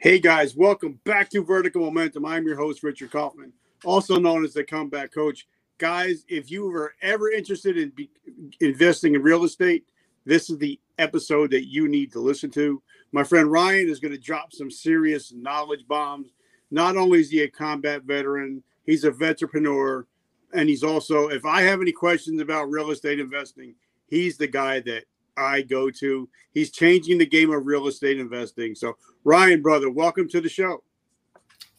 Hey 0.00 0.20
guys, 0.20 0.54
welcome 0.54 1.00
back 1.02 1.28
to 1.30 1.42
Vertical 1.42 1.84
Momentum. 1.84 2.24
I'm 2.24 2.46
your 2.46 2.54
host, 2.54 2.84
Richard 2.84 3.10
Kaufman, 3.10 3.52
also 3.84 4.16
known 4.16 4.44
as 4.44 4.54
the 4.54 4.62
Comeback 4.62 5.12
Coach. 5.12 5.48
Guys, 5.78 6.24
if 6.28 6.52
you 6.52 6.70
were 6.70 6.94
ever 7.02 7.32
interested 7.32 7.76
in 7.76 7.90
be- 7.90 8.12
investing 8.60 9.16
in 9.16 9.22
real 9.24 9.42
estate, 9.42 9.88
this 10.24 10.50
is 10.50 10.58
the 10.58 10.78
episode 10.98 11.50
that 11.50 11.66
you 11.66 11.88
need 11.88 12.12
to 12.12 12.20
listen 12.20 12.48
to. 12.52 12.80
My 13.10 13.24
friend 13.24 13.50
Ryan 13.50 13.88
is 13.88 13.98
going 13.98 14.12
to 14.12 14.20
drop 14.20 14.52
some 14.52 14.70
serious 14.70 15.32
knowledge 15.32 15.84
bombs. 15.88 16.32
Not 16.70 16.96
only 16.96 17.18
is 17.18 17.30
he 17.30 17.40
a 17.42 17.50
combat 17.50 18.04
veteran, 18.04 18.62
he's 18.84 19.02
a 19.02 19.10
veteranpreneur, 19.10 20.04
and 20.52 20.68
he's 20.68 20.84
also, 20.84 21.26
if 21.26 21.44
I 21.44 21.62
have 21.62 21.80
any 21.80 21.90
questions 21.90 22.40
about 22.40 22.70
real 22.70 22.92
estate 22.92 23.18
investing, 23.18 23.74
he's 24.06 24.36
the 24.36 24.46
guy 24.46 24.78
that 24.78 25.06
I 25.38 25.62
go 25.62 25.90
to. 25.90 26.28
He's 26.52 26.70
changing 26.70 27.18
the 27.18 27.26
game 27.26 27.52
of 27.52 27.66
real 27.66 27.86
estate 27.86 28.18
investing. 28.18 28.74
So, 28.74 28.96
Ryan, 29.24 29.62
brother, 29.62 29.90
welcome 29.90 30.28
to 30.30 30.40
the 30.40 30.48
show. 30.48 30.82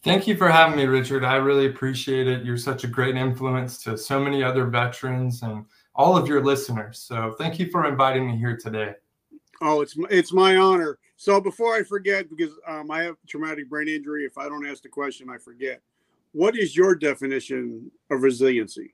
Thank 0.02 0.28
you 0.28 0.38
for 0.38 0.48
having 0.48 0.78
me, 0.78 0.86
Richard. 0.86 1.26
I 1.26 1.36
really 1.36 1.66
appreciate 1.66 2.28
it. 2.28 2.46
You're 2.46 2.58
such 2.58 2.86
a 2.86 2.88
great 2.88 3.18
influence 3.18 3.84
to 3.84 3.98
so 3.98 4.20
many 4.20 4.42
other 4.42 4.66
veterans 4.66 5.44
and 5.44 5.66
all 5.94 6.16
of 6.16 6.28
your 6.28 6.44
listeners. 6.44 7.00
So, 7.00 7.36
thank 7.38 7.60
you 7.60 7.70
for 7.70 7.86
inviting 7.86 8.28
me 8.28 8.38
here 8.38 8.56
today. 8.56 8.94
Oh, 9.62 9.82
it's 9.82 9.98
it's 10.10 10.32
my 10.32 10.56
honor. 10.56 11.00
So, 11.18 11.42
before 11.42 11.76
I 11.76 11.84
forget, 11.84 12.30
because 12.30 12.54
um, 12.66 12.90
I 12.90 13.04
have 13.04 13.18
traumatic 13.28 13.70
brain 13.70 13.90
injury, 13.90 14.26
if 14.26 14.38
I 14.38 14.48
don't 14.48 14.66
ask 14.66 14.82
the 14.84 14.90
question, 14.90 15.30
I 15.30 15.38
forget. 15.38 15.82
What 16.32 16.56
is 16.56 16.78
your 16.78 16.96
definition 16.96 17.92
of 18.10 18.22
resiliency? 18.22 18.94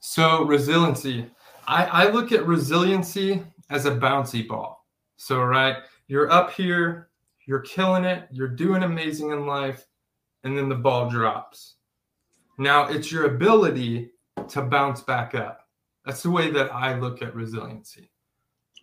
So, 0.00 0.44
resiliency, 0.44 1.30
I, 1.66 1.84
I 1.84 2.10
look 2.10 2.32
at 2.32 2.46
resiliency 2.46 3.42
as 3.72 3.86
a 3.86 3.90
bouncy 3.90 4.46
ball. 4.46 4.86
So, 5.16 5.42
right, 5.42 5.78
you're 6.06 6.30
up 6.30 6.52
here, 6.52 7.08
you're 7.46 7.60
killing 7.60 8.04
it, 8.04 8.28
you're 8.30 8.48
doing 8.48 8.82
amazing 8.82 9.30
in 9.30 9.46
life, 9.46 9.86
and 10.44 10.56
then 10.56 10.68
the 10.68 10.76
ball 10.76 11.08
drops. 11.08 11.76
Now, 12.58 12.86
it's 12.86 13.10
your 13.10 13.24
ability 13.24 14.10
to 14.48 14.62
bounce 14.62 15.00
back 15.00 15.34
up. 15.34 15.66
That's 16.04 16.22
the 16.22 16.30
way 16.30 16.50
that 16.50 16.72
I 16.72 16.98
look 16.98 17.22
at 17.22 17.34
resiliency. 17.34 18.10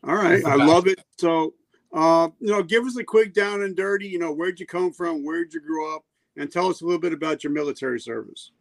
All 0.03 0.15
right, 0.15 0.43
I 0.43 0.55
love 0.55 0.87
it. 0.87 1.03
So, 1.17 1.53
uh, 1.93 2.29
you 2.39 2.51
know, 2.51 2.63
give 2.63 2.85
us 2.85 2.97
a 2.97 3.03
quick 3.03 3.33
down 3.33 3.61
and 3.61 3.75
dirty. 3.75 4.07
You 4.07 4.17
know, 4.17 4.31
where'd 4.31 4.59
you 4.59 4.65
come 4.65 4.91
from? 4.91 5.23
Where'd 5.23 5.53
you 5.53 5.61
grow 5.61 5.95
up? 5.95 6.03
And 6.37 6.51
tell 6.51 6.67
us 6.67 6.81
a 6.81 6.85
little 6.85 7.01
bit 7.01 7.13
about 7.13 7.43
your 7.43 7.51
military 7.51 7.99
service. 7.99 8.51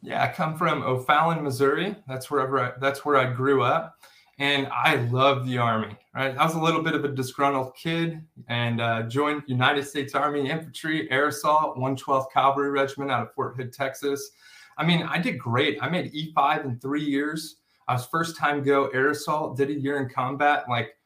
Yeah, 0.00 0.24
I 0.24 0.28
come 0.28 0.56
from 0.56 0.82
O'Fallon, 0.82 1.44
Missouri. 1.44 1.94
That's 2.08 2.30
wherever 2.30 2.58
I, 2.58 2.72
that's 2.80 3.04
where 3.04 3.16
I 3.16 3.30
grew 3.30 3.62
up 3.62 3.96
and 4.38 4.68
I 4.68 4.96
love 4.96 5.46
the 5.46 5.58
Army. 5.58 5.96
Right, 6.14 6.36
I 6.36 6.44
was 6.44 6.54
a 6.54 6.60
little 6.60 6.82
bit 6.82 6.94
of 6.94 7.04
a 7.04 7.08
disgruntled 7.08 7.74
kid 7.76 8.22
and 8.48 8.80
uh, 8.80 9.02
joined 9.04 9.42
United 9.46 9.84
States 9.84 10.14
Army 10.14 10.48
Infantry 10.48 11.10
Air 11.10 11.28
Assault 11.28 11.76
112th 11.76 12.32
Cavalry 12.32 12.70
Regiment 12.70 13.10
out 13.10 13.22
of 13.22 13.34
Fort 13.34 13.56
Hood, 13.56 13.72
Texas. 13.72 14.30
I 14.76 14.86
mean, 14.86 15.02
I 15.02 15.18
did 15.18 15.38
great. 15.38 15.78
I 15.82 15.88
made 15.88 16.12
E5 16.12 16.64
in 16.64 16.78
three 16.78 17.04
years. 17.04 17.56
I 17.88 17.94
was 17.94 18.06
first 18.06 18.36
time 18.36 18.62
go 18.62 18.88
air 18.88 19.10
assault, 19.10 19.56
did 19.56 19.70
a 19.70 19.74
year 19.74 20.00
in 20.00 20.08
combat. 20.08 20.64
Like, 20.68 20.96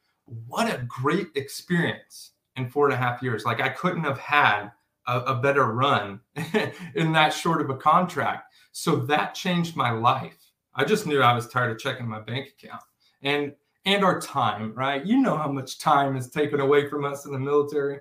what 0.46 0.72
a 0.72 0.84
great 0.86 1.28
experience 1.34 2.32
in 2.56 2.68
four 2.68 2.86
and 2.86 2.94
a 2.94 2.98
half 2.98 3.22
years. 3.22 3.44
Like, 3.44 3.60
I 3.60 3.68
couldn't 3.68 4.04
have 4.04 4.18
had 4.18 4.70
a, 5.06 5.20
a 5.20 5.34
better 5.36 5.66
run 5.72 6.20
in 6.94 7.12
that 7.12 7.32
short 7.32 7.60
of 7.60 7.70
a 7.70 7.76
contract. 7.76 8.52
So 8.72 8.96
that 8.96 9.34
changed 9.34 9.76
my 9.76 9.90
life. 9.90 10.38
I 10.74 10.84
just 10.84 11.06
knew 11.06 11.20
I 11.20 11.34
was 11.34 11.48
tired 11.48 11.70
of 11.70 11.78
checking 11.78 12.08
my 12.08 12.20
bank 12.20 12.48
account 12.58 12.82
and 13.22 13.52
and 13.84 14.04
our 14.04 14.20
time, 14.20 14.72
right? 14.74 15.04
You 15.04 15.20
know 15.20 15.36
how 15.36 15.50
much 15.50 15.78
time 15.78 16.16
is 16.16 16.30
taken 16.30 16.60
away 16.60 16.88
from 16.88 17.04
us 17.04 17.26
in 17.26 17.32
the 17.32 17.38
military, 17.38 17.98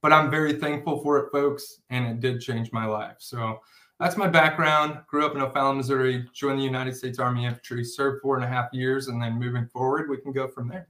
but 0.00 0.12
I'm 0.12 0.30
very 0.30 0.54
thankful 0.54 1.02
for 1.02 1.18
it, 1.18 1.32
folks, 1.32 1.80
and 1.90 2.06
it 2.06 2.20
did 2.20 2.40
change 2.40 2.70
my 2.72 2.86
life. 2.86 3.16
So 3.18 3.60
that's 3.98 4.16
my 4.16 4.28
background. 4.28 4.98
Grew 5.08 5.26
up 5.26 5.34
in 5.34 5.40
O'Fallon, 5.40 5.76
Missouri, 5.76 6.24
joined 6.32 6.60
the 6.60 6.64
United 6.64 6.96
States 6.96 7.18
Army 7.18 7.46
Infantry, 7.46 7.84
served 7.84 8.22
four 8.22 8.36
and 8.36 8.44
a 8.44 8.48
half 8.48 8.72
years, 8.72 9.08
and 9.08 9.20
then 9.20 9.38
moving 9.38 9.66
forward, 9.66 10.08
we 10.08 10.18
can 10.18 10.32
go 10.32 10.46
from 10.46 10.68
there. 10.68 10.88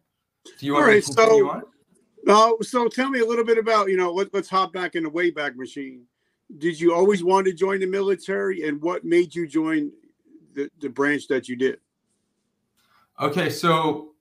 Do 0.58 0.66
you 0.66 0.74
want 0.74 0.86
right, 0.86 1.02
to 1.02 1.14
continue 1.14 1.44
so, 1.44 1.50
on? 1.50 2.62
So 2.62 2.88
tell 2.88 3.08
me 3.08 3.20
a 3.20 3.26
little 3.26 3.44
bit 3.44 3.58
about, 3.58 3.88
you 3.88 3.96
know, 3.96 4.12
let, 4.12 4.32
let's 4.34 4.48
hop 4.48 4.72
back 4.72 4.94
in 4.94 5.04
the 5.04 5.10
Wayback 5.10 5.56
Machine. 5.56 6.04
Did 6.58 6.78
you 6.78 6.94
always 6.94 7.24
want 7.24 7.46
to 7.46 7.52
join 7.52 7.80
the 7.80 7.86
military, 7.86 8.68
and 8.68 8.80
what 8.82 9.04
made 9.04 9.34
you 9.34 9.46
join 9.46 9.90
the, 10.54 10.70
the 10.80 10.88
branch 10.88 11.28
that 11.28 11.48
you 11.48 11.56
did? 11.56 11.78
Okay, 13.20 13.48
so 13.48 14.14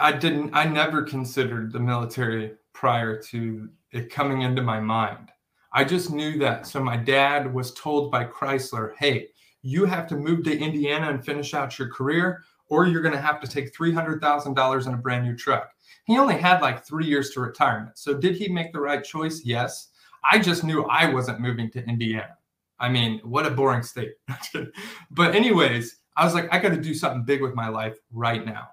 I 0.00 0.12
didn't 0.12 0.54
I 0.54 0.64
never 0.64 1.02
considered 1.02 1.72
the 1.72 1.78
military 1.78 2.54
prior 2.72 3.20
to 3.22 3.68
it 3.92 4.10
coming 4.10 4.42
into 4.42 4.62
my 4.62 4.80
mind. 4.80 5.30
I 5.72 5.84
just 5.84 6.10
knew 6.10 6.38
that. 6.38 6.66
So 6.66 6.82
my 6.82 6.96
dad 6.96 7.52
was 7.52 7.74
told 7.74 8.10
by 8.10 8.24
Chrysler, 8.24 8.94
"Hey, 8.96 9.28
you 9.62 9.84
have 9.84 10.08
to 10.08 10.16
move 10.16 10.42
to 10.44 10.58
Indiana 10.58 11.10
and 11.10 11.24
finish 11.24 11.54
out 11.54 11.78
your 11.78 11.88
career 11.88 12.42
or 12.68 12.86
you're 12.86 13.02
going 13.02 13.14
to 13.14 13.20
have 13.20 13.40
to 13.40 13.46
take 13.46 13.72
$300,000 13.76 14.86
in 14.86 14.94
a 14.94 14.96
brand 14.96 15.24
new 15.24 15.36
truck." 15.36 15.70
He 16.04 16.18
only 16.18 16.36
had 16.36 16.60
like 16.60 16.84
3 16.84 17.06
years 17.06 17.30
to 17.30 17.40
retirement. 17.40 17.98
So 17.98 18.14
did 18.14 18.36
he 18.36 18.48
make 18.48 18.72
the 18.72 18.80
right 18.80 19.04
choice? 19.04 19.42
Yes. 19.44 19.90
I 20.30 20.38
just 20.38 20.64
knew 20.64 20.84
I 20.84 21.12
wasn't 21.12 21.40
moving 21.40 21.70
to 21.72 21.84
Indiana. 21.86 22.36
I 22.80 22.88
mean, 22.88 23.20
what 23.22 23.46
a 23.46 23.50
boring 23.50 23.82
state. 23.82 24.14
but 25.10 25.34
anyways, 25.34 26.00
I 26.16 26.24
was 26.24 26.34
like, 26.34 26.52
I 26.52 26.58
got 26.58 26.70
to 26.70 26.80
do 26.80 26.94
something 26.94 27.24
big 27.24 27.42
with 27.42 27.54
my 27.54 27.68
life 27.68 27.98
right 28.12 28.44
now. 28.44 28.68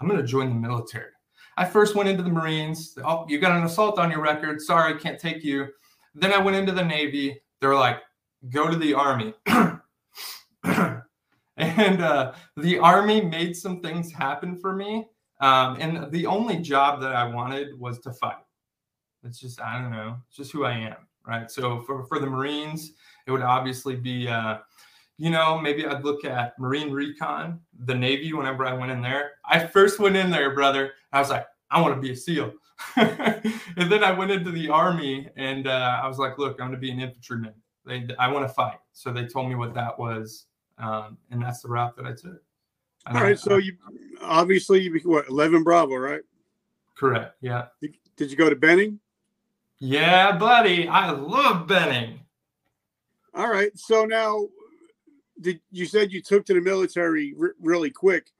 I'm 0.00 0.08
going 0.08 0.20
to 0.20 0.26
join 0.26 0.48
the 0.48 0.54
military. 0.68 1.10
I 1.56 1.64
first 1.64 1.94
went 1.94 2.08
into 2.08 2.22
the 2.22 2.30
Marines. 2.30 2.98
Oh, 3.04 3.24
you 3.28 3.38
got 3.38 3.56
an 3.56 3.64
assault 3.64 3.98
on 3.98 4.10
your 4.10 4.20
record. 4.20 4.60
Sorry, 4.60 4.94
I 4.94 4.96
can't 4.96 5.18
take 5.18 5.44
you. 5.44 5.68
Then 6.14 6.32
I 6.32 6.38
went 6.38 6.56
into 6.56 6.72
the 6.72 6.84
Navy. 6.84 7.40
They're 7.60 7.74
like, 7.74 8.00
go 8.50 8.68
to 8.68 8.76
the 8.76 8.94
Army. 8.94 9.34
and 11.56 12.02
uh, 12.02 12.32
the 12.56 12.78
Army 12.78 13.20
made 13.20 13.56
some 13.56 13.80
things 13.80 14.10
happen 14.12 14.56
for 14.56 14.74
me. 14.74 15.06
Um, 15.40 15.76
and 15.80 16.10
the 16.10 16.26
only 16.26 16.58
job 16.58 17.00
that 17.00 17.14
I 17.14 17.24
wanted 17.24 17.78
was 17.78 17.98
to 18.00 18.12
fight. 18.12 18.36
It's 19.24 19.38
just, 19.38 19.60
I 19.60 19.80
don't 19.80 19.90
know, 19.90 20.16
it's 20.26 20.36
just 20.36 20.52
who 20.52 20.64
I 20.64 20.72
am. 20.72 20.96
Right. 21.26 21.48
So 21.48 21.82
for, 21.82 22.04
for 22.06 22.18
the 22.18 22.26
Marines, 22.26 22.92
it 23.26 23.30
would 23.30 23.42
obviously 23.42 23.94
be 23.94 24.26
uh, 24.26 24.58
you 25.22 25.30
know, 25.30 25.56
maybe 25.56 25.86
I'd 25.86 26.04
look 26.04 26.24
at 26.24 26.58
Marine 26.58 26.90
Recon, 26.90 27.60
the 27.84 27.94
Navy, 27.94 28.32
whenever 28.32 28.66
I 28.66 28.72
went 28.72 28.90
in 28.90 29.00
there. 29.00 29.34
I 29.44 29.64
first 29.64 30.00
went 30.00 30.16
in 30.16 30.32
there, 30.32 30.52
brother. 30.52 30.94
I 31.12 31.20
was 31.20 31.30
like, 31.30 31.46
I 31.70 31.80
want 31.80 31.94
to 31.94 32.00
be 32.00 32.10
a 32.10 32.16
SEAL. 32.16 32.52
and 32.96 33.52
then 33.76 34.02
I 34.02 34.10
went 34.10 34.32
into 34.32 34.50
the 34.50 34.68
Army 34.68 35.28
and 35.36 35.68
uh, 35.68 36.00
I 36.02 36.08
was 36.08 36.18
like, 36.18 36.38
look, 36.38 36.60
I'm 36.60 36.66
going 36.66 36.72
to 36.72 36.76
be 36.76 36.90
an 36.90 36.98
infantryman. 36.98 37.54
They, 37.86 38.08
I 38.18 38.32
want 38.32 38.48
to 38.48 38.52
fight. 38.52 38.78
So 38.94 39.12
they 39.12 39.24
told 39.26 39.48
me 39.48 39.54
what 39.54 39.74
that 39.74 39.96
was. 39.96 40.46
Um, 40.78 41.16
and 41.30 41.40
that's 41.40 41.60
the 41.60 41.68
route 41.68 41.94
that 41.98 42.04
I 42.04 42.14
took. 42.14 42.42
And 43.06 43.16
All 43.16 43.22
right. 43.22 43.30
I, 43.30 43.34
so 43.36 43.58
you 43.58 43.76
obviously, 44.22 44.80
you 44.80 45.00
what, 45.04 45.28
11 45.28 45.62
Bravo, 45.62 45.94
right? 45.94 46.22
Correct. 46.96 47.36
Yeah. 47.40 47.66
Did 48.16 48.28
you 48.32 48.36
go 48.36 48.50
to 48.50 48.56
Benning? 48.56 48.98
Yeah, 49.78 50.36
buddy. 50.36 50.88
I 50.88 51.12
love 51.12 51.68
Benning. 51.68 52.18
All 53.34 53.48
right. 53.48 53.70
So 53.78 54.04
now 54.04 54.48
did 55.40 55.60
you 55.70 55.86
said 55.86 56.12
you 56.12 56.22
took 56.22 56.44
to 56.46 56.54
the 56.54 56.60
military 56.60 57.34
r- 57.40 57.54
really 57.60 57.90
quick, 57.90 58.30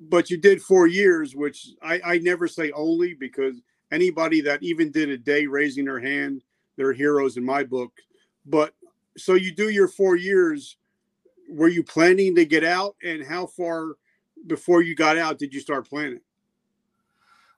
but 0.00 0.30
you 0.30 0.36
did 0.36 0.62
four 0.62 0.86
years, 0.86 1.34
which 1.34 1.68
I, 1.82 2.00
I 2.04 2.18
never 2.18 2.48
say 2.48 2.70
only 2.72 3.14
because 3.14 3.60
anybody 3.90 4.40
that 4.42 4.62
even 4.62 4.90
did 4.90 5.10
a 5.10 5.18
day 5.18 5.46
raising 5.46 5.84
their 5.84 6.00
hand, 6.00 6.42
they're 6.76 6.92
heroes 6.92 7.36
in 7.36 7.44
my 7.44 7.64
book. 7.64 7.92
But 8.44 8.74
so 9.16 9.34
you 9.34 9.54
do 9.54 9.70
your 9.70 9.88
four 9.88 10.16
years. 10.16 10.76
Were 11.48 11.68
you 11.68 11.82
planning 11.82 12.34
to 12.34 12.44
get 12.44 12.64
out, 12.64 12.96
and 13.04 13.24
how 13.24 13.46
far 13.46 13.96
before 14.46 14.82
you 14.82 14.94
got 14.94 15.16
out 15.16 15.38
did 15.38 15.54
you 15.54 15.60
start 15.60 15.88
planning? 15.88 16.20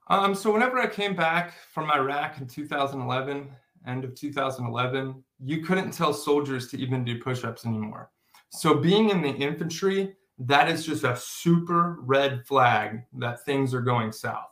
Um, 0.09 0.35
so 0.35 0.53
whenever 0.53 0.79
I 0.79 0.87
came 0.87 1.15
back 1.15 1.55
from 1.73 1.91
Iraq 1.91 2.39
in 2.39 2.47
2011, 2.47 3.51
end 3.87 4.05
of 4.05 4.15
2011, 4.15 5.23
you 5.45 5.63
couldn't 5.63 5.93
tell 5.93 6.13
soldiers 6.13 6.69
to 6.69 6.79
even 6.79 7.05
do 7.05 7.21
push-ups 7.21 7.67
anymore. 7.67 8.11
So 8.51 8.75
being 8.75 9.11
in 9.11 9.23
the 9.23 9.31
infantry, 9.31 10.15
that 10.39 10.69
is 10.69 10.87
just 10.87 11.05
a 11.05 11.17
super 11.17 11.99
red 12.01 12.47
flag 12.47 13.01
that 13.19 13.45
things 13.45 13.75
are 13.75 13.81
going 13.81 14.13
south, 14.13 14.51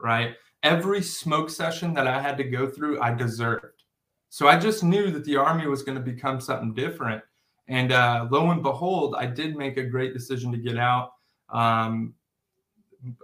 right? 0.00 0.34
Every 0.62 1.00
smoke 1.00 1.48
session 1.48 1.94
that 1.94 2.06
I 2.06 2.20
had 2.20 2.36
to 2.38 2.44
go 2.44 2.68
through, 2.68 3.00
I 3.00 3.14
deserved. 3.14 3.84
So 4.30 4.48
I 4.48 4.58
just 4.58 4.84
knew 4.84 5.10
that 5.12 5.24
the 5.24 5.36
army 5.36 5.66
was 5.66 5.82
going 5.82 5.96
to 5.96 6.04
become 6.04 6.40
something 6.40 6.74
different. 6.74 7.22
And 7.68 7.92
uh, 7.92 8.26
lo 8.30 8.50
and 8.50 8.62
behold, 8.62 9.14
I 9.16 9.26
did 9.26 9.56
make 9.56 9.76
a 9.76 9.84
great 9.84 10.12
decision 10.12 10.50
to 10.52 10.58
get 10.58 10.76
out. 10.76 11.12
Um, 11.50 12.14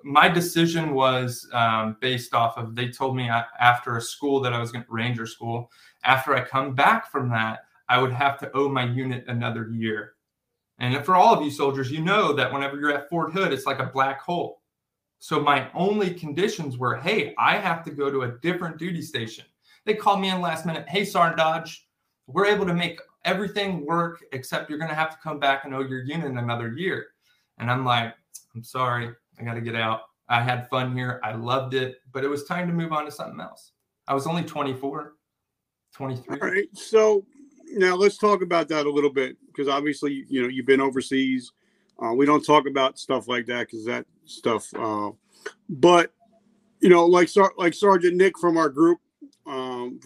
my 0.05 0.29
decision 0.29 0.95
was 0.95 1.49
um, 1.53 1.97
based 2.01 2.33
off 2.33 2.57
of 2.57 2.75
they 2.75 2.89
told 2.89 3.17
me 3.17 3.29
after 3.59 3.97
a 3.97 4.01
school 4.01 4.41
that 4.41 4.53
I 4.53 4.61
was 4.61 4.71
going 4.71 4.85
to 4.85 4.91
Ranger 4.93 5.27
school. 5.27 5.71
After 6.05 6.35
I 6.35 6.43
come 6.43 6.75
back 6.75 7.11
from 7.11 7.29
that, 7.31 7.61
I 7.89 7.99
would 8.01 8.13
have 8.13 8.39
to 8.39 8.51
owe 8.55 8.69
my 8.69 8.85
unit 8.85 9.25
another 9.27 9.69
year. 9.71 10.14
And 10.79 11.05
for 11.05 11.15
all 11.15 11.35
of 11.35 11.43
you 11.43 11.51
soldiers, 11.51 11.91
you 11.91 12.03
know 12.03 12.33
that 12.33 12.53
whenever 12.53 12.79
you're 12.79 12.93
at 12.93 13.09
Fort 13.09 13.33
Hood, 13.33 13.53
it's 13.53 13.67
like 13.67 13.79
a 13.79 13.87
black 13.87 14.21
hole. 14.21 14.63
So 15.19 15.41
my 15.41 15.71
only 15.73 16.13
conditions 16.13 16.77
were 16.77 16.97
hey, 16.97 17.35
I 17.39 17.57
have 17.57 17.85
to 17.85 17.91
go 17.91 18.11
to 18.11 18.23
a 18.23 18.39
different 18.43 18.79
duty 18.79 19.01
station. 19.01 19.45
They 19.87 19.95
called 19.95 20.21
me 20.21 20.31
in 20.31 20.41
last 20.41 20.67
minute. 20.67 20.89
Hey, 20.89 21.05
Sergeant 21.05 21.39
Dodge, 21.39 21.89
we're 22.27 22.47
able 22.47 22.67
to 22.67 22.75
make 22.75 23.01
everything 23.25 23.87
work 23.87 24.23
except 24.33 24.69
you're 24.69 24.79
going 24.79 24.91
to 24.91 24.95
have 24.95 25.11
to 25.11 25.17
come 25.23 25.39
back 25.39 25.65
and 25.65 25.75
owe 25.75 25.81
your 25.81 26.03
unit 26.03 26.33
another 26.33 26.73
year. 26.73 27.07
And 27.59 27.71
I'm 27.71 27.85
like, 27.85 28.15
I'm 28.55 28.65
sorry, 28.65 29.11
I 29.39 29.45
got 29.45 29.55
to 29.55 29.61
get 29.61 29.77
out. 29.77 30.03
I 30.29 30.43
had 30.43 30.69
fun 30.69 30.97
here. 30.97 31.21
I 31.23 31.35
loved 31.35 31.75
it, 31.75 31.97
but 32.13 32.25
it 32.25 32.29
was 32.29 32.45
time 32.45 32.67
to 32.69 32.75
move 32.75 32.93
on 32.93 33.05
to 33.05 33.11
something 33.11 33.41
else. 33.41 33.73
I 34.09 34.15
was 34.15 34.27
only 34.27 34.43
24, 34.43 35.15
23. 35.93 36.41
All 36.41 36.49
right. 36.49 36.69
So 36.73 37.25
now 37.73 37.95
let's 37.95 38.17
talk 38.17 38.43
about 38.43 38.69
that 38.69 38.87
a 38.87 38.91
little 38.91 39.13
bit 39.13 39.37
because 39.55 39.69
obviously, 39.69 40.25
you 40.29 40.43
know, 40.43 40.49
you've 40.49 40.67
been 40.67 40.81
overseas. 40.81 41.53
Uh, 42.03 42.13
we 42.13 42.27
don't 42.27 42.45
talk 42.45 42.67
about 42.67 42.99
stuff 42.99 43.29
like 43.29 43.47
that 43.47 43.69
because 43.69 43.85
that 43.85 44.07
stuff. 44.25 44.69
Uh, 44.75 45.11
but 45.69 46.13
you 46.81 46.89
know, 46.89 47.07
like 47.07 47.31
like 47.57 47.75
Sergeant 47.75 48.17
Nick 48.17 48.39
from 48.39 48.57
our 48.57 48.69
group, 48.69 48.99
um, 49.47 50.01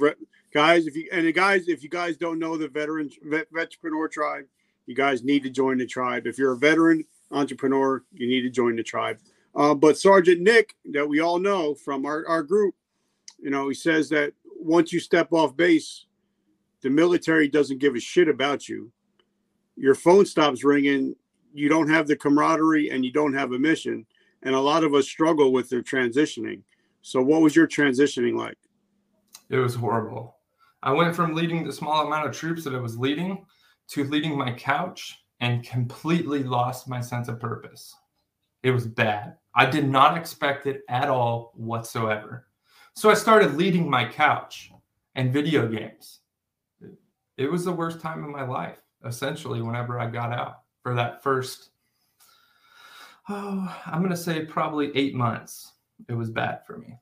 guys. 0.52 0.86
If 0.86 0.96
you 0.96 1.08
and 1.12 1.26
the 1.26 1.32
guys, 1.32 1.68
if 1.68 1.82
you 1.82 1.88
guys 1.88 2.16
don't 2.16 2.38
know 2.38 2.56
the 2.56 2.68
veteran 2.68 3.10
vet, 3.22 3.52
veteranpreneur 3.52 4.10
tribe, 4.10 4.44
you 4.86 4.94
guys 4.94 5.24
need 5.24 5.42
to 5.44 5.50
join 5.50 5.78
the 5.78 5.86
tribe. 5.86 6.26
If 6.26 6.38
you're 6.38 6.52
a 6.52 6.58
veteran 6.58 7.04
entrepreneur, 7.30 8.04
you 8.12 8.26
need 8.26 8.42
to 8.42 8.50
join 8.50 8.76
the 8.76 8.82
tribe. 8.82 9.18
Uh, 9.54 9.74
but 9.74 9.98
Sergeant 9.98 10.40
Nick, 10.40 10.76
that 10.92 11.08
we 11.08 11.20
all 11.20 11.38
know 11.38 11.74
from 11.74 12.06
our, 12.06 12.26
our 12.28 12.42
group, 12.42 12.74
you 13.38 13.50
know, 13.50 13.68
he 13.68 13.74
says 13.74 14.08
that 14.10 14.32
once 14.60 14.92
you 14.92 15.00
step 15.00 15.32
off 15.32 15.56
base, 15.56 16.06
the 16.82 16.90
military 16.90 17.48
doesn't 17.48 17.78
give 17.78 17.94
a 17.94 18.00
shit 18.00 18.28
about 18.28 18.68
you. 18.68 18.90
Your 19.78 19.94
phone 19.94 20.26
stops 20.26 20.64
ringing. 20.64 21.14
You 21.54 21.68
don't 21.68 21.88
have 21.88 22.06
the 22.06 22.16
camaraderie 22.16 22.90
and 22.90 23.04
you 23.04 23.12
don't 23.12 23.34
have 23.34 23.52
a 23.52 23.58
mission. 23.58 24.04
And 24.42 24.54
a 24.54 24.60
lot 24.60 24.84
of 24.84 24.94
us 24.94 25.06
struggle 25.06 25.52
with 25.52 25.68
their 25.68 25.82
transitioning. 25.82 26.62
So, 27.02 27.22
what 27.22 27.40
was 27.40 27.56
your 27.56 27.66
transitioning 27.66 28.36
like? 28.36 28.58
It 29.50 29.56
was 29.56 29.74
horrible. 29.74 30.36
I 30.82 30.92
went 30.92 31.14
from 31.14 31.34
leading 31.34 31.64
the 31.64 31.72
small 31.72 32.06
amount 32.06 32.28
of 32.28 32.36
troops 32.36 32.64
that 32.64 32.74
I 32.74 32.80
was 32.80 32.98
leading 32.98 33.44
to 33.88 34.04
leading 34.04 34.36
my 34.36 34.52
couch 34.52 35.18
and 35.40 35.64
completely 35.64 36.42
lost 36.42 36.88
my 36.88 37.00
sense 37.00 37.28
of 37.28 37.40
purpose. 37.40 37.94
It 38.62 38.70
was 38.72 38.86
bad. 38.86 39.36
I 39.54 39.66
did 39.66 39.88
not 39.88 40.16
expect 40.16 40.66
it 40.66 40.82
at 40.88 41.08
all 41.08 41.52
whatsoever. 41.56 42.46
So 42.94 43.10
I 43.10 43.14
started 43.14 43.54
leading 43.54 43.88
my 43.88 44.08
couch 44.08 44.72
and 45.14 45.32
video 45.32 45.68
games. 45.68 46.20
It 47.36 47.50
was 47.50 47.64
the 47.64 47.72
worst 47.72 48.00
time 48.00 48.24
of 48.24 48.30
my 48.30 48.44
life, 48.44 48.78
essentially, 49.04 49.62
whenever 49.62 49.98
I 49.98 50.08
got 50.08 50.32
out 50.32 50.60
for 50.82 50.94
that 50.94 51.22
first, 51.22 51.70
oh, 53.28 53.74
I'm 53.86 54.00
going 54.00 54.10
to 54.10 54.16
say 54.16 54.44
probably 54.44 54.90
eight 54.94 55.14
months. 55.14 55.72
It 56.08 56.14
was 56.14 56.30
bad 56.30 56.64
for 56.66 56.78
me. 56.78 56.94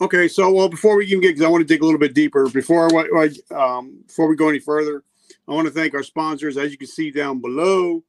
Okay, 0.00 0.28
so 0.28 0.52
well, 0.52 0.68
before 0.68 0.96
we 0.96 1.06
even 1.06 1.20
get, 1.20 1.28
because 1.28 1.44
I 1.44 1.48
want 1.48 1.66
to 1.66 1.66
dig 1.66 1.82
a 1.82 1.84
little 1.84 1.98
bit 1.98 2.14
deeper. 2.14 2.48
Before 2.48 2.88
I, 3.18 3.30
um, 3.54 3.98
before 4.06 4.28
we 4.28 4.36
go 4.36 4.48
any 4.48 4.60
further, 4.60 5.02
I 5.48 5.52
want 5.52 5.66
to 5.66 5.72
thank 5.72 5.94
our 5.94 6.04
sponsors. 6.04 6.56
As 6.56 6.70
you 6.70 6.78
can 6.78 6.86
see 6.86 7.10
down 7.10 7.40
below, 7.40 8.04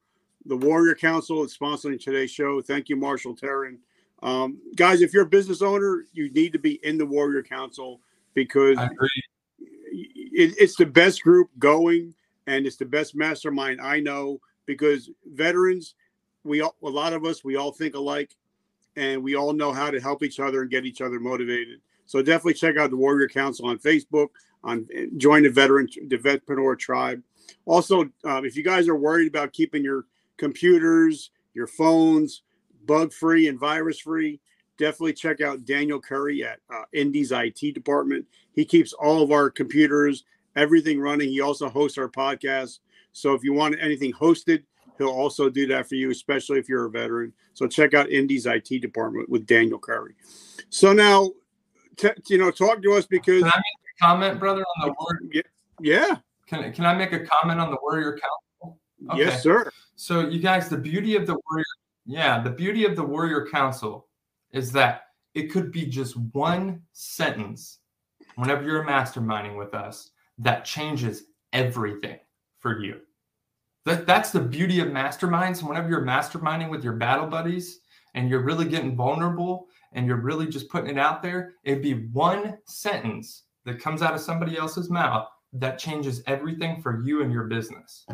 the 0.46 0.58
Warrior 0.58 0.96
Council 0.96 1.44
is 1.44 1.58
sponsoring 1.58 2.02
today's 2.02 2.31
show. 2.31 2.62
Thank 2.62 2.90
you, 2.90 2.96
Marshall 2.96 3.36
Terran. 3.36 3.80
Um, 4.22 4.60
guys, 4.76 5.02
if 5.02 5.14
you're 5.14 5.24
a 5.24 5.30
business 5.30 5.62
owner, 5.62 6.04
you 6.14 6.31
need 6.31 6.54
to 6.54 6.60
be 6.60 6.80
in 6.84 6.98
the 6.98 7.06
Warrior 7.06 7.42
Council 7.42 8.02
because 8.34 8.78
it, 9.58 10.56
it's 10.58 10.76
the 10.76 10.86
best 10.86 11.24
group 11.24 11.50
going 11.58 12.14
and 12.50 12.66
it's 12.66 12.78
the 12.78 12.86
best 12.86 13.16
mastermind 13.16 13.80
I 13.80 14.00
know 14.00 14.42
because 14.66 15.10
veterans, 15.25 15.94
we 16.44 16.62
all, 16.62 16.75
a 16.84 16.90
lot 16.90 17.13
of 17.13 17.24
us, 17.24 17.44
we 17.44 17.56
all 17.56 17.72
think 17.72 17.94
alike 17.94 18.36
and 18.96 19.24
we 19.24 19.36
all 19.36 19.54
know 19.54 19.72
how 19.72 19.92
to 19.92 20.01
help 20.01 20.24
each 20.24 20.40
other 20.40 20.62
and 20.62 20.72
get 20.72 20.86
each 20.86 21.01
other 21.01 21.19
motivated. 21.19 21.80
So 22.07 22.24
definitely 22.24 22.56
check 22.56 22.75
out 22.75 22.90
the 22.90 22.98
Warrior 22.98 23.30
Council 23.30 23.68
on 23.68 23.78
Facebook, 23.78 24.30
on 24.63 24.88
join 25.18 25.44
the 25.44 25.50
veteran, 25.50 25.88
the 26.07 26.18
veteranpreneur 26.18 26.78
tribe. 26.80 27.22
Also, 27.66 28.10
um, 28.25 28.46
if 28.46 28.57
you 28.57 28.63
guys 28.63 28.88
are 28.88 28.95
worried 28.95 29.28
about 29.28 29.54
keeping 29.54 29.84
your 29.84 30.06
computers, 30.38 31.30
your 31.54 31.68
phones, 31.68 32.42
bug 32.86 33.13
free 33.13 33.48
and 33.48 33.60
virus 33.60 34.00
free, 34.00 34.40
definitely 34.80 35.13
check 35.13 35.40
out 35.40 35.66
Daniel 35.66 36.00
Curry 36.00 36.44
at 36.44 36.60
uh, 36.74 36.86
Indy's 36.94 37.31
IT 37.31 37.75
department. 37.75 38.25
He 38.54 38.66
keeps 38.66 38.92
all 38.94 39.22
of 39.22 39.31
our 39.31 39.52
computers, 39.52 40.24
everything 40.59 41.00
running. 41.00 41.29
He 41.29 41.41
also 41.41 41.69
hosts 41.69 41.97
our 41.97 42.09
podcast. 42.09 42.79
So 43.11 43.33
if 43.33 43.44
you 43.44 43.53
want 43.53 43.75
anything 43.81 44.13
hosted, 44.13 44.63
he'll 44.97 45.07
also 45.07 45.50
do 45.50 45.65
that 45.67 45.88
for 45.88 45.95
you, 45.95 46.11
especially 46.11 46.59
if 46.59 46.69
you're 46.69 46.85
a 46.85 46.89
veteran. 46.89 47.33
So 47.53 47.67
check 47.67 47.94
out 47.94 48.09
Indy's 48.09 48.45
IT 48.45 48.81
department 48.81 49.29
with 49.29 49.45
Daniel 49.45 49.79
Curry. 49.79 50.15
So 50.69 50.94
now, 50.94 51.31
t- 51.97 52.09
you 52.27 52.38
know, 52.38 52.51
talk 52.51 52.83
to 52.83 52.94
us 52.94 53.06
because. 53.06 53.41
Can 53.41 53.51
I 53.51 53.57
make 53.57 54.01
a 54.01 54.06
comment, 54.06 54.39
brother, 54.39 54.63
on 54.77 54.88
the 54.88 54.95
word? 55.00 55.44
Yeah. 55.81 56.17
Can, 56.47 56.71
can 56.73 56.85
I 56.85 56.94
make 56.94 57.13
a 57.13 57.25
comment 57.25 57.59
on 57.59 57.71
the 57.71 57.77
Warrior 57.81 58.11
Council? 58.11 58.79
Okay. 59.09 59.19
Yes, 59.19 59.41
sir. 59.41 59.71
So, 59.95 60.27
you 60.27 60.39
guys, 60.39 60.67
the 60.69 60.77
beauty 60.77 61.15
of 61.15 61.25
the 61.25 61.38
Warrior, 61.50 61.65
yeah, 62.06 62.41
the 62.41 62.50
beauty 62.50 62.85
of 62.85 62.95
the 62.95 63.03
Warrior 63.03 63.47
Council 63.51 64.07
is 64.51 64.71
that 64.73 65.03
it 65.33 65.51
could 65.51 65.71
be 65.71 65.85
just 65.85 66.17
one 66.33 66.81
sentence 66.91 67.79
whenever 68.35 68.63
you're 68.63 68.85
masterminding 68.85 69.57
with 69.57 69.73
us 69.73 70.11
that 70.39 70.65
changes 70.65 71.24
everything 71.53 72.19
for 72.59 72.81
you. 72.81 73.01
That, 73.86 74.06
that's 74.06 74.31
the 74.31 74.39
beauty 74.39 74.80
of 74.80 74.88
masterminds. 74.88 75.63
Whenever 75.63 75.89
you're 75.89 76.06
masterminding 76.06 76.69
with 76.69 76.83
your 76.83 76.94
battle 76.94 77.27
buddies 77.27 77.80
and 78.13 78.30
you're 78.30 78.44
really 78.44 78.68
getting 78.68 78.95
vulnerable 78.95 79.68
and 79.94 80.06
you're 80.06 80.18
really 80.18 80.47
just 80.47 80.69
putting 80.69 80.89
it 80.89 80.97
out 80.97 81.21
there, 81.21 81.53
it'd 81.63 81.81
be 81.81 82.07
one 82.07 82.57
sentence 82.65 83.44
that 83.65 83.80
comes 83.80 84.01
out 84.01 84.13
of 84.13 84.21
somebody 84.21 84.57
else's 84.57 84.89
mouth 84.89 85.27
that 85.53 85.80
changes 85.80 86.21
everything 86.27 86.81
for 86.81 87.03
you 87.03 87.21
and 87.24 87.31
your 87.31 87.45
business. 87.45 88.06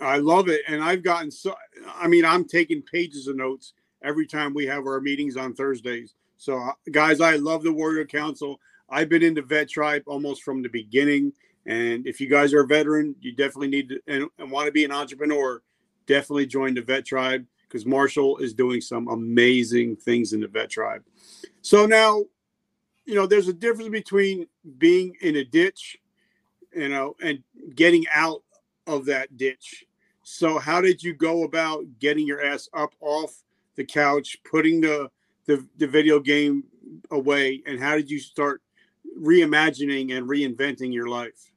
I 0.00 0.18
love 0.18 0.48
it. 0.48 0.62
And 0.68 0.82
I've 0.82 1.02
gotten 1.02 1.30
so, 1.30 1.54
I 1.94 2.08
mean, 2.08 2.24
I'm 2.24 2.44
taking 2.44 2.82
pages 2.82 3.26
of 3.26 3.36
notes 3.36 3.74
every 4.02 4.26
time 4.26 4.54
we 4.54 4.66
have 4.66 4.86
our 4.86 5.00
meetings 5.00 5.36
on 5.36 5.54
Thursdays. 5.54 6.14
So, 6.36 6.58
uh, 6.58 6.72
guys, 6.90 7.20
I 7.20 7.36
love 7.36 7.62
the 7.62 7.72
Warrior 7.72 8.04
Council. 8.04 8.58
I've 8.88 9.08
been 9.08 9.22
in 9.22 9.34
the 9.34 9.42
vet 9.42 9.68
tribe 9.68 10.02
almost 10.06 10.42
from 10.42 10.62
the 10.62 10.68
beginning. 10.68 11.32
And 11.66 12.06
if 12.06 12.20
you 12.20 12.28
guys 12.28 12.52
are 12.52 12.62
a 12.62 12.66
veteran, 12.66 13.16
you 13.20 13.32
definitely 13.32 13.68
need 13.68 13.88
to 13.88 14.00
and, 14.06 14.28
and 14.38 14.50
want 14.50 14.66
to 14.66 14.72
be 14.72 14.84
an 14.84 14.92
entrepreneur, 14.92 15.62
definitely 16.06 16.46
join 16.46 16.74
the 16.74 16.82
vet 16.82 17.04
tribe 17.04 17.46
because 17.62 17.86
Marshall 17.86 18.36
is 18.38 18.54
doing 18.54 18.80
some 18.80 19.08
amazing 19.08 19.96
things 19.96 20.32
in 20.32 20.40
the 20.40 20.48
vet 20.48 20.70
tribe. 20.70 21.02
So 21.62 21.86
now, 21.86 22.24
you 23.06 23.14
know, 23.14 23.26
there's 23.26 23.48
a 23.48 23.52
difference 23.52 23.90
between 23.90 24.46
being 24.78 25.16
in 25.22 25.36
a 25.36 25.44
ditch, 25.44 25.98
you 26.74 26.88
know, 26.88 27.16
and 27.22 27.42
getting 27.74 28.04
out 28.12 28.42
of 28.86 29.06
that 29.06 29.36
ditch. 29.36 29.84
So 30.22 30.58
how 30.58 30.80
did 30.80 31.02
you 31.02 31.14
go 31.14 31.44
about 31.44 31.84
getting 31.98 32.26
your 32.26 32.42
ass 32.44 32.68
up 32.74 32.94
off 33.00 33.42
the 33.76 33.84
couch, 33.84 34.38
putting 34.48 34.80
the 34.80 35.10
the, 35.46 35.66
the 35.76 35.86
video 35.86 36.20
game 36.20 36.64
away, 37.10 37.62
and 37.66 37.78
how 37.78 37.96
did 37.96 38.10
you 38.10 38.18
start 38.18 38.62
reimagining 39.20 40.16
and 40.16 40.28
reinventing 40.28 40.92
your 40.92 41.08
life? 41.08 41.52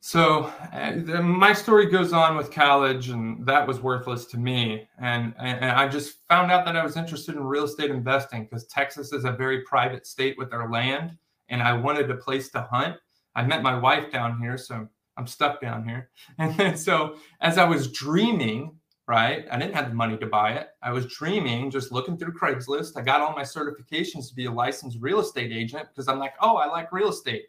So 0.00 0.52
uh, 0.72 1.20
my 1.20 1.52
story 1.52 1.86
goes 1.86 2.12
on 2.12 2.36
with 2.36 2.52
college, 2.52 3.08
and 3.08 3.44
that 3.44 3.66
was 3.66 3.80
worthless 3.80 4.24
to 4.26 4.38
me. 4.38 4.88
And, 5.00 5.34
and, 5.36 5.64
I 5.64 5.88
just 5.88 6.18
found 6.28 6.52
out 6.52 6.64
that 6.64 6.76
I 6.76 6.84
was 6.84 6.96
interested 6.96 7.34
in 7.34 7.42
real 7.42 7.64
estate 7.64 7.90
investing 7.90 8.44
because 8.44 8.68
Texas 8.68 9.12
is 9.12 9.24
a 9.24 9.32
very 9.32 9.62
private 9.62 10.06
state 10.06 10.38
with 10.38 10.50
their 10.50 10.68
land, 10.68 11.18
and 11.48 11.60
I 11.60 11.72
wanted 11.72 12.08
a 12.08 12.14
place 12.14 12.50
to 12.50 12.62
hunt. 12.70 12.96
I 13.34 13.44
met 13.44 13.64
my 13.64 13.76
wife 13.76 14.12
down 14.12 14.38
here, 14.38 14.56
so 14.56 14.88
I'm 15.16 15.26
stuck 15.26 15.60
down 15.60 15.88
here. 15.88 16.10
And 16.38 16.56
then 16.56 16.76
so 16.76 17.16
as 17.40 17.58
I 17.58 17.64
was 17.64 17.90
dreaming 17.90 18.76
right? 19.08 19.46
I 19.50 19.58
didn't 19.58 19.74
have 19.74 19.88
the 19.88 19.94
money 19.94 20.16
to 20.18 20.26
buy 20.26 20.52
it. 20.52 20.68
I 20.82 20.92
was 20.92 21.06
dreaming, 21.06 21.70
just 21.70 21.92
looking 21.92 22.16
through 22.16 22.34
Craigslist. 22.34 22.96
I 22.96 23.02
got 23.02 23.20
all 23.20 23.34
my 23.34 23.42
certifications 23.42 24.28
to 24.28 24.34
be 24.34 24.46
a 24.46 24.50
licensed 24.50 24.98
real 25.00 25.20
estate 25.20 25.52
agent 25.52 25.88
because 25.88 26.08
I'm 26.08 26.18
like, 26.18 26.34
oh, 26.40 26.56
I 26.56 26.66
like 26.66 26.92
real 26.92 27.10
estate. 27.10 27.44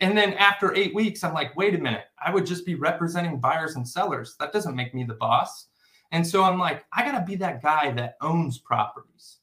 And 0.00 0.18
then 0.18 0.34
after 0.34 0.74
eight 0.74 0.94
weeks, 0.94 1.24
I'm 1.24 1.32
like, 1.32 1.56
wait 1.56 1.74
a 1.74 1.78
minute, 1.78 2.04
I 2.22 2.30
would 2.32 2.44
just 2.44 2.66
be 2.66 2.74
representing 2.74 3.40
buyers 3.40 3.76
and 3.76 3.88
sellers. 3.88 4.36
That 4.38 4.52
doesn't 4.52 4.76
make 4.76 4.94
me 4.94 5.04
the 5.04 5.14
boss. 5.14 5.68
And 6.10 6.26
so 6.26 6.42
I'm 6.42 6.58
like, 6.58 6.84
I 6.92 7.04
got 7.04 7.18
to 7.18 7.24
be 7.24 7.36
that 7.36 7.62
guy 7.62 7.92
that 7.92 8.16
owns 8.20 8.58
properties, 8.58 9.38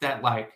that 0.00 0.22
like 0.22 0.52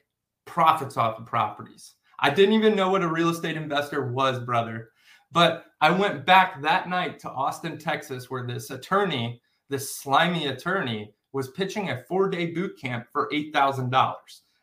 profits 0.47 0.97
off 0.97 1.19
of 1.19 1.27
properties. 1.27 1.95
I 2.19 2.31
didn't 2.31 2.55
even 2.55 2.75
know 2.75 2.91
what 2.91 3.03
a 3.03 3.09
real 3.09 3.29
estate 3.29 3.57
investor 3.57 4.11
was, 4.11 4.41
brother. 4.41 4.91
But 5.31 5.67
I 5.81 5.91
went 5.91 6.27
back 6.27 6.63
that 6.63 6.89
night 6.89 7.19
to 7.21 7.31
Austin, 7.31 7.79
Texas, 7.79 8.31
where 8.31 8.47
this 8.47 8.71
attorney 8.71 9.41
this 9.75 9.97
slimy 9.97 10.47
attorney 10.47 11.13
was 11.33 11.51
pitching 11.51 11.91
a 11.91 12.05
four 12.05 12.29
day 12.29 12.47
boot 12.47 12.79
camp 12.81 13.09
for 13.13 13.29
$8,000. 13.31 14.15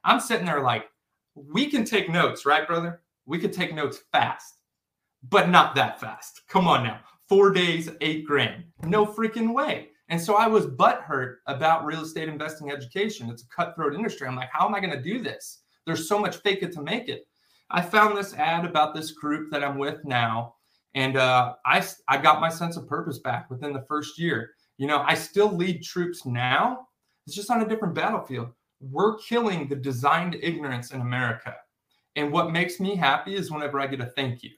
I'm 0.06 0.22
sitting 0.22 0.46
there 0.46 0.62
like, 0.62 0.86
we 1.36 1.70
can 1.70 1.84
take 1.84 2.10
notes, 2.10 2.46
right, 2.46 2.66
brother? 2.66 3.02
We 3.26 3.38
could 3.38 3.52
take 3.52 3.76
notes 3.76 4.00
fast, 4.14 4.62
but 5.30 5.50
not 5.50 5.76
that 5.76 6.00
fast. 6.00 6.44
Come 6.48 6.66
on 6.66 6.86
now. 6.86 7.02
Four 7.28 7.52
days, 7.52 7.90
eight 8.00 8.26
grand. 8.26 8.64
No 8.86 9.06
freaking 9.06 9.54
way. 9.54 9.90
And 10.08 10.20
so 10.20 10.36
I 10.36 10.48
was 10.48 10.66
butthurt 10.66 11.36
about 11.48 11.84
real 11.84 12.04
estate 12.04 12.30
investing 12.30 12.72
education. 12.72 13.30
It's 13.30 13.44
a 13.44 13.48
cutthroat 13.48 13.94
industry. 13.94 14.30
I'm 14.30 14.38
like, 14.38 14.50
how 14.54 14.66
am 14.66 14.76
I 14.76 14.80
going 14.80 14.96
to 14.96 15.02
do 15.02 15.22
this? 15.22 15.64
There's 15.86 16.08
so 16.08 16.20
much 16.20 16.38
fake 16.38 16.64
it 16.64 16.72
to 16.74 16.82
make 16.82 17.10
it. 17.10 17.28
I 17.70 17.82
found 17.82 18.18
this 18.18 18.34
ad 18.36 18.64
about 18.64 18.96
this 18.96 19.12
group 19.12 19.52
that 19.52 19.64
I'm 19.64 19.78
with 19.78 20.06
now, 20.06 20.56
and 20.96 21.18
uh, 21.18 21.56
I 21.66 21.86
I 22.08 22.18
got 22.18 22.42
my 22.42 22.50
sense 22.50 22.78
of 22.78 22.88
purpose 22.88 23.20
back 23.20 23.50
within 23.50 23.74
the 23.74 23.86
first 23.90 24.18
year. 24.18 24.52
You 24.82 24.88
know, 24.88 25.04
I 25.06 25.14
still 25.14 25.56
lead 25.56 25.84
troops 25.84 26.26
now. 26.26 26.88
It's 27.28 27.36
just 27.36 27.52
on 27.52 27.62
a 27.62 27.68
different 27.68 27.94
battlefield. 27.94 28.50
We're 28.80 29.18
killing 29.18 29.68
the 29.68 29.76
designed 29.76 30.38
ignorance 30.42 30.90
in 30.90 31.02
America. 31.02 31.56
And 32.16 32.32
what 32.32 32.52
makes 32.52 32.80
me 32.80 32.96
happy 32.96 33.36
is 33.36 33.52
whenever 33.52 33.80
I 33.80 33.86
get 33.86 34.02
a 34.02 34.08
thank 34.08 34.42
you. 34.42 34.50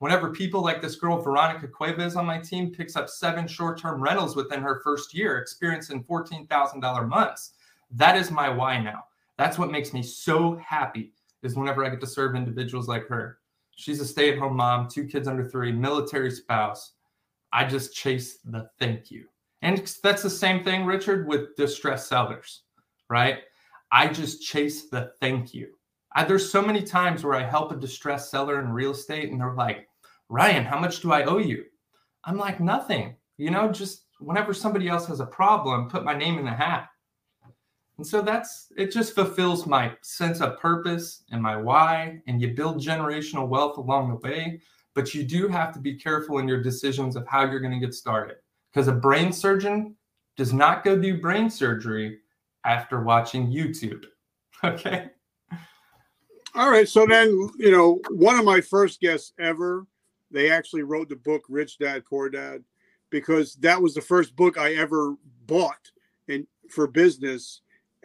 Whenever 0.00 0.32
people 0.32 0.62
like 0.62 0.82
this 0.82 0.96
girl, 0.96 1.22
Veronica 1.22 1.68
Cuevas 1.68 2.16
on 2.16 2.26
my 2.26 2.40
team, 2.40 2.72
picks 2.72 2.96
up 2.96 3.08
seven 3.08 3.46
short 3.46 3.78
term 3.78 4.02
rentals 4.02 4.34
within 4.34 4.60
her 4.62 4.80
first 4.82 5.14
year, 5.14 5.38
experiencing 5.38 6.02
$14,000 6.02 7.08
months, 7.08 7.52
that 7.92 8.16
is 8.16 8.32
my 8.32 8.48
why 8.48 8.82
now. 8.82 9.04
That's 9.36 9.58
what 9.58 9.70
makes 9.70 9.92
me 9.92 10.02
so 10.02 10.56
happy 10.56 11.12
is 11.44 11.54
whenever 11.54 11.84
I 11.84 11.90
get 11.90 12.00
to 12.00 12.06
serve 12.08 12.34
individuals 12.34 12.88
like 12.88 13.06
her. 13.06 13.38
She's 13.76 14.00
a 14.00 14.04
stay 14.04 14.32
at 14.32 14.40
home 14.40 14.56
mom, 14.56 14.88
two 14.88 15.04
kids 15.06 15.28
under 15.28 15.48
three, 15.48 15.70
military 15.70 16.32
spouse. 16.32 16.94
I 17.52 17.64
just 17.64 17.94
chase 17.94 18.38
the 18.38 18.68
thank 18.80 19.12
you. 19.12 19.28
And 19.62 19.78
that's 20.02 20.22
the 20.22 20.30
same 20.30 20.62
thing, 20.62 20.84
Richard, 20.86 21.26
with 21.26 21.56
distressed 21.56 22.08
sellers, 22.08 22.62
right? 23.10 23.38
I 23.90 24.08
just 24.08 24.42
chase 24.42 24.88
the 24.88 25.12
thank 25.20 25.52
you. 25.54 25.68
I, 26.14 26.24
there's 26.24 26.50
so 26.50 26.62
many 26.62 26.82
times 26.82 27.24
where 27.24 27.34
I 27.34 27.42
help 27.42 27.72
a 27.72 27.76
distressed 27.76 28.30
seller 28.30 28.60
in 28.60 28.70
real 28.70 28.92
estate 28.92 29.30
and 29.30 29.40
they're 29.40 29.54
like, 29.54 29.88
Ryan, 30.28 30.64
how 30.64 30.78
much 30.78 31.00
do 31.00 31.12
I 31.12 31.24
owe 31.24 31.38
you? 31.38 31.64
I'm 32.24 32.36
like, 32.36 32.60
nothing. 32.60 33.16
You 33.36 33.50
know, 33.50 33.70
just 33.70 34.04
whenever 34.20 34.52
somebody 34.52 34.88
else 34.88 35.06
has 35.06 35.20
a 35.20 35.26
problem, 35.26 35.88
put 35.88 36.04
my 36.04 36.14
name 36.14 36.38
in 36.38 36.44
the 36.44 36.50
hat. 36.50 36.88
And 37.96 38.06
so 38.06 38.22
that's 38.22 38.68
it 38.76 38.92
just 38.92 39.14
fulfills 39.14 39.66
my 39.66 39.92
sense 40.02 40.40
of 40.40 40.60
purpose 40.60 41.24
and 41.30 41.42
my 41.42 41.56
why. 41.56 42.22
And 42.26 42.40
you 42.40 42.54
build 42.54 42.78
generational 42.78 43.48
wealth 43.48 43.76
along 43.76 44.08
the 44.08 44.28
way. 44.28 44.60
But 44.94 45.14
you 45.14 45.24
do 45.24 45.48
have 45.48 45.72
to 45.74 45.80
be 45.80 45.94
careful 45.94 46.38
in 46.38 46.48
your 46.48 46.62
decisions 46.62 47.16
of 47.16 47.26
how 47.26 47.48
you're 47.48 47.60
going 47.60 47.78
to 47.78 47.84
get 47.84 47.94
started. 47.94 48.36
Because 48.78 48.86
a 48.86 48.92
brain 48.92 49.32
surgeon 49.32 49.96
does 50.36 50.52
not 50.52 50.84
go 50.84 50.96
do 50.96 51.20
brain 51.20 51.50
surgery 51.50 52.20
after 52.64 53.02
watching 53.02 53.50
YouTube. 53.50 54.04
Okay. 54.64 55.10
All 56.56 56.68
right. 56.68 56.88
So 56.88 57.06
then, 57.06 57.28
you 57.58 57.70
know, 57.70 58.00
one 58.10 58.38
of 58.38 58.44
my 58.44 58.60
first 58.60 59.00
guests 59.00 59.32
ever, 59.38 59.86
they 60.32 60.50
actually 60.50 60.82
wrote 60.82 61.08
the 61.08 61.16
book 61.16 61.44
Rich 61.48 61.78
Dad 61.78 62.04
Poor 62.04 62.28
Dad 62.28 62.64
because 63.10 63.54
that 63.56 63.80
was 63.80 63.94
the 63.94 64.00
first 64.00 64.34
book 64.34 64.58
I 64.58 64.74
ever 64.74 65.14
bought 65.46 65.90
and 66.28 66.44
for 66.70 66.88
business. 66.88 67.62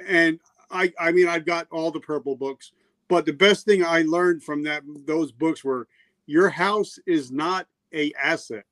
And 0.07 0.39
I 0.69 0.91
I 0.99 1.11
mean 1.11 1.27
I've 1.27 1.45
got 1.45 1.67
all 1.71 1.89
the 1.89 1.99
purple 1.99 2.35
books, 2.35 2.71
but 3.07 3.25
the 3.25 3.33
best 3.33 3.65
thing 3.65 3.83
I 3.83 4.03
learned 4.03 4.43
from 4.43 4.63
that 4.63 4.83
those 5.05 5.31
books 5.31 5.63
were 5.63 5.87
your 6.27 6.49
house 6.49 6.99
is 7.07 7.31
not 7.31 7.67
a 7.93 8.13
asset. 8.13 8.65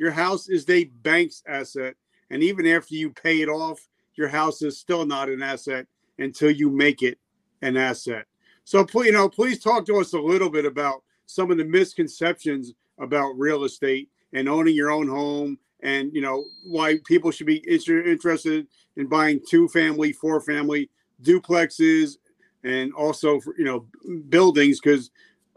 Your 0.00 0.10
house 0.10 0.48
is 0.48 0.66
a 0.70 0.84
bank's 0.84 1.42
asset. 1.46 1.94
And 2.30 2.42
even 2.42 2.66
after 2.66 2.94
you 2.94 3.10
pay 3.10 3.42
it 3.42 3.50
off, 3.50 3.86
your 4.14 4.28
house 4.28 4.62
is 4.62 4.78
still 4.78 5.04
not 5.04 5.28
an 5.28 5.42
asset 5.42 5.86
until 6.18 6.50
you 6.50 6.70
make 6.70 7.02
it 7.02 7.18
an 7.60 7.76
asset. 7.76 8.24
So, 8.64 8.86
you 8.94 9.12
know, 9.12 9.28
please 9.28 9.62
talk 9.62 9.84
to 9.84 9.98
us 9.98 10.14
a 10.14 10.18
little 10.18 10.48
bit 10.48 10.64
about 10.64 11.02
some 11.26 11.50
of 11.50 11.58
the 11.58 11.66
misconceptions 11.66 12.72
about 12.98 13.38
real 13.38 13.64
estate 13.64 14.08
and 14.32 14.48
owning 14.48 14.74
your 14.74 14.90
own 14.90 15.06
home, 15.06 15.58
and 15.82 16.14
you 16.14 16.22
know 16.22 16.46
why 16.64 16.98
people 17.04 17.30
should 17.30 17.46
be 17.46 17.62
interested 17.68 18.66
in 18.96 19.06
buying 19.06 19.38
two 19.46 19.68
family, 19.68 20.12
four 20.12 20.40
family 20.40 20.88
duplexes, 21.22 22.16
and 22.64 22.90
also 22.94 23.38
you 23.58 23.64
know 23.64 23.86
buildings 24.30 24.80
because 24.80 25.10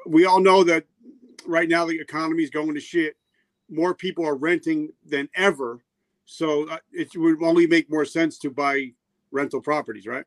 we 0.06 0.26
all 0.26 0.42
know 0.42 0.66
that 0.66 0.84
right 1.46 1.70
now 1.70 1.86
the 1.86 1.98
economy 1.98 2.44
is 2.44 2.50
going 2.50 2.74
to 2.74 2.82
shit. 2.82 3.16
More 3.70 3.96
people 3.96 4.26
are 4.26 4.36
renting 4.36 4.90
than 5.06 5.30
ever, 5.36 5.84
so 6.26 6.68
uh, 6.70 6.78
it 6.92 7.10
would 7.16 7.42
only 7.44 7.68
make 7.68 7.90
more 7.90 8.06
sense 8.06 8.38
to 8.40 8.50
buy 8.50 8.92
rental 9.32 9.62
properties, 9.62 10.06
right? 10.06 10.26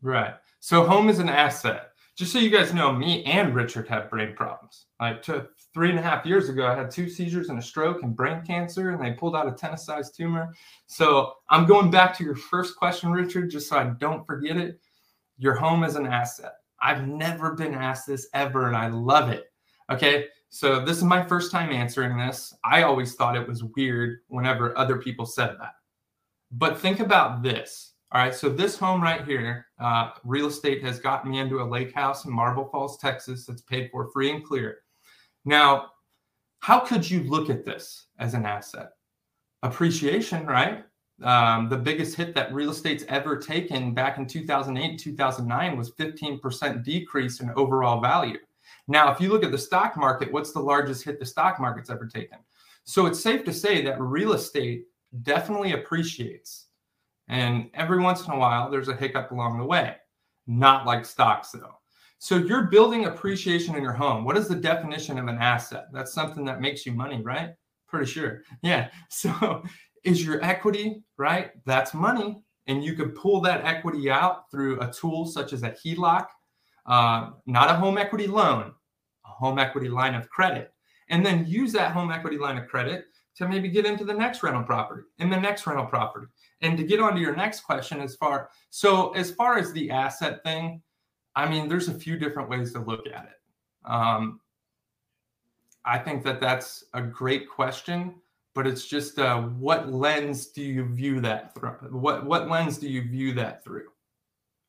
Right. 0.00 0.34
So 0.60 0.84
home 0.84 1.08
is 1.08 1.18
an 1.18 1.28
asset. 1.28 1.88
Just 2.14 2.32
so 2.32 2.38
you 2.38 2.50
guys 2.50 2.74
know, 2.74 2.92
me 2.92 3.24
and 3.24 3.54
Richard 3.54 3.88
have 3.88 4.10
brain 4.10 4.34
problems. 4.36 4.86
Like 5.00 5.24
three 5.24 5.88
and 5.88 5.98
a 5.98 6.02
half 6.02 6.26
years 6.26 6.50
ago, 6.50 6.66
I 6.66 6.74
had 6.74 6.90
two 6.90 7.08
seizures 7.08 7.48
and 7.48 7.58
a 7.58 7.62
stroke 7.62 8.02
and 8.02 8.14
brain 8.14 8.42
cancer, 8.46 8.90
and 8.90 9.02
they 9.02 9.12
pulled 9.12 9.34
out 9.34 9.48
a 9.48 9.52
tennis-sized 9.52 10.14
tumor. 10.14 10.52
So 10.86 11.32
I'm 11.48 11.66
going 11.66 11.90
back 11.90 12.16
to 12.18 12.24
your 12.24 12.36
first 12.36 12.76
question, 12.76 13.10
Richard, 13.10 13.50
just 13.50 13.70
so 13.70 13.78
I 13.78 13.84
don't 13.98 14.26
forget 14.26 14.58
it. 14.58 14.78
Your 15.38 15.54
home 15.54 15.84
is 15.84 15.96
an 15.96 16.06
asset. 16.06 16.52
I've 16.80 17.08
never 17.08 17.54
been 17.54 17.74
asked 17.74 18.06
this 18.06 18.28
ever, 18.34 18.66
and 18.66 18.76
I 18.76 18.88
love 18.88 19.30
it. 19.30 19.50
Okay. 19.90 20.26
So 20.54 20.84
this 20.84 20.98
is 20.98 21.04
my 21.04 21.24
first 21.24 21.50
time 21.50 21.72
answering 21.72 22.16
this. 22.16 22.54
I 22.62 22.82
always 22.82 23.14
thought 23.14 23.36
it 23.36 23.48
was 23.48 23.64
weird 23.64 24.20
whenever 24.28 24.76
other 24.78 24.98
people 24.98 25.26
said 25.26 25.56
that. 25.58 25.74
But 26.52 26.78
think 26.78 27.00
about 27.00 27.42
this 27.42 27.92
all 28.12 28.20
right, 28.20 28.34
so 28.34 28.50
this 28.50 28.78
home 28.78 29.02
right 29.02 29.24
here, 29.24 29.68
uh, 29.78 30.10
real 30.22 30.48
estate 30.48 30.84
has 30.84 31.00
gotten 31.00 31.30
me 31.30 31.38
into 31.38 31.62
a 31.62 31.64
lake 31.64 31.94
house 31.94 32.26
in 32.26 32.30
Marble 32.30 32.66
Falls, 32.66 32.98
Texas, 32.98 33.46
that's 33.46 33.62
paid 33.62 33.90
for 33.90 34.10
free 34.10 34.30
and 34.30 34.44
clear. 34.44 34.80
Now, 35.46 35.92
how 36.60 36.80
could 36.80 37.10
you 37.10 37.22
look 37.22 37.48
at 37.48 37.64
this 37.64 38.08
as 38.18 38.34
an 38.34 38.44
asset? 38.44 38.90
Appreciation, 39.62 40.44
right? 40.44 40.84
Um, 41.22 41.70
the 41.70 41.78
biggest 41.78 42.14
hit 42.14 42.34
that 42.34 42.52
real 42.52 42.70
estate's 42.70 43.04
ever 43.08 43.38
taken 43.38 43.94
back 43.94 44.18
in 44.18 44.26
2008, 44.26 44.98
2009 44.98 45.78
was 45.78 45.92
15% 45.92 46.84
decrease 46.84 47.40
in 47.40 47.50
overall 47.56 47.98
value. 48.02 48.36
Now, 48.88 49.12
if 49.12 49.20
you 49.20 49.30
look 49.30 49.44
at 49.44 49.52
the 49.52 49.58
stock 49.58 49.96
market, 49.96 50.32
what's 50.32 50.52
the 50.52 50.60
largest 50.60 51.04
hit 51.04 51.18
the 51.18 51.26
stock 51.26 51.60
market's 51.60 51.90
ever 51.90 52.06
taken? 52.06 52.38
So 52.84 53.06
it's 53.06 53.20
safe 53.20 53.44
to 53.44 53.52
say 53.52 53.82
that 53.82 54.00
real 54.00 54.32
estate 54.32 54.86
definitely 55.22 55.72
appreciates 55.72 56.66
and 57.28 57.70
every 57.74 57.98
once 57.98 58.26
in 58.26 58.32
a 58.32 58.38
while, 58.38 58.70
there's 58.70 58.88
a 58.88 58.96
hiccup 58.96 59.30
along 59.30 59.58
the 59.58 59.64
way, 59.64 59.96
not 60.46 60.86
like 60.86 61.06
stocks, 61.06 61.50
though. 61.50 61.78
So 62.18 62.36
you're 62.36 62.64
building 62.64 63.06
appreciation 63.06 63.74
in 63.74 63.82
your 63.82 63.92
home. 63.92 64.24
What 64.24 64.36
is 64.36 64.48
the 64.48 64.54
definition 64.54 65.18
of 65.18 65.26
an 65.26 65.38
asset? 65.38 65.86
That's 65.92 66.12
something 66.12 66.44
that 66.44 66.60
makes 66.60 66.86
you 66.86 66.92
money, 66.92 67.22
right? 67.22 67.54
Pretty 67.88 68.06
sure. 68.06 68.42
Yeah. 68.62 68.90
So 69.08 69.62
is 70.04 70.24
your 70.24 70.44
equity, 70.44 71.04
right? 71.16 71.52
That's 71.64 71.94
money. 71.94 72.42
And 72.66 72.84
you 72.84 72.94
could 72.94 73.14
pull 73.14 73.40
that 73.42 73.64
equity 73.64 74.10
out 74.10 74.50
through 74.50 74.80
a 74.80 74.92
tool 74.92 75.26
such 75.26 75.52
as 75.52 75.62
a 75.62 75.70
HELOC, 75.70 76.26
uh, 76.86 77.30
not 77.46 77.70
a 77.70 77.74
home 77.74 77.98
equity 77.98 78.26
loan, 78.26 78.72
a 79.24 79.28
home 79.28 79.58
equity 79.58 79.88
line 79.88 80.14
of 80.14 80.28
credit. 80.28 80.72
And 81.08 81.24
then 81.24 81.46
use 81.46 81.72
that 81.72 81.92
home 81.92 82.10
equity 82.10 82.38
line 82.38 82.56
of 82.56 82.68
credit 82.68 83.06
to 83.36 83.48
maybe 83.48 83.68
get 83.68 83.86
into 83.86 84.04
the 84.04 84.14
next 84.14 84.42
rental 84.42 84.62
property 84.62 85.02
and 85.18 85.32
the 85.32 85.40
next 85.40 85.66
rental 85.66 85.86
property. 85.86 86.26
And 86.60 86.76
to 86.78 86.84
get 86.84 87.00
on 87.00 87.14
to 87.14 87.20
your 87.20 87.34
next 87.34 87.60
question 87.60 88.00
as 88.00 88.14
far 88.14 88.50
so 88.70 89.10
as 89.12 89.30
far 89.30 89.58
as 89.58 89.72
the 89.72 89.90
asset 89.90 90.42
thing 90.44 90.82
i 91.34 91.48
mean 91.48 91.68
there's 91.68 91.88
a 91.88 91.94
few 91.94 92.16
different 92.18 92.48
ways 92.48 92.72
to 92.72 92.80
look 92.80 93.06
at 93.06 93.24
it. 93.24 93.90
Um, 93.90 94.40
i 95.84 95.98
think 95.98 96.22
that 96.24 96.40
that's 96.40 96.84
a 96.94 97.02
great 97.02 97.48
question 97.48 98.14
but 98.54 98.66
it's 98.66 98.86
just 98.86 99.18
uh, 99.18 99.40
what 99.40 99.90
lens 99.90 100.48
do 100.48 100.62
you 100.62 100.84
view 100.84 101.20
that 101.20 101.54
through? 101.54 101.70
What 101.90 102.26
what 102.26 102.50
lens 102.50 102.76
do 102.76 102.88
you 102.88 103.02
view 103.02 103.32
that 103.34 103.64
through? 103.64 103.88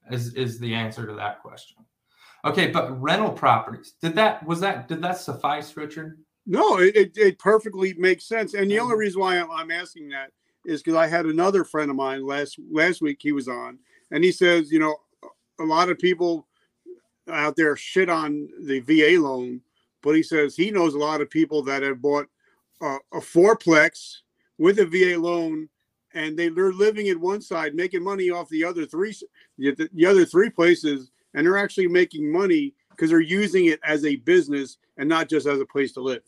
Is 0.10 0.34
is 0.36 0.60
the 0.60 0.74
answer 0.74 1.06
to 1.06 1.14
that 1.16 1.42
question 1.42 1.84
okay 2.46 2.68
but 2.68 3.02
rental 3.02 3.32
properties 3.32 3.94
did 4.02 4.16
that 4.16 4.46
was 4.46 4.60
that 4.60 4.88
did 4.88 5.02
that 5.02 5.18
suffice 5.18 5.76
richard 5.78 6.18
no 6.46 6.78
it, 6.80 7.12
it 7.16 7.40
perfectly 7.40 7.94
makes 7.94 8.26
sense 8.26 8.54
and 8.54 8.70
the 8.70 8.80
only 8.80 8.96
reason 8.96 9.22
why 9.22 9.40
i'm 9.40 9.72
asking 9.72 10.10
that 10.10 10.30
is 10.66 10.82
because 10.82 10.98
I 10.98 11.08
had 11.08 11.26
another 11.26 11.64
friend 11.64 11.90
of 11.90 11.98
mine 11.98 12.26
last 12.26 12.58
last 12.72 13.02
week. 13.02 13.20
He 13.22 13.32
was 13.32 13.48
on, 13.48 13.80
and 14.12 14.24
he 14.24 14.32
says, 14.32 14.72
you 14.72 14.80
know, 14.80 14.96
a 15.60 15.64
lot 15.64 15.90
of 15.90 16.00
people 16.00 16.48
out 17.30 17.56
there 17.56 17.76
shit 17.76 18.10
on 18.10 18.48
the 18.62 18.80
VA 18.80 19.20
loan, 19.22 19.62
but 20.02 20.16
he 20.16 20.24
says 20.24 20.56
he 20.56 20.72
knows 20.72 20.94
a 20.94 21.00
lot 21.00 21.22
of 21.22 21.30
people 21.30 21.64
that 21.64 21.84
have 21.84 22.02
bought 22.02 22.28
uh, 22.82 22.98
a 23.14 23.20
fourplex 23.20 24.18
with 24.58 24.80
a 24.80 24.86
VA 24.86 25.20
loan, 25.20 25.70
and 26.14 26.38
they, 26.38 26.50
they're 26.50 26.74
living 26.74 27.08
in 27.08 27.20
one 27.20 27.42
side, 27.42 27.76
making 27.76 28.04
money 28.04 28.30
off 28.30 28.50
the 28.50 28.64
other 28.64 28.86
three, 28.86 29.16
the, 29.58 29.90
the 29.94 30.06
other 30.06 30.26
three 30.26 30.50
places, 30.50 31.12
and 31.34 31.46
they're 31.46 31.58
actually 31.58 31.88
making 31.88 32.32
money 32.32 32.74
because 32.92 33.10
they're 33.10 33.20
using 33.20 33.66
it 33.66 33.80
as 33.84 34.06
a 34.06 34.18
business 34.18 34.78
and 34.98 35.10
not 35.10 35.30
just 35.30 35.48
as 35.48 35.60
a 35.60 35.66
place 35.66 35.92
to 35.94 36.02
live. 36.02 36.22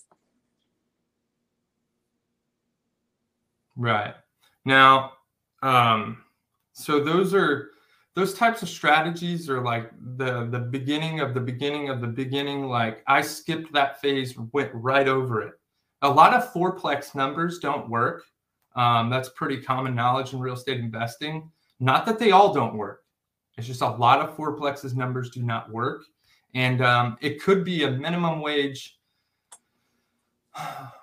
Right. 3.76 4.16
Now, 4.64 5.14
um, 5.62 6.24
so 6.74 7.04
those 7.04 7.34
are 7.34 7.72
those 8.16 8.34
types 8.34 8.62
of 8.62 8.70
strategies 8.70 9.50
are 9.50 9.62
like 9.62 9.92
the 10.18 10.46
the 10.46 10.60
beginning 10.60 11.20
of 11.20 11.34
the 11.34 11.40
beginning 11.42 11.90
of 11.90 12.02
the 12.02 12.08
beginning. 12.08 12.68
Like 12.68 13.04
I 13.08 13.22
skipped 13.22 13.74
that 13.74 14.02
phase, 14.02 14.36
went 14.54 14.72
right 14.74 15.08
over 15.08 15.42
it. 15.42 15.54
A 16.02 16.10
lot 16.10 16.34
of 16.34 16.52
fourplex 16.54 17.16
numbers 17.16 17.60
don't 17.60 17.90
work. 17.90 18.24
Um, 18.76 19.10
that's 19.10 19.30
pretty 19.30 19.62
common 19.62 19.96
knowledge 19.96 20.34
in 20.34 20.40
real 20.40 20.54
estate 20.54 20.80
investing. 20.80 21.50
Not 21.80 22.06
that 22.06 22.20
they 22.20 22.32
all 22.32 22.54
don't 22.54 22.76
work. 22.76 23.05
It's 23.58 23.68
just 23.68 23.82
a 23.82 23.90
lot 23.90 24.20
of 24.20 24.36
fourplexes 24.36 24.96
numbers 24.96 25.30
do 25.30 25.42
not 25.42 25.72
work. 25.72 26.04
And 26.54 26.82
um, 26.82 27.18
it 27.22 27.42
could 27.42 27.64
be 27.64 27.84
a 27.84 27.92
minimum 27.92 28.42
wage. 28.42 28.98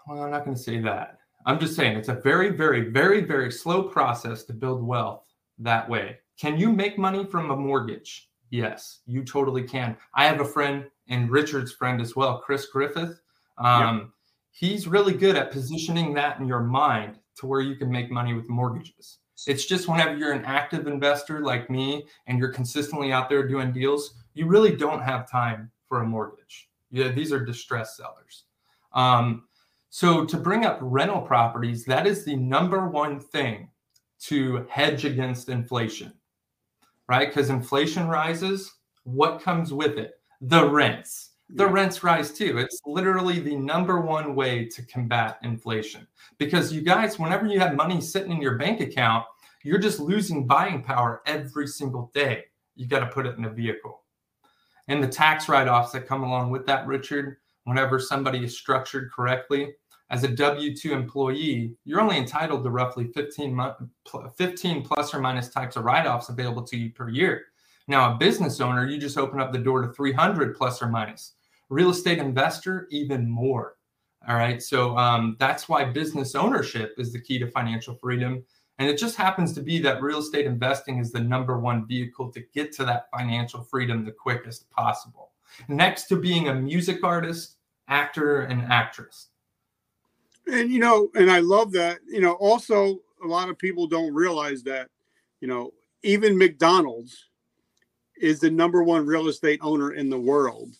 Well, 0.09 0.21
I'm 0.21 0.32
not 0.32 0.44
going 0.44 0.56
to 0.56 0.62
say 0.62 0.80
that. 0.80 1.21
I'm 1.47 1.61
just 1.61 1.76
saying 1.76 1.97
it's 1.97 2.09
a 2.09 2.14
very, 2.14 2.50
very, 2.50 2.90
very, 2.90 3.21
very 3.21 3.52
slow 3.52 3.85
process 3.85 4.42
to 4.44 4.52
build 4.52 4.82
wealth 4.82 5.23
that 5.61 5.88
way. 5.88 6.18
Can 6.37 6.59
you 6.59 6.73
make 6.73 6.99
money 6.99 7.25
from 7.25 7.52
a 7.52 7.56
mortgage? 7.56 8.28
Yes, 8.50 9.00
you 9.06 9.25
totally 9.25 9.62
can. 9.62 9.97
I 10.14 10.26
have 10.26 10.40
a 10.40 10.44
friend 10.44 10.87
and 11.09 11.30
Richard's 11.30 11.73
friend 11.73 12.00
as 12.00 12.16
well, 12.16 12.38
Chris 12.38 12.66
Griffith. 12.66 13.21
Um, 13.59 13.99
yep. 13.99 14.06
He's 14.50 14.88
really 14.88 15.14
good 15.14 15.37
at 15.37 15.52
positioning 15.52 16.14
that 16.14 16.40
in 16.40 16.49
your 16.49 16.61
mind 16.61 17.18
to 17.37 17.47
where 17.47 17.61
you 17.61 17.76
can 17.76 17.90
make 17.90 18.11
money 18.11 18.35
with 18.35 18.49
mortgages. 18.49 19.18
It's 19.46 19.64
just 19.64 19.88
whenever 19.88 20.16
you're 20.16 20.32
an 20.32 20.44
active 20.44 20.87
investor 20.87 21.40
like 21.40 21.70
me 21.70 22.06
and 22.26 22.38
you're 22.38 22.52
consistently 22.52 23.12
out 23.12 23.28
there 23.28 23.46
doing 23.46 23.72
deals, 23.72 24.14
you 24.34 24.46
really 24.46 24.76
don't 24.76 25.02
have 25.02 25.30
time 25.30 25.70
for 25.88 26.02
a 26.02 26.06
mortgage. 26.06 26.68
Yeah, 26.90 27.08
these 27.08 27.32
are 27.32 27.44
distressed 27.44 27.96
sellers. 27.96 28.44
Um, 28.92 29.44
so 29.90 30.25
to 30.25 30.37
bring 30.37 30.64
up 30.64 30.78
rental 30.80 31.20
properties, 31.20 31.84
that 31.84 32.06
is 32.06 32.25
the 32.25 32.37
number 32.37 32.88
one 32.88 33.20
thing 33.20 33.68
to 34.20 34.66
hedge 34.70 35.04
against 35.04 35.49
inflation, 35.49 36.12
right? 37.08 37.28
Because 37.28 37.50
inflation 37.50 38.08
rises, 38.08 38.72
what 39.04 39.42
comes 39.42 39.72
with 39.72 39.99
it? 39.99 40.20
The 40.40 40.66
rents 40.68 41.32
the 41.54 41.66
rents 41.66 42.02
rise 42.02 42.32
too. 42.32 42.58
It's 42.58 42.80
literally 42.87 43.38
the 43.38 43.56
number 43.56 44.00
one 44.00 44.34
way 44.34 44.66
to 44.66 44.82
combat 44.87 45.38
inflation 45.42 46.06
because 46.38 46.72
you 46.72 46.80
guys, 46.80 47.18
whenever 47.18 47.46
you 47.46 47.61
have 47.61 47.75
money 47.76 48.00
sitting 48.00 48.32
in 48.32 48.40
your 48.40 48.56
bank 48.56 48.80
account, 48.80 49.25
you're 49.64 49.78
just 49.78 50.00
losing 50.00 50.47
buying 50.47 50.83
power 50.83 51.23
every 51.26 51.66
single 51.66 52.11
day. 52.14 52.45
You 52.75 52.87
got 52.87 53.00
to 53.00 53.07
put 53.07 53.26
it 53.26 53.37
in 53.37 53.45
a 53.45 53.50
vehicle. 53.50 54.02
And 54.88 55.02
the 55.02 55.09
tax 55.09 55.49
write 55.49 55.69
offs 55.69 55.92
that 55.92 56.09
come 56.09 56.23
along 56.23 56.50
with 56.50 56.66
that, 56.66 56.87
Richard, 56.87 57.37
whenever 57.64 57.99
somebody 57.99 58.45
is 58.45 58.57
structured 58.57 59.12
correctly, 59.12 59.75
as 60.11 60.25
a 60.25 60.28
W 60.28 60.76
2 60.76 60.92
employee, 60.92 61.75
you're 61.85 62.00
only 62.00 62.19
entitled 62.19 62.64
to 62.64 62.71
roughly 62.71 63.11
15, 63.14 63.59
15 64.37 64.83
plus 64.83 65.14
or 65.14 65.21
minus 65.21 65.49
types 65.49 65.76
of 65.76 65.85
write 65.85 66.07
offs 66.07 66.28
available 66.28 66.62
to 66.64 66.76
you 66.76 66.90
per 66.90 67.09
year. 67.09 67.47
Now, 67.88 68.14
a 68.14 68.19
business 68.19 68.61
owner, 68.61 68.87
you 68.87 68.99
just 68.99 69.16
open 69.16 69.40
up 69.40 69.52
the 69.52 69.59
door 69.59 69.81
to 69.83 69.92
300 69.92 70.54
plus 70.54 70.83
or 70.83 70.88
minus 70.88 71.35
real 71.71 71.90
estate 71.90 72.19
investor, 72.19 72.87
even 72.90 73.28
more. 73.28 73.76
All 74.28 74.37
right. 74.37 74.62
So 74.62 74.97
um, 74.97 75.37
that's 75.40 75.69
why 75.69 75.85
business 75.85 76.35
ownership 76.35 76.95
is 76.99 77.12
the 77.12 77.21
key 77.21 77.38
to 77.38 77.50
financial 77.50 77.95
freedom. 77.95 78.45
And 78.83 78.91
it 78.91 78.99
just 78.99 79.15
happens 79.15 79.53
to 79.53 79.62
be 79.62 79.79
that 79.79 80.03
real 80.03 80.19
estate 80.19 80.45
investing 80.45 80.99
is 80.99 81.12
the 81.12 81.21
number 81.21 81.57
one 81.57 81.87
vehicle 81.87 82.33
to 82.33 82.41
get 82.53 82.73
to 82.73 82.85
that 82.85 83.09
financial 83.12 83.62
freedom 83.62 84.05
the 84.05 84.11
quickest 84.11 84.69
possible. 84.73 85.31
Next 85.69 86.09
to 86.09 86.17
being 86.17 86.49
a 86.49 86.55
music 86.55 87.05
artist, 87.05 87.59
actor, 87.87 88.41
and 88.41 88.61
actress. 88.62 89.29
And, 90.49 90.69
you 90.69 90.81
know, 90.81 91.11
and 91.15 91.31
I 91.31 91.39
love 91.39 91.71
that. 91.75 92.01
You 92.09 92.23
know, 92.23 92.33
also, 92.33 92.99
a 93.23 93.27
lot 93.29 93.49
of 93.49 93.57
people 93.57 93.87
don't 93.87 94.12
realize 94.12 94.65
that, 94.65 94.89
you 95.41 95.47
know, 95.47 95.71
even 96.03 96.37
McDonald's 96.37 97.29
is 98.17 98.41
the 98.41 98.51
number 98.51 98.83
one 98.83 99.07
real 99.07 99.29
estate 99.29 99.61
owner 99.62 99.93
in 99.93 100.11
the 100.11 100.19
world 100.19 100.75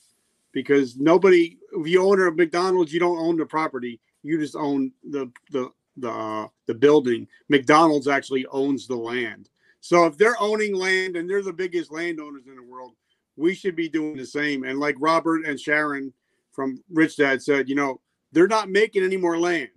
because 0.51 0.97
nobody 0.97 1.57
if 1.73 1.87
you 1.87 2.03
own 2.03 2.21
a 2.21 2.33
McDonald's, 2.33 2.93
you 2.93 2.99
don't 2.99 3.19
own 3.19 3.37
the 3.37 3.47
property. 3.47 4.01
You 4.25 4.41
just 4.41 4.57
own 4.57 4.91
the 5.09 5.31
the 5.53 5.71
the 5.97 6.49
the 6.67 6.75
building. 6.75 7.27
McDonald's 7.49 8.09
actually 8.09 8.47
owns 8.47 8.87
the 8.87 8.97
land. 8.97 9.49
So 9.81 10.07
if 10.07 10.17
they're 10.17 10.41
owning 10.41 10.75
land 10.75 11.17
and 11.17 11.29
they're 11.29 11.43
the 11.43 11.53
biggest 11.53 11.91
landowners 11.91 12.47
in 12.47 12.55
the 12.57 12.63
world, 12.63 12.93
we 13.37 13.55
should 13.55 13.75
be 13.75 13.89
doing 13.89 14.17
the 14.17 14.27
same. 14.27 14.65
And 14.65 14.79
like 14.79 14.97
Robert 14.99 15.45
and 15.45 15.59
Sharon 15.59 16.13
from 16.53 16.83
Rich 16.91 17.17
Dad 17.17 17.43
said, 17.43 17.69
you 17.69 17.75
know, 17.75 18.01
they're 18.31 18.47
not 18.47 18.71
making 18.71 19.03
any 19.03 19.17
more 19.17 19.39
land. 19.39 19.71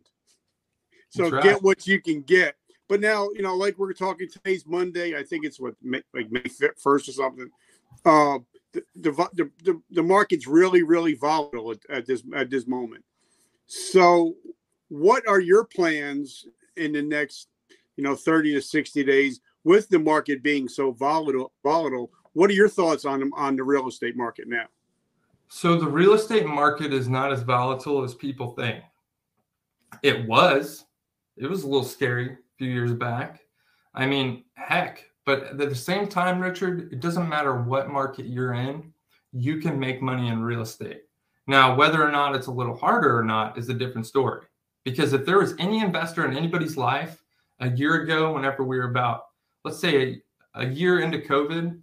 So 1.09 1.29
right. 1.29 1.43
get 1.43 1.63
what 1.63 1.87
you 1.87 2.01
can 2.01 2.21
get. 2.21 2.55
But 2.87 2.99
now, 2.99 3.29
you 3.33 3.41
know, 3.41 3.55
like 3.55 3.77
we're 3.79 3.93
talking 3.93 4.29
today's 4.29 4.65
Monday, 4.67 5.17
I 5.17 5.23
think 5.23 5.45
it's 5.45 5.59
what 5.59 5.75
like 6.13 6.31
May 6.31 6.43
first 6.77 7.09
or 7.09 7.13
something. 7.13 7.49
Uh, 8.05 8.39
the, 8.73 8.83
the, 8.95 9.49
the, 9.63 9.81
the 9.89 10.03
market's 10.03 10.45
really, 10.45 10.83
really 10.83 11.15
volatile 11.15 11.71
at, 11.71 11.79
at 11.89 12.05
this 12.05 12.23
at 12.35 12.49
this 12.49 12.67
moment. 12.67 13.03
So, 13.67 14.35
what 14.89 15.27
are 15.27 15.39
your 15.39 15.65
plans 15.65 16.45
in 16.77 16.91
the 16.91 17.01
next, 17.01 17.47
you 17.97 18.03
know, 18.03 18.15
30 18.15 18.53
to 18.53 18.61
60 18.61 19.03
days 19.03 19.41
with 19.63 19.89
the 19.89 19.99
market 19.99 20.43
being 20.43 20.67
so 20.67 20.91
volatile? 20.91 21.53
Volatile. 21.63 22.11
What 22.33 22.49
are 22.49 22.53
your 22.53 22.69
thoughts 22.69 23.05
on 23.05 23.31
on 23.35 23.55
the 23.55 23.63
real 23.63 23.87
estate 23.87 24.15
market 24.15 24.47
now? 24.47 24.65
So 25.47 25.79
the 25.79 25.87
real 25.87 26.13
estate 26.13 26.45
market 26.45 26.91
is 26.93 27.07
not 27.07 27.31
as 27.31 27.43
volatile 27.43 28.03
as 28.03 28.13
people 28.13 28.51
think. 28.55 28.83
It 30.03 30.27
was. 30.27 30.85
It 31.37 31.47
was 31.47 31.63
a 31.63 31.67
little 31.67 31.83
scary 31.83 32.31
a 32.31 32.37
few 32.57 32.69
years 32.69 32.93
back. 32.93 33.41
I 33.93 34.05
mean, 34.05 34.43
heck, 34.55 35.05
but 35.25 35.43
at 35.43 35.57
the 35.57 35.75
same 35.75 36.07
time, 36.07 36.39
Richard, 36.39 36.91
it 36.91 36.99
doesn't 36.99 37.29
matter 37.29 37.61
what 37.61 37.89
market 37.89 38.25
you're 38.25 38.53
in, 38.53 38.93
you 39.31 39.57
can 39.57 39.79
make 39.79 40.01
money 40.01 40.27
in 40.27 40.43
real 40.43 40.61
estate. 40.61 41.03
Now, 41.47 41.75
whether 41.75 42.03
or 42.03 42.11
not 42.11 42.35
it's 42.35 42.47
a 42.47 42.51
little 42.51 42.75
harder 42.75 43.17
or 43.17 43.23
not 43.23 43.57
is 43.57 43.69
a 43.69 43.73
different 43.73 44.07
story. 44.07 44.45
Because 44.85 45.11
if 45.11 45.25
there 45.25 45.39
was 45.39 45.55
any 45.59 45.81
investor 45.81 46.25
in 46.25 46.37
anybody's 46.37 46.77
life 46.77 47.21
a 47.59 47.69
year 47.69 48.03
ago, 48.03 48.33
whenever 48.33 48.63
we 48.63 48.77
were 48.77 48.89
about, 48.89 49.25
let's 49.65 49.79
say, 49.79 50.21
a, 50.53 50.61
a 50.61 50.69
year 50.69 51.01
into 51.01 51.17
COVID, 51.17 51.77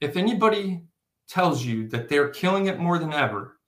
if 0.00 0.16
anybody 0.16 0.80
tells 1.28 1.64
you 1.64 1.88
that 1.88 2.08
they're 2.08 2.28
killing 2.28 2.66
it 2.66 2.78
more 2.78 2.98
than 2.98 3.12
ever, 3.12 3.58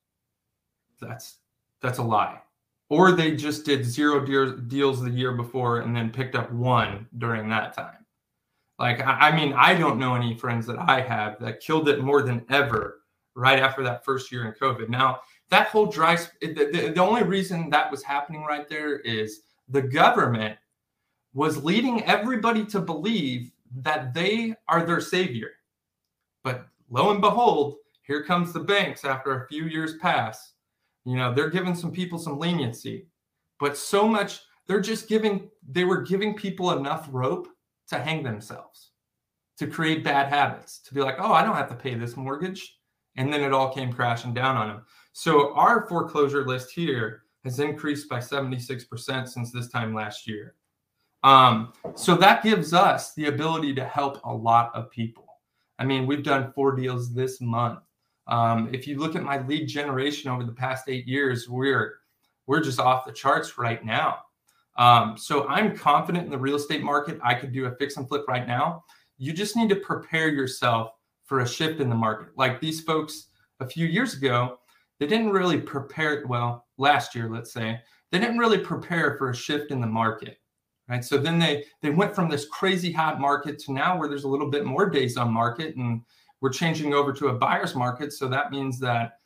that's 1.01 1.39
that's 1.83 1.99
a 1.99 2.03
lie. 2.03 2.41
Or 2.89 3.13
they 3.13 3.37
just 3.37 3.65
did 3.65 3.85
zero 3.85 4.25
deals 4.57 5.03
the 5.03 5.11
year 5.11 5.33
before 5.33 5.81
and 5.81 5.95
then 5.95 6.11
picked 6.11 6.35
up 6.35 6.51
one 6.53 7.07
during 7.19 7.49
that 7.49 7.75
time. 7.75 8.05
Like, 8.79 9.01
I 9.05 9.35
mean, 9.35 9.53
I 9.53 9.75
don't 9.75 9.99
know 9.99 10.15
any 10.15 10.35
friends 10.35 10.67
that 10.67 10.79
I 10.79 11.01
have 11.01 11.39
that 11.41 11.61
killed 11.61 11.89
it 11.89 12.03
more 12.03 12.23
than 12.23 12.45
ever 12.51 13.03
right 13.37 13.61
after 13.61 13.83
that 13.85 14.05
first 14.05 14.33
year 14.33 14.47
in 14.47 14.53
COVID. 14.55 14.89
Now, 14.89 15.21
that 15.51 15.69
whole 15.69 15.87
dry, 15.87 16.17
the, 16.41 16.53
the, 16.53 16.93
the 16.95 17.03
only 17.03 17.23
reason 17.23 17.71
that 17.71 17.91
was 17.91 18.03
happening 18.03 18.43
right 18.45 18.69
there 18.69 18.99
is 19.01 19.41
the 19.69 19.83
government 19.83 20.57
was 21.35 21.63
leading 21.63 22.05
everybody 22.05 22.65
to 22.67 22.81
believe 22.81 23.53
that 23.83 24.15
they 24.15 24.55
are 24.69 24.85
their 24.85 25.01
savior. 25.01 25.51
But 26.43 26.67
lo 26.89 27.11
and 27.11 27.21
behold, 27.21 27.77
here 28.03 28.25
comes 28.25 28.53
the 28.53 28.61
banks 28.61 29.05
after 29.05 29.37
a 29.37 29.47
few 29.49 29.65
years 29.67 29.97
pass. 29.99 30.55
You 31.05 31.17
know, 31.17 31.33
they're 31.33 31.51
giving 31.51 31.75
some 31.75 31.93
people 31.93 32.19
some 32.19 32.39
leniency, 32.39 33.07
but 33.59 33.77
so 33.77 34.07
much, 34.07 34.41
they're 34.67 34.81
just 34.81 35.09
giving, 35.09 35.49
they 35.69 35.85
were 35.85 36.03
giving 36.03 36.35
people 36.35 36.73
enough 36.73 37.09
rope 37.11 37.49
to 37.89 37.99
hang 37.99 38.23
themselves, 38.23 38.91
to 39.59 39.67
create 39.67 40.05
bad 40.05 40.29
habits, 40.29 40.79
to 40.81 40.95
be 40.95 41.01
like, 41.01 41.17
oh, 41.19 41.33
I 41.33 41.43
don't 41.43 41.57
have 41.57 41.69
to 41.71 41.75
pay 41.75 41.95
this 41.95 42.17
mortgage. 42.17 42.77
And 43.17 43.33
then 43.33 43.43
it 43.43 43.53
all 43.53 43.73
came 43.73 43.93
crashing 43.93 44.35
down 44.35 44.57
on 44.57 44.69
them. 44.69 44.83
So 45.13 45.55
our 45.55 45.87
foreclosure 45.89 46.47
list 46.47 46.71
here 46.71 47.23
has 47.45 47.59
increased 47.59 48.09
by 48.09 48.19
76% 48.19 49.29
since 49.29 49.53
this 49.53 49.69
time 49.69 49.95
last 49.95 50.27
year. 50.27 50.55
Um, 51.23 51.73
so 51.95 52.17
that 52.17 52.43
gives 52.43 52.73
us 52.73 53.15
the 53.15 53.27
ability 53.27 53.75
to 53.75 53.85
help 53.85 54.21
a 54.25 54.33
lot 54.33 54.71
of 54.75 54.91
people. 54.91 55.27
I 55.79 55.85
mean, 55.85 56.07
we've 56.07 56.23
done 56.23 56.53
four 56.53 56.75
deals 56.75 57.15
this 57.15 57.41
month. 57.41 57.81
Um, 58.27 58.71
if 58.73 58.87
you 58.87 58.99
look 58.99 59.17
at 59.17 59.23
my 59.23 59.45
lead 59.47 59.67
generation 59.67 60.31
over 60.31 60.45
the 60.45 60.53
past 60.53 60.85
eight 60.89 61.07
years, 61.07 61.49
we're 61.49 61.95
we're 62.47 62.61
just 62.61 62.81
off 62.81 63.05
the 63.05 63.13
charts 63.13 63.59
right 63.59 63.85
now. 63.85 64.19
Um, 64.77 65.17
so 65.17 65.47
I'm 65.47 65.77
confident 65.77 66.25
in 66.25 66.31
the 66.31 66.39
real 66.39 66.57
estate 66.57 66.83
market. 66.83 67.19
I 67.23 67.35
could 67.35 67.53
do 67.53 67.67
a 67.67 67.75
fix 67.77 67.97
and 67.97 68.09
flip 68.09 68.25
right 68.29 68.47
now. 68.47 68.85
You 69.19 69.33
just 69.33 69.57
need 69.57 69.69
to 69.69 69.77
prepare 69.77 70.29
yourself 70.29 70.93
for 71.25 71.41
a 71.41 71.49
shift 71.49 71.81
in 71.81 71.89
the 71.89 71.95
market. 71.95 72.29
Like 72.37 72.61
these 72.61 72.81
folks 72.81 73.29
a 73.61 73.67
few 73.67 73.87
years 73.87 74.15
ago, 74.15 74.59
they 75.01 75.07
didn't 75.07 75.31
really 75.31 75.61
prepare. 75.61 76.25
Well, 76.29 76.67
last 76.79 77.17
year, 77.17 77.29
let's 77.29 77.53
say, 77.53 77.81
they 78.13 78.21
didn't 78.21 78.39
really 78.39 78.59
prepare 78.59 79.17
for 79.19 79.31
a 79.31 79.35
shift 79.35 79.73
in 79.73 79.81
the 79.81 79.87
market. 79.87 80.39
Right. 80.89 81.05
So 81.05 81.19
then 81.19 81.39
they 81.39 81.65
they 81.83 81.91
went 81.91 82.15
from 82.15 82.29
this 82.29 82.47
crazy 82.47 82.93
hot 82.93 83.21
market 83.21 83.59
to 83.61 83.73
now 83.73 83.97
where 83.97 84.09
there's 84.09 84.25
a 84.25 84.29
little 84.29 84.51
bit 84.51 84.65
more 84.65 84.91
days 84.91 85.17
on 85.17 85.33
market 85.33 85.77
and 85.77 86.03
we're 86.41 86.51
changing 86.51 86.95
over 86.95 87.13
to 87.13 87.29
a 87.29 87.35
buyer's 87.35 87.75
market. 87.75 88.13
So 88.13 88.29
that 88.29 88.51
means 88.51 88.81
that, 88.81 89.19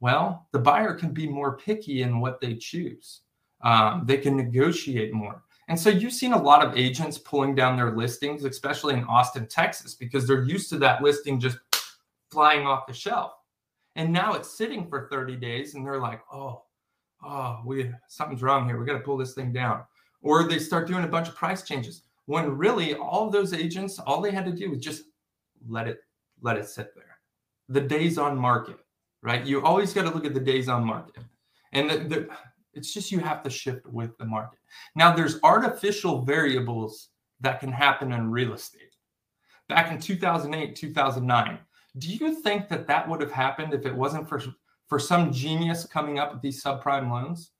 well, 0.00 0.48
the 0.52 0.58
buyer 0.58 0.94
can 0.94 1.12
be 1.12 1.28
more 1.28 1.56
picky 1.56 2.02
in 2.02 2.20
what 2.20 2.40
they 2.40 2.54
choose. 2.54 3.20
Um, 3.62 4.04
they 4.06 4.16
can 4.16 4.36
negotiate 4.36 5.12
more. 5.12 5.42
And 5.68 5.78
so 5.78 5.90
you've 5.90 6.12
seen 6.12 6.32
a 6.32 6.42
lot 6.42 6.64
of 6.64 6.76
agents 6.76 7.18
pulling 7.18 7.54
down 7.54 7.76
their 7.76 7.94
listings, 7.96 8.44
especially 8.44 8.94
in 8.94 9.04
Austin, 9.04 9.46
Texas, 9.46 9.94
because 9.94 10.26
they're 10.26 10.44
used 10.44 10.70
to 10.70 10.78
that 10.78 11.02
listing 11.02 11.38
just 11.38 11.58
flying 12.30 12.66
off 12.66 12.86
the 12.86 12.94
shelf. 12.94 13.32
And 13.96 14.12
now 14.12 14.32
it's 14.34 14.56
sitting 14.56 14.88
for 14.88 15.08
30 15.10 15.36
days 15.36 15.74
and 15.74 15.84
they're 15.84 16.00
like, 16.00 16.22
oh, 16.32 16.62
oh, 17.24 17.60
we 17.64 17.90
something's 18.08 18.42
wrong 18.42 18.66
here. 18.66 18.78
We 18.78 18.86
got 18.86 18.94
to 18.94 19.00
pull 19.00 19.16
this 19.16 19.34
thing 19.34 19.52
down. 19.52 19.82
Or 20.22 20.48
they 20.48 20.58
start 20.58 20.86
doing 20.86 21.04
a 21.04 21.08
bunch 21.08 21.28
of 21.28 21.34
price 21.34 21.62
changes. 21.62 22.02
When 22.26 22.56
really 22.56 22.94
all 22.94 23.28
those 23.28 23.52
agents, 23.52 23.98
all 23.98 24.20
they 24.20 24.30
had 24.30 24.46
to 24.46 24.52
do 24.52 24.70
was 24.70 24.78
just 24.80 25.04
let 25.68 25.88
it 25.88 25.98
let 26.40 26.56
it 26.56 26.68
sit 26.68 26.94
there. 26.94 27.18
The 27.68 27.80
days 27.80 28.18
on 28.18 28.36
market. 28.36 28.78
right? 29.22 29.44
You 29.44 29.62
always 29.62 29.92
got 29.92 30.02
to 30.02 30.10
look 30.10 30.24
at 30.24 30.34
the 30.34 30.40
days 30.40 30.68
on 30.68 30.84
market. 30.84 31.22
And 31.72 31.88
the, 31.88 31.98
the, 31.98 32.28
it's 32.74 32.92
just 32.92 33.12
you 33.12 33.20
have 33.20 33.42
to 33.42 33.50
shift 33.50 33.86
with 33.86 34.16
the 34.18 34.24
market. 34.24 34.58
Now, 34.94 35.14
there's 35.14 35.38
artificial 35.42 36.22
variables 36.22 37.10
that 37.40 37.60
can 37.60 37.72
happen 37.72 38.12
in 38.12 38.30
real 38.30 38.54
estate. 38.54 38.94
Back 39.68 39.92
in 39.92 40.00
2008, 40.00 40.76
2009, 40.76 41.58
do 41.98 42.08
you 42.08 42.34
think 42.34 42.68
that 42.68 42.86
that 42.86 43.08
would 43.08 43.20
have 43.20 43.32
happened 43.32 43.74
if 43.74 43.86
it 43.86 43.94
wasn't 43.94 44.28
for, 44.28 44.42
for 44.88 44.98
some 44.98 45.32
genius 45.32 45.84
coming 45.84 46.18
up 46.18 46.32
with 46.32 46.42
these 46.42 46.62
subprime 46.62 47.10
loans? 47.10 47.52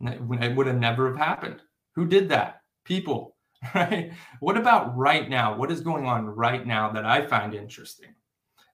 It 0.00 0.20
would 0.20 0.66
have 0.66 0.78
never 0.78 1.08
have 1.08 1.18
happened. 1.18 1.62
Who 1.94 2.06
did 2.06 2.28
that? 2.28 2.62
People, 2.84 3.36
right? 3.74 4.12
What 4.40 4.56
about 4.56 4.96
right 4.96 5.28
now? 5.28 5.56
What 5.56 5.70
is 5.70 5.80
going 5.80 6.06
on 6.06 6.26
right 6.26 6.66
now 6.66 6.90
that 6.92 7.04
I 7.04 7.26
find 7.26 7.54
interesting 7.54 8.14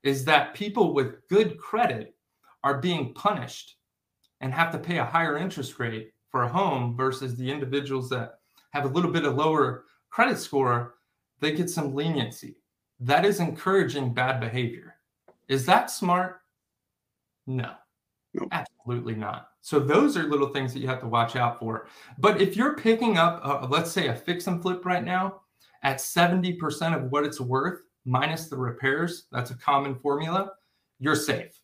is 0.03 0.25
that 0.27 0.55
people 0.55 0.95
with 0.95 1.27
good 1.29 1.59
credit 1.59 2.15
are 2.63 2.79
being 2.79 3.15
punished 3.15 3.77
and 4.41 4.53
have 4.53 4.71
to 4.73 4.79
pay 4.79 4.99
a 4.99 5.05
higher 5.05 5.39
interest 5.39 5.79
rate 5.79 6.13
for 6.29 6.43
a 6.43 6.49
home 6.49 6.97
versus 6.97 7.37
the 7.37 7.51
individuals 7.51 8.11
that 8.11 8.39
have 8.73 8.85
a 8.85 8.89
little 8.89 9.11
bit 9.11 9.25
of 9.25 9.37
lower 9.37 9.85
credit 10.11 10.39
score, 10.39 10.97
they 11.41 11.53
get 11.53 11.71
some 11.71 11.95
leniency. 11.95 12.57
That 13.01 13.25
is 13.25 13.41
encouraging 13.41 14.15
bad 14.15 14.41
behavior. 14.41 14.95
Is 15.49 15.67
that 15.67 15.91
smart? 15.91 16.41
No, 17.47 17.73
nope. 18.33 18.49
absolutely 18.53 19.15
not. 19.15 19.49
So 19.61 19.79
those 19.79 20.17
are 20.17 20.25
little 20.25 20.49
things 20.49 20.73
that 20.73 20.81
you 20.81 20.89
have 20.89 21.01
to 21.01 21.09
watch 21.09 21.37
out 21.37 21.59
for. 21.59 21.89
But 22.19 22.41
if 22.41 22.57
you're 22.57 22.77
picking 22.77 23.19
up, 23.19 23.41
uh, 23.45 23.67
let's 23.69 23.91
say, 23.91 24.09
a 24.09 24.15
fix 24.15 24.47
and 24.47 24.61
flip 24.63 24.85
right 24.85 25.05
now 25.05 25.41
at 25.83 25.99
70% 25.99 26.97
of 26.97 27.11
what 27.11 27.25
it's 27.25 27.41
worth 27.41 27.81
minus 28.05 28.49
the 28.49 28.57
repairs, 28.57 29.27
that's 29.33 29.51
a 29.51 29.57
common 29.57 29.95
formula, 29.97 30.53
you're 30.99 31.17
safe. 31.17 31.59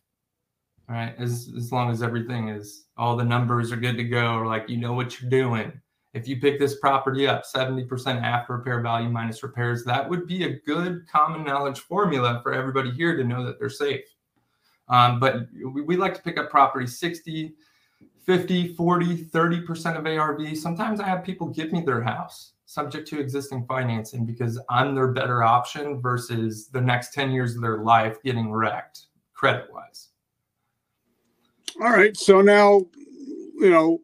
All 0.89 0.95
right. 0.95 1.15
As, 1.17 1.51
as 1.55 1.71
long 1.71 1.89
as 1.89 2.03
everything 2.03 2.49
is, 2.49 2.85
all 2.97 3.15
the 3.15 3.23
numbers 3.23 3.71
are 3.71 3.77
good 3.77 3.97
to 3.97 4.03
go, 4.03 4.35
or 4.35 4.45
like 4.45 4.67
you 4.69 4.77
know 4.77 4.93
what 4.93 5.21
you're 5.21 5.29
doing. 5.29 5.80
If 6.13 6.27
you 6.27 6.41
pick 6.41 6.59
this 6.59 6.77
property 6.79 7.25
up 7.25 7.43
70% 7.45 8.21
after 8.21 8.57
repair 8.57 8.81
value 8.81 9.09
minus 9.09 9.43
repairs, 9.43 9.85
that 9.85 10.09
would 10.09 10.27
be 10.27 10.43
a 10.43 10.59
good 10.59 11.07
common 11.09 11.45
knowledge 11.45 11.79
formula 11.79 12.41
for 12.43 12.53
everybody 12.53 12.91
here 12.91 13.15
to 13.15 13.23
know 13.23 13.45
that 13.45 13.59
they're 13.59 13.69
safe. 13.69 14.03
Um, 14.89 15.19
but 15.19 15.47
we, 15.53 15.81
we 15.81 15.95
like 15.95 16.13
to 16.15 16.21
pick 16.21 16.37
up 16.37 16.49
property 16.49 16.85
60, 16.85 17.55
50, 18.25 18.73
40, 18.75 19.25
30% 19.25 19.97
of 19.97 20.05
ARV. 20.05 20.57
Sometimes 20.57 20.99
I 20.99 21.07
have 21.07 21.23
people 21.23 21.47
give 21.47 21.71
me 21.71 21.81
their 21.81 22.01
house 22.01 22.53
subject 22.65 23.05
to 23.05 23.19
existing 23.19 23.65
financing 23.65 24.25
because 24.25 24.59
I'm 24.69 24.95
their 24.95 25.09
better 25.09 25.43
option 25.43 26.01
versus 26.01 26.67
the 26.67 26.79
next 26.79 27.13
10 27.13 27.31
years 27.31 27.55
of 27.55 27.61
their 27.61 27.79
life 27.79 28.21
getting 28.23 28.51
wrecked 28.51 29.07
credit 29.33 29.67
wise. 29.73 30.09
All 31.81 31.89
right. 31.89 32.15
So 32.15 32.41
now, 32.41 32.85
you 33.55 33.69
know, 33.69 33.99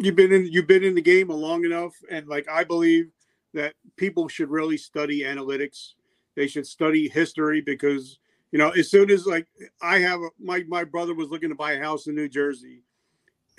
you've 0.00 0.16
been 0.16 0.32
in 0.32 0.46
you've 0.46 0.66
been 0.66 0.84
in 0.84 0.94
the 0.94 1.02
game 1.02 1.28
long 1.28 1.64
enough 1.64 1.92
and 2.10 2.26
like 2.28 2.48
I 2.48 2.64
believe 2.64 3.10
that 3.54 3.74
people 3.96 4.28
should 4.28 4.50
really 4.50 4.76
study 4.76 5.22
analytics. 5.22 5.92
They 6.34 6.46
should 6.46 6.66
study 6.66 7.08
history 7.08 7.60
because 7.60 8.18
you 8.52 8.58
know, 8.58 8.70
as 8.70 8.90
soon 8.90 9.10
as 9.10 9.26
like 9.26 9.46
I 9.82 9.98
have 9.98 10.20
a, 10.20 10.28
my 10.38 10.64
my 10.68 10.84
brother 10.84 11.14
was 11.14 11.28
looking 11.28 11.48
to 11.48 11.54
buy 11.54 11.72
a 11.72 11.82
house 11.82 12.06
in 12.06 12.14
New 12.14 12.28
Jersey 12.28 12.82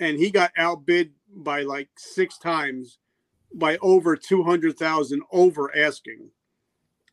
and 0.00 0.18
he 0.18 0.30
got 0.30 0.52
outbid 0.56 1.12
by 1.34 1.62
like 1.62 1.88
six 1.96 2.38
times 2.38 2.98
by 3.54 3.78
over 3.78 4.16
200,000 4.16 5.22
over 5.32 5.76
asking. 5.76 6.30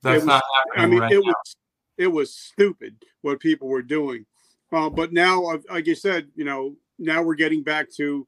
That's 0.03 0.19
was, 0.19 0.25
not 0.25 0.43
I 0.75 0.85
mean, 0.85 0.99
right 0.99 1.11
it 1.11 1.15
now. 1.15 1.21
was 1.21 1.55
it 1.97 2.07
was 2.07 2.35
stupid 2.35 2.95
what 3.21 3.39
people 3.39 3.67
were 3.67 3.81
doing. 3.81 4.25
Uh, 4.71 4.89
but 4.89 5.13
now, 5.13 5.57
like 5.69 5.88
you 5.88 5.95
said, 5.95 6.27
you 6.35 6.43
know, 6.43 6.75
now 6.99 7.21
we're 7.21 7.35
getting 7.35 7.63
back 7.63 7.88
to 7.95 8.27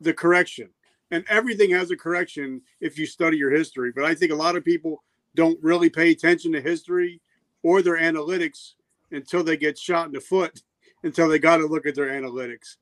the 0.00 0.12
correction, 0.12 0.68
and 1.10 1.24
everything 1.28 1.70
has 1.70 1.90
a 1.90 1.96
correction 1.96 2.60
if 2.80 2.98
you 2.98 3.06
study 3.06 3.36
your 3.36 3.50
history. 3.50 3.92
But 3.94 4.04
I 4.04 4.14
think 4.14 4.32
a 4.32 4.36
lot 4.36 4.56
of 4.56 4.64
people 4.64 5.02
don't 5.34 5.62
really 5.62 5.90
pay 5.90 6.10
attention 6.10 6.52
to 6.52 6.60
history 6.60 7.20
or 7.62 7.82
their 7.82 7.96
analytics 7.96 8.72
until 9.10 9.42
they 9.42 9.56
get 9.56 9.78
shot 9.78 10.06
in 10.06 10.12
the 10.12 10.20
foot, 10.20 10.62
until 11.02 11.28
they 11.28 11.38
got 11.38 11.58
to 11.58 11.66
look 11.66 11.86
at 11.86 11.94
their 11.94 12.08
analytics. 12.08 12.76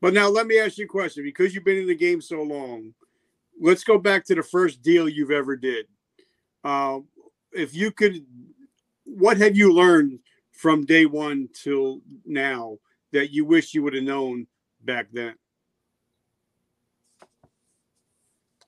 But 0.00 0.14
now 0.14 0.28
let 0.28 0.46
me 0.46 0.58
ask 0.58 0.78
you 0.78 0.84
a 0.84 0.88
question 0.88 1.24
because 1.24 1.54
you've 1.54 1.64
been 1.64 1.78
in 1.78 1.88
the 1.88 1.94
game 1.94 2.20
so 2.20 2.42
long. 2.42 2.94
Let's 3.60 3.82
go 3.82 3.98
back 3.98 4.24
to 4.26 4.34
the 4.34 4.42
first 4.42 4.82
deal 4.82 5.08
you've 5.08 5.32
ever 5.32 5.56
did. 5.56 5.86
Uh, 6.62 7.00
if 7.52 7.74
you 7.74 7.90
could, 7.90 8.24
what 9.04 9.36
have 9.38 9.56
you 9.56 9.72
learned 9.72 10.20
from 10.52 10.84
day 10.86 11.06
one 11.06 11.48
till 11.52 12.00
now 12.24 12.78
that 13.12 13.32
you 13.32 13.44
wish 13.44 13.74
you 13.74 13.82
would 13.82 13.94
have 13.94 14.04
known 14.04 14.46
back 14.84 15.08
then? 15.12 15.34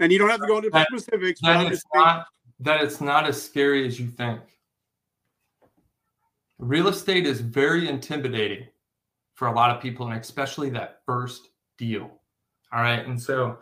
And 0.01 0.11
you 0.11 0.19
don't 0.19 0.31
have 0.31 0.41
to 0.41 0.47
go 0.47 0.57
into 0.57 0.71
that, 0.71 0.89
specifics. 0.89 1.41
That 1.43 1.71
it's, 1.71 1.85
not, 1.95 2.27
that 2.59 2.83
it's 2.83 3.01
not 3.01 3.29
as 3.29 3.41
scary 3.41 3.87
as 3.87 4.01
you 4.01 4.09
think. 4.09 4.41
Real 6.59 6.89
estate 6.89 7.27
is 7.27 7.41
very 7.41 7.89
intimidating 7.89 8.67
for 9.35 9.49
a 9.49 9.53
lot 9.53 9.75
of 9.75 9.81
people, 9.81 10.07
and 10.09 10.21
especially 10.21 10.71
that 10.71 11.01
first 11.07 11.49
deal. 11.79 12.11
All 12.73 12.83
right. 12.83 13.07
And 13.07 13.21
so 13.21 13.59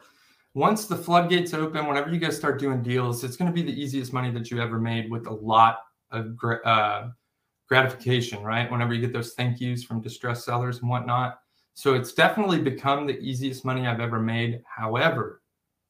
once 0.55 0.87
the 0.87 0.96
floodgates 0.96 1.55
open, 1.55 1.87
whenever 1.87 2.11
you 2.11 2.18
guys 2.18 2.37
start 2.37 2.59
doing 2.59 2.83
deals, 2.83 3.22
it's 3.24 3.37
going 3.37 3.51
to 3.51 3.55
be 3.55 3.62
the 3.62 3.81
easiest 3.81 4.12
money 4.12 4.31
that 4.33 4.51
you 4.51 4.61
ever 4.61 4.79
made 4.79 5.11
with 5.11 5.27
a 5.27 5.33
lot 5.33 5.81
of 6.11 6.37
uh, 6.64 7.09
gratification, 7.68 8.42
right? 8.42 8.70
Whenever 8.70 8.94
you 8.94 9.01
get 9.01 9.12
those 9.12 9.35
thank 9.35 9.61
yous 9.61 9.85
from 9.85 10.01
distressed 10.01 10.44
sellers 10.44 10.81
and 10.81 10.88
whatnot. 10.88 11.38
So 11.74 11.94
it's 11.94 12.12
definitely 12.12 12.61
become 12.61 13.07
the 13.07 13.18
easiest 13.20 13.64
money 13.64 13.87
I've 13.87 14.01
ever 14.01 14.18
made. 14.18 14.62
However, 14.66 15.42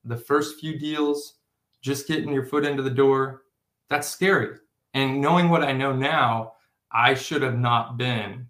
the 0.08 0.16
first 0.16 0.58
few 0.58 0.78
deals, 0.78 1.34
just 1.80 2.08
getting 2.08 2.32
your 2.32 2.44
foot 2.44 2.64
into 2.64 2.82
the 2.82 2.90
door, 2.90 3.42
that's 3.88 4.08
scary. 4.08 4.56
And 4.94 5.20
knowing 5.20 5.48
what 5.48 5.62
I 5.62 5.72
know 5.72 5.94
now, 5.94 6.54
I 6.90 7.14
should 7.14 7.42
have 7.42 7.58
not 7.58 7.96
been 7.96 8.46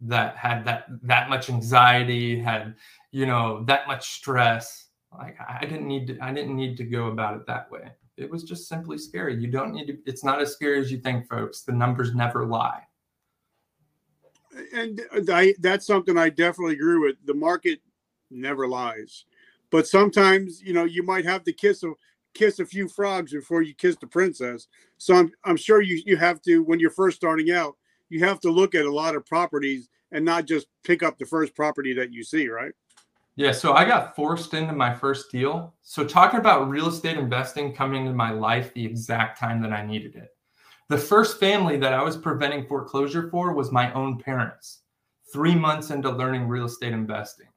that 0.00 0.36
had 0.36 0.64
that 0.64 0.86
that 1.02 1.28
much 1.28 1.48
anxiety, 1.48 2.40
had 2.40 2.74
you 3.10 3.26
know 3.26 3.64
that 3.64 3.86
much 3.86 4.12
stress. 4.14 4.86
Like 5.16 5.36
I 5.46 5.64
didn't 5.64 5.86
need 5.86 6.06
to, 6.08 6.18
I 6.20 6.32
didn't 6.32 6.56
need 6.56 6.76
to 6.78 6.84
go 6.84 7.08
about 7.08 7.36
it 7.36 7.46
that 7.46 7.70
way. 7.70 7.92
It 8.16 8.30
was 8.30 8.44
just 8.44 8.68
simply 8.68 8.98
scary. 8.98 9.36
You 9.36 9.48
don't 9.48 9.72
need 9.72 9.86
to. 9.86 9.98
It's 10.06 10.24
not 10.24 10.40
as 10.40 10.52
scary 10.52 10.80
as 10.80 10.90
you 10.90 10.98
think, 10.98 11.28
folks. 11.28 11.62
The 11.62 11.72
numbers 11.72 12.14
never 12.14 12.44
lie. 12.46 12.82
And 14.74 15.00
I, 15.30 15.54
that's 15.60 15.86
something 15.86 16.18
I 16.18 16.28
definitely 16.28 16.74
agree 16.74 16.98
with. 16.98 17.16
The 17.24 17.34
market 17.34 17.80
never 18.30 18.66
lies, 18.68 19.24
but 19.72 19.88
sometimes 19.88 20.62
you 20.62 20.72
know 20.72 20.84
you 20.84 21.02
might 21.02 21.24
have 21.24 21.42
to 21.42 21.52
kiss 21.52 21.82
a 21.82 21.90
kiss 22.34 22.60
a 22.60 22.64
few 22.64 22.88
frogs 22.88 23.32
before 23.32 23.62
you 23.62 23.74
kiss 23.74 23.96
the 23.96 24.06
princess. 24.06 24.68
So 24.98 25.16
I'm 25.16 25.32
I'm 25.44 25.56
sure 25.56 25.80
you 25.80 26.00
you 26.06 26.16
have 26.16 26.40
to 26.42 26.62
when 26.62 26.78
you're 26.78 26.90
first 26.90 27.16
starting 27.16 27.50
out 27.50 27.74
you 28.12 28.20
have 28.20 28.40
to 28.40 28.50
look 28.50 28.74
at 28.74 28.84
a 28.84 28.92
lot 28.92 29.16
of 29.16 29.24
properties 29.24 29.88
and 30.12 30.22
not 30.22 30.44
just 30.44 30.66
pick 30.84 31.02
up 31.02 31.18
the 31.18 31.24
first 31.24 31.54
property 31.56 31.94
that 31.94 32.12
you 32.12 32.22
see, 32.22 32.46
right? 32.48 32.72
Yeah, 33.36 33.52
so 33.52 33.72
I 33.72 33.86
got 33.86 34.14
forced 34.14 34.52
into 34.52 34.74
my 34.74 34.94
first 34.94 35.32
deal. 35.32 35.74
So 35.80 36.04
talking 36.04 36.38
about 36.38 36.68
real 36.68 36.88
estate 36.88 37.16
investing 37.16 37.74
coming 37.74 38.02
into 38.02 38.14
my 38.14 38.30
life 38.30 38.74
the 38.74 38.84
exact 38.84 39.40
time 39.40 39.62
that 39.62 39.72
I 39.72 39.86
needed 39.86 40.16
it. 40.16 40.28
The 40.90 40.98
first 40.98 41.40
family 41.40 41.78
that 41.78 41.94
I 41.94 42.02
was 42.02 42.18
preventing 42.18 42.66
foreclosure 42.66 43.30
for 43.30 43.54
was 43.54 43.72
my 43.72 43.90
own 43.94 44.18
parents. 44.18 44.80
3 45.32 45.54
months 45.54 45.88
into 45.90 46.10
learning 46.10 46.46
real 46.46 46.66
estate 46.66 46.92
investing. 46.92 47.48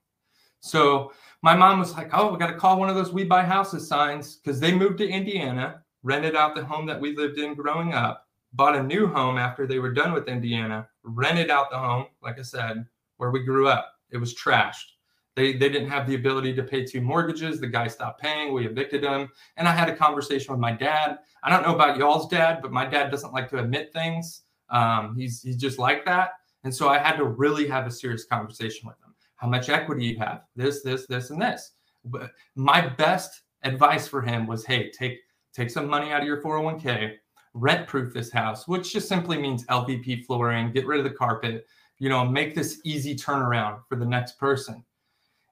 So 0.62 1.12
my 1.46 1.56
mom 1.56 1.80
was 1.80 1.94
like, 1.94 2.10
"Oh, 2.14 2.32
we 2.32 2.38
got 2.38 2.52
to 2.52 2.58
call 2.58 2.80
one 2.80 2.90
of 2.90 2.96
those 2.96 3.14
we 3.14 3.24
buy 3.24 3.44
houses 3.44 3.88
signs 3.88 4.40
cuz 4.44 4.60
they 4.60 4.74
moved 4.74 4.98
to 4.98 5.08
Indiana, 5.08 5.68
rented 6.04 6.36
out 6.36 6.56
the 6.56 6.66
home 6.66 6.86
that 6.88 7.00
we 7.00 7.16
lived 7.16 7.38
in 7.38 7.56
growing 7.56 7.94
up 7.94 8.26
bought 8.56 8.76
a 8.76 8.84
new 8.84 9.08
home 9.08 9.38
after 9.38 9.68
they 9.68 9.80
were 9.80 9.94
done 9.94 10.14
with 10.14 10.28
Indiana, 10.28 10.88
rented 11.04 11.52
out 11.52 11.70
the 11.70 11.78
home, 11.78 12.06
like 12.24 12.40
I 12.40 12.42
said, 12.42 12.86
where 13.18 13.30
we 13.32 13.44
grew 13.44 13.68
up. 13.68 13.92
It 14.12 14.18
was 14.18 14.34
trashed. 14.34 14.94
They, 15.36 15.52
they 15.52 15.68
didn't 15.68 15.90
have 15.90 16.08
the 16.08 16.16
ability 16.16 16.54
to 16.56 16.64
pay 16.64 16.86
two 16.86 17.02
mortgages. 17.02 17.60
The 17.60 17.68
guy 17.68 17.88
stopped 17.88 18.22
paying. 18.22 18.54
We 18.54 18.66
evicted 18.66 19.04
him. 19.04 19.30
And 19.58 19.68
I 19.68 19.72
had 19.72 19.90
a 19.90 19.96
conversation 19.96 20.54
with 20.54 20.62
my 20.62 20.72
dad. 20.72 21.18
I 21.44 21.50
don't 21.50 21.64
know 21.64 21.76
about 21.76 21.98
y'all's 21.98 22.30
dad, 22.30 22.60
but 22.62 22.72
my 22.72 22.86
dad 22.86 23.12
doesn't 23.12 23.34
like 23.34 23.50
to 23.50 23.60
admit 23.60 23.92
things. 23.92 24.44
Um, 24.70 25.16
he's, 25.18 25.42
he's 25.42 25.58
just 25.58 25.78
like 25.78 26.06
that. 26.06 26.32
And 26.64 26.74
so 26.74 26.88
I 26.88 26.98
had 26.98 27.18
to 27.18 27.26
really 27.26 27.68
have 27.68 27.86
a 27.86 27.92
serious 27.92 28.26
conversation 28.26 28.88
with 28.88 28.96
him. 29.00 29.05
How 29.36 29.48
much 29.48 29.70
equity 29.70 30.06
you 30.06 30.20
have? 30.20 30.44
This, 30.56 30.82
this, 30.82 31.06
this, 31.08 31.30
and 31.30 31.42
this. 31.42 31.72
But 32.06 32.32
my 32.56 32.88
best 32.88 33.42
advice 33.64 34.08
for 34.08 34.22
him 34.22 34.48
was, 34.48 34.66
hey, 34.66 34.92
take 34.92 35.20
take 35.54 35.70
some 35.70 35.88
money 35.88 36.12
out 36.12 36.22
of 36.22 36.28
your 36.28 36.42
401k, 36.42 37.14
rent 37.54 37.88
proof 37.88 38.14
this 38.14 38.32
house, 38.32 38.68
which 38.68 38.92
just 38.92 39.08
simply 39.08 39.38
means 39.38 39.66
LVP 39.68 40.26
flooring, 40.26 40.72
get 40.72 40.86
rid 40.86 41.00
of 41.00 41.06
the 41.06 41.18
carpet, 41.18 41.66
you 41.98 42.10
know, 42.10 42.26
make 42.26 42.54
this 42.54 42.82
easy 42.84 43.16
turnaround 43.16 43.80
for 43.88 43.96
the 43.96 44.06
next 44.06 44.38
person. 44.38 44.84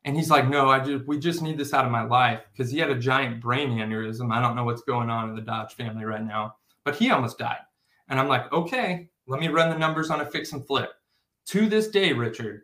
And 0.06 0.16
he's 0.16 0.30
like, 0.30 0.50
no, 0.50 0.70
I 0.70 0.80
just 0.80 1.06
we 1.08 1.18
just 1.18 1.42
need 1.42 1.58
this 1.58 1.74
out 1.74 1.86
of 1.86 1.92
my 1.92 2.04
life 2.04 2.42
because 2.52 2.70
he 2.70 2.80
had 2.80 2.90
a 2.90 3.00
giant 3.00 3.42
brain 3.42 3.70
aneurysm. 3.70 4.34
I 4.34 4.42
don't 4.42 4.56
know 4.56 4.66
what's 4.66 4.82
going 4.84 5.10
on 5.10 5.30
in 5.30 5.36
the 5.36 5.42
Dodge 5.42 5.74
family 5.74 6.04
right 6.04 6.24
now, 6.24 6.56
but 6.84 6.96
he 6.96 7.10
almost 7.10 7.38
died. 7.38 7.62
And 8.10 8.20
I'm 8.20 8.28
like, 8.28 8.52
okay, 8.52 9.10
let 9.28 9.40
me 9.40 9.48
run 9.48 9.70
the 9.70 9.78
numbers 9.78 10.10
on 10.10 10.20
a 10.20 10.26
fix 10.26 10.52
and 10.52 10.66
flip. 10.66 10.92
To 11.48 11.70
this 11.70 11.88
day, 11.88 12.12
Richard, 12.12 12.64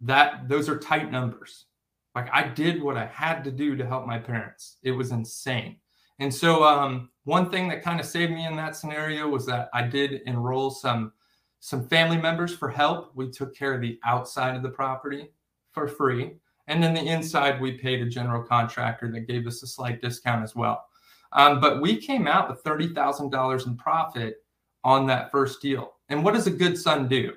that 0.00 0.48
those 0.48 0.68
are 0.68 0.78
tight 0.78 1.10
numbers. 1.10 1.66
Like 2.14 2.28
I 2.32 2.48
did 2.48 2.82
what 2.82 2.96
I 2.96 3.06
had 3.06 3.44
to 3.44 3.50
do 3.50 3.76
to 3.76 3.86
help 3.86 4.06
my 4.06 4.18
parents. 4.18 4.78
It 4.82 4.92
was 4.92 5.10
insane. 5.10 5.76
And 6.18 6.32
so 6.32 6.64
um, 6.64 7.10
one 7.24 7.50
thing 7.50 7.68
that 7.68 7.82
kind 7.82 8.00
of 8.00 8.06
saved 8.06 8.32
me 8.32 8.46
in 8.46 8.56
that 8.56 8.76
scenario 8.76 9.28
was 9.28 9.44
that 9.46 9.68
I 9.74 9.82
did 9.82 10.22
enroll 10.26 10.70
some 10.70 11.12
some 11.60 11.88
family 11.88 12.16
members 12.16 12.54
for 12.54 12.68
help. 12.68 13.10
We 13.14 13.30
took 13.30 13.54
care 13.54 13.74
of 13.74 13.80
the 13.80 13.98
outside 14.04 14.54
of 14.54 14.62
the 14.62 14.68
property 14.70 15.30
for 15.72 15.88
free. 15.88 16.36
And 16.68 16.82
then 16.82 16.94
the 16.94 17.06
inside, 17.06 17.60
we 17.60 17.72
paid 17.72 18.02
a 18.02 18.08
general 18.08 18.42
contractor 18.42 19.10
that 19.12 19.28
gave 19.28 19.46
us 19.46 19.62
a 19.62 19.66
slight 19.66 20.00
discount 20.00 20.42
as 20.42 20.54
well. 20.54 20.84
Um, 21.32 21.60
but 21.60 21.80
we 21.80 21.96
came 21.96 22.26
out 22.26 22.48
with 22.48 22.62
$30,000 22.64 23.66
in 23.66 23.76
profit 23.76 24.36
on 24.84 25.06
that 25.06 25.30
first 25.30 25.60
deal. 25.60 25.94
And 26.08 26.24
what 26.24 26.34
does 26.34 26.46
a 26.46 26.52
good 26.52 26.78
son 26.78 27.08
do? 27.08 27.32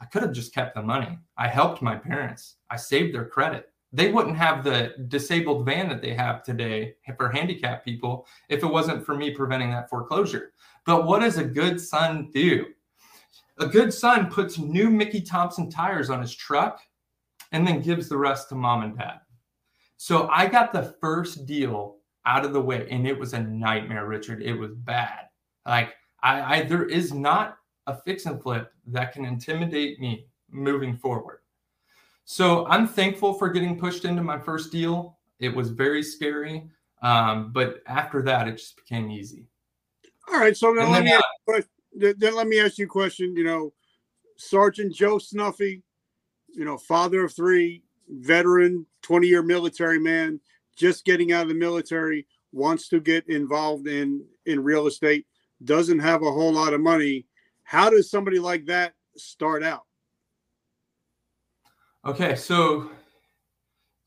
I 0.00 0.06
could 0.06 0.22
have 0.22 0.32
just 0.32 0.54
kept 0.54 0.74
the 0.74 0.82
money. 0.82 1.18
I 1.36 1.48
helped 1.48 1.82
my 1.82 1.96
parents, 1.96 2.56
I 2.70 2.76
saved 2.76 3.14
their 3.14 3.26
credit. 3.26 3.70
They 3.92 4.10
wouldn't 4.10 4.36
have 4.36 4.64
the 4.64 4.92
disabled 5.06 5.64
van 5.64 5.88
that 5.88 6.02
they 6.02 6.14
have 6.14 6.42
today 6.42 6.96
for 7.16 7.30
handicapped 7.30 7.84
people 7.84 8.26
if 8.48 8.64
it 8.64 8.66
wasn't 8.66 9.06
for 9.06 9.14
me 9.14 9.30
preventing 9.30 9.70
that 9.70 9.88
foreclosure. 9.88 10.52
But 10.84 11.06
what 11.06 11.20
does 11.20 11.38
a 11.38 11.44
good 11.44 11.80
son 11.80 12.28
do? 12.34 12.66
A 13.58 13.66
good 13.66 13.94
son 13.94 14.30
puts 14.30 14.58
new 14.58 14.90
Mickey 14.90 15.20
Thompson 15.20 15.70
tires 15.70 16.10
on 16.10 16.20
his 16.20 16.34
truck 16.34 16.80
and 17.52 17.64
then 17.64 17.82
gives 17.82 18.08
the 18.08 18.18
rest 18.18 18.48
to 18.48 18.56
mom 18.56 18.82
and 18.82 18.98
dad. 18.98 19.20
So 19.96 20.28
I 20.28 20.48
got 20.48 20.72
the 20.72 20.96
first 21.00 21.46
deal 21.46 21.98
out 22.26 22.44
of 22.44 22.52
the 22.52 22.60
way 22.60 22.88
and 22.90 23.06
it 23.06 23.16
was 23.16 23.32
a 23.32 23.40
nightmare, 23.40 24.08
Richard. 24.08 24.42
It 24.42 24.54
was 24.54 24.72
bad. 24.72 25.26
Like 25.64 25.94
I, 26.20 26.56
I 26.56 26.62
there 26.62 26.84
is 26.84 27.12
not 27.12 27.58
a 27.86 27.96
fix 27.96 28.26
and 28.26 28.42
flip 28.42 28.72
that 28.86 29.12
can 29.12 29.24
intimidate 29.24 30.00
me 30.00 30.26
moving 30.50 30.96
forward. 30.96 31.40
So 32.24 32.66
I'm 32.66 32.88
thankful 32.88 33.34
for 33.34 33.48
getting 33.50 33.78
pushed 33.78 34.04
into 34.04 34.22
my 34.22 34.38
first 34.38 34.72
deal. 34.72 35.18
It 35.40 35.54
was 35.54 35.70
very 35.70 36.02
scary, 36.02 36.70
um, 37.02 37.52
but 37.52 37.82
after 37.86 38.22
that, 38.22 38.48
it 38.48 38.52
just 38.52 38.76
became 38.76 39.10
easy. 39.10 39.46
All 40.32 40.40
right, 40.40 40.56
so 40.56 40.74
then, 40.74 40.90
let, 40.90 41.04
me 41.04 41.12
uh, 41.12 41.60
then 42.16 42.34
let 42.34 42.46
me 42.46 42.58
ask 42.58 42.78
you 42.78 42.86
a 42.86 42.88
question. 42.88 43.36
You 43.36 43.44
know, 43.44 43.72
Sergeant 44.38 44.94
Joe 44.94 45.18
Snuffy, 45.18 45.82
you 46.54 46.64
know, 46.64 46.78
father 46.78 47.24
of 47.24 47.34
three, 47.34 47.82
veteran, 48.08 48.86
20 49.02 49.26
year 49.26 49.42
military 49.42 49.98
man, 49.98 50.40
just 50.76 51.04
getting 51.04 51.32
out 51.32 51.42
of 51.42 51.48
the 51.48 51.54
military, 51.54 52.26
wants 52.52 52.88
to 52.88 53.00
get 53.00 53.28
involved 53.28 53.86
in 53.86 54.24
in 54.46 54.64
real 54.64 54.86
estate, 54.86 55.26
doesn't 55.64 55.98
have 55.98 56.22
a 56.22 56.32
whole 56.32 56.52
lot 56.52 56.72
of 56.72 56.80
money. 56.80 57.26
How 57.64 57.90
does 57.90 58.10
somebody 58.10 58.38
like 58.38 58.66
that 58.66 58.94
start 59.16 59.62
out? 59.62 59.82
Okay, 62.06 62.36
so 62.36 62.90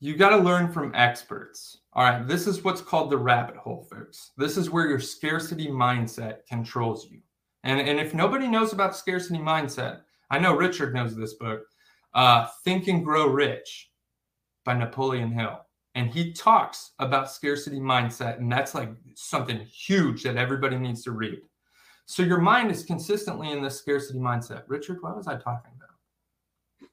you 0.00 0.16
got 0.16 0.30
to 0.30 0.36
learn 0.36 0.72
from 0.72 0.94
experts. 0.94 1.78
All 1.92 2.04
right, 2.04 2.26
this 2.26 2.46
is 2.46 2.62
what's 2.62 2.80
called 2.80 3.10
the 3.10 3.18
rabbit 3.18 3.56
hole, 3.56 3.86
folks. 3.90 4.30
This 4.36 4.56
is 4.56 4.70
where 4.70 4.86
your 4.86 5.00
scarcity 5.00 5.66
mindset 5.66 6.46
controls 6.48 7.08
you. 7.10 7.20
And, 7.64 7.80
and 7.80 7.98
if 7.98 8.14
nobody 8.14 8.46
knows 8.46 8.72
about 8.72 8.96
scarcity 8.96 9.40
mindset, 9.40 10.00
I 10.30 10.38
know 10.38 10.54
Richard 10.54 10.94
knows 10.94 11.16
this 11.16 11.34
book, 11.34 11.62
uh, 12.14 12.46
Think 12.64 12.86
and 12.86 13.04
Grow 13.04 13.26
Rich 13.26 13.90
by 14.64 14.74
Napoleon 14.74 15.32
Hill. 15.32 15.58
And 15.96 16.08
he 16.08 16.32
talks 16.32 16.92
about 17.00 17.32
scarcity 17.32 17.80
mindset, 17.80 18.38
and 18.38 18.52
that's 18.52 18.74
like 18.74 18.90
something 19.16 19.58
huge 19.58 20.22
that 20.22 20.36
everybody 20.36 20.76
needs 20.76 21.02
to 21.02 21.10
read. 21.10 21.40
So 22.08 22.22
your 22.22 22.40
mind 22.40 22.70
is 22.70 22.84
consistently 22.84 23.52
in 23.52 23.62
this 23.62 23.78
scarcity 23.78 24.18
mindset. 24.18 24.62
Richard, 24.66 25.02
what 25.02 25.14
was 25.14 25.28
I 25.28 25.34
talking 25.34 25.72
about? 25.76 26.88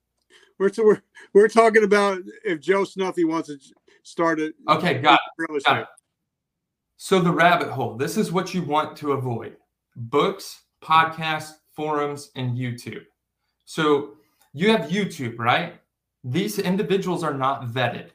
We're, 0.59 0.69
we're, 0.85 1.01
we're 1.33 1.47
talking 1.47 1.85
about 1.85 2.19
if 2.43 2.59
Joe 2.59 2.83
Snuffy 2.83 3.23
wants 3.23 3.47
to 3.47 3.57
start 4.03 4.41
it. 4.41 4.55
Okay, 4.67 4.95
got 4.95 5.21
it. 5.37 5.63
got 5.63 5.77
it. 5.79 5.87
So 6.97 7.21
the 7.21 7.31
rabbit 7.31 7.69
hole. 7.69 7.95
This 7.95 8.17
is 8.17 8.33
what 8.33 8.53
you 8.53 8.61
want 8.61 8.97
to 8.97 9.13
avoid: 9.13 9.55
books, 9.95 10.63
podcasts, 10.83 11.53
forums, 11.73 12.31
and 12.35 12.57
YouTube. 12.57 13.05
So 13.63 14.15
you 14.53 14.69
have 14.69 14.89
YouTube, 14.89 15.39
right? 15.39 15.75
These 16.25 16.59
individuals 16.59 17.23
are 17.23 17.33
not 17.33 17.69
vetted. 17.69 18.09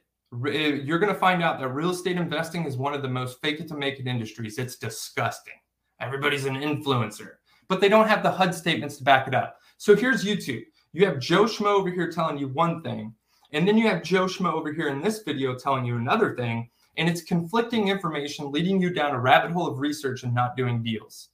Eh, 0.47 0.83
you're 0.85 0.99
going 0.99 1.13
to 1.13 1.19
find 1.19 1.43
out 1.43 1.59
that 1.61 1.69
real 1.69 1.91
estate 1.91 2.19
investing 2.19 2.67
is 2.67 2.77
one 2.77 2.93
of 2.93 3.01
the 3.01 3.09
most 3.09 3.41
fake 3.41 3.59
it 3.59 3.69
to 3.69 3.75
make 3.75 3.99
it 3.99 4.07
industries. 4.07 4.59
It's 4.59 4.77
disgusting. 4.77 5.55
Everybody's 6.01 6.47
an 6.47 6.57
influencer, 6.57 7.35
but 7.69 7.81
they 7.81 7.89
don't 7.89 8.09
have 8.09 8.23
the 8.23 8.31
HUD 8.31 8.55
statements 8.55 8.97
to 8.97 9.05
back 9.05 9.29
it 9.29 9.35
up. 9.35 9.59
So 9.77 9.95
here's 9.95 10.25
YouTube. 10.25 10.65
You 10.93 11.07
have 11.07 11.19
Joe 11.19 11.45
Schmo 11.45 11.67
over 11.67 11.91
here 11.91 12.11
telling 12.11 12.39
you 12.39 12.49
one 12.49 12.83
thing, 12.83 13.15
and 13.53 13.67
then 13.67 13.77
you 13.79 13.87
have 13.89 14.03
Joe 14.03 14.27
Schmo 14.27 14.53
over 14.53 14.73
here 14.73 14.89
in 14.89 15.01
this 15.01 15.23
video 15.23 15.55
telling 15.55 15.85
you 15.85 15.97
another 15.97 16.35
thing, 16.35 16.71
and 16.97 17.09
it's 17.09 17.23
conflicting 17.23 17.89
information 17.89 18.51
leading 18.51 18.81
you 18.81 18.93
down 18.93 19.15
a 19.15 19.21
rabbit 19.21 19.53
hole 19.53 19.69
of 19.69 19.79
research 19.79 20.23
and 20.23 20.35
not 20.35 20.57
doing 20.57 20.83
deals. 20.83 21.29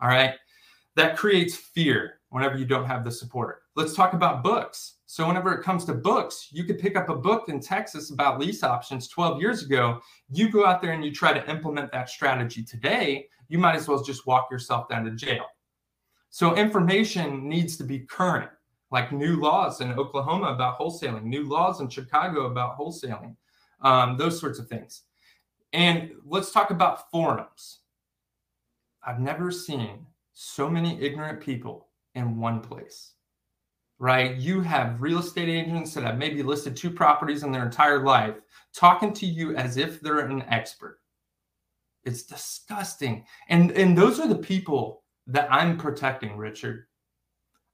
All 0.00 0.08
right. 0.08 0.34
That 0.96 1.16
creates 1.16 1.56
fear 1.56 2.20
whenever 2.30 2.56
you 2.56 2.64
don't 2.64 2.86
have 2.86 3.04
the 3.04 3.10
support. 3.10 3.62
Let's 3.74 3.94
talk 3.94 4.12
about 4.12 4.44
books. 4.44 4.94
So, 5.06 5.26
whenever 5.26 5.52
it 5.52 5.62
comes 5.62 5.84
to 5.84 5.94
books, 5.94 6.48
you 6.50 6.64
could 6.64 6.78
pick 6.78 6.96
up 6.96 7.08
a 7.08 7.16
book 7.16 7.48
in 7.48 7.60
Texas 7.60 8.10
about 8.10 8.40
lease 8.40 8.62
options 8.62 9.08
12 9.08 9.40
years 9.40 9.62
ago. 9.62 10.00
You 10.28 10.50
go 10.50 10.66
out 10.66 10.82
there 10.82 10.92
and 10.92 11.04
you 11.04 11.12
try 11.12 11.32
to 11.32 11.50
implement 11.50 11.92
that 11.92 12.08
strategy 12.08 12.64
today, 12.64 13.28
you 13.54 13.58
might 13.60 13.76
as 13.76 13.86
well 13.86 14.02
just 14.02 14.26
walk 14.26 14.50
yourself 14.50 14.88
down 14.88 15.04
to 15.04 15.12
jail. 15.12 15.44
So, 16.30 16.56
information 16.56 17.48
needs 17.48 17.76
to 17.76 17.84
be 17.84 18.00
current 18.00 18.50
like 18.90 19.12
new 19.12 19.36
laws 19.36 19.80
in 19.80 19.92
Oklahoma 19.92 20.48
about 20.48 20.76
wholesaling, 20.76 21.22
new 21.22 21.44
laws 21.48 21.80
in 21.80 21.88
Chicago 21.88 22.46
about 22.46 22.76
wholesaling, 22.76 23.36
um, 23.80 24.16
those 24.16 24.40
sorts 24.40 24.58
of 24.58 24.66
things. 24.66 25.02
And 25.72 26.10
let's 26.26 26.50
talk 26.50 26.70
about 26.70 27.08
forums. 27.12 27.82
I've 29.06 29.20
never 29.20 29.52
seen 29.52 30.04
so 30.32 30.68
many 30.68 31.00
ignorant 31.00 31.40
people 31.40 31.86
in 32.16 32.40
one 32.40 32.60
place, 32.60 33.12
right? 34.00 34.34
You 34.34 34.62
have 34.62 35.00
real 35.00 35.20
estate 35.20 35.48
agents 35.48 35.94
that 35.94 36.02
have 36.02 36.18
maybe 36.18 36.42
listed 36.42 36.76
two 36.76 36.90
properties 36.90 37.44
in 37.44 37.52
their 37.52 37.66
entire 37.66 38.02
life 38.02 38.34
talking 38.74 39.12
to 39.12 39.26
you 39.26 39.54
as 39.54 39.76
if 39.76 40.00
they're 40.00 40.26
an 40.26 40.42
expert. 40.42 40.98
It's 42.04 42.22
disgusting. 42.22 43.24
And, 43.48 43.70
and 43.72 43.96
those 43.96 44.20
are 44.20 44.28
the 44.28 44.34
people 44.34 45.04
that 45.26 45.48
I'm 45.50 45.78
protecting, 45.78 46.36
Richard. 46.36 46.86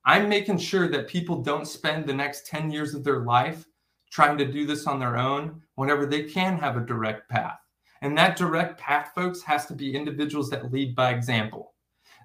I'm 0.04 0.28
making 0.28 0.58
sure 0.58 0.88
that 0.88 1.08
people 1.08 1.42
don't 1.42 1.66
spend 1.66 2.06
the 2.06 2.14
next 2.14 2.46
10 2.46 2.70
years 2.70 2.94
of 2.94 3.04
their 3.04 3.20
life 3.20 3.66
trying 4.10 4.38
to 4.38 4.50
do 4.50 4.66
this 4.66 4.86
on 4.86 4.98
their 4.98 5.16
own 5.16 5.60
whenever 5.74 6.06
they 6.06 6.24
can 6.24 6.58
have 6.58 6.76
a 6.76 6.86
direct 6.86 7.28
path. 7.28 7.58
And 8.02 8.16
that 8.16 8.36
direct 8.36 8.78
path, 8.78 9.12
folks, 9.14 9.42
has 9.42 9.66
to 9.66 9.74
be 9.74 9.94
individuals 9.94 10.48
that 10.50 10.72
lead 10.72 10.94
by 10.94 11.10
example. 11.10 11.74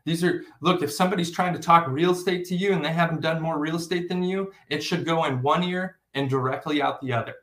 These 0.05 0.23
are, 0.23 0.43
look, 0.61 0.83
if 0.83 0.91
somebody's 0.91 1.31
trying 1.31 1.53
to 1.53 1.59
talk 1.59 1.87
real 1.87 2.11
estate 2.11 2.45
to 2.45 2.55
you 2.55 2.73
and 2.73 2.85
they 2.85 2.93
haven't 2.93 3.21
done 3.21 3.41
more 3.41 3.59
real 3.59 3.75
estate 3.75 4.07
than 4.07 4.23
you, 4.23 4.53
it 4.69 4.81
should 4.81 5.03
go 5.03 5.25
in 5.25 5.41
one 5.41 5.63
ear 5.63 5.99
and 6.13 6.29
directly 6.29 6.81
out 6.81 7.01
the 7.01 7.11
other. 7.11 7.33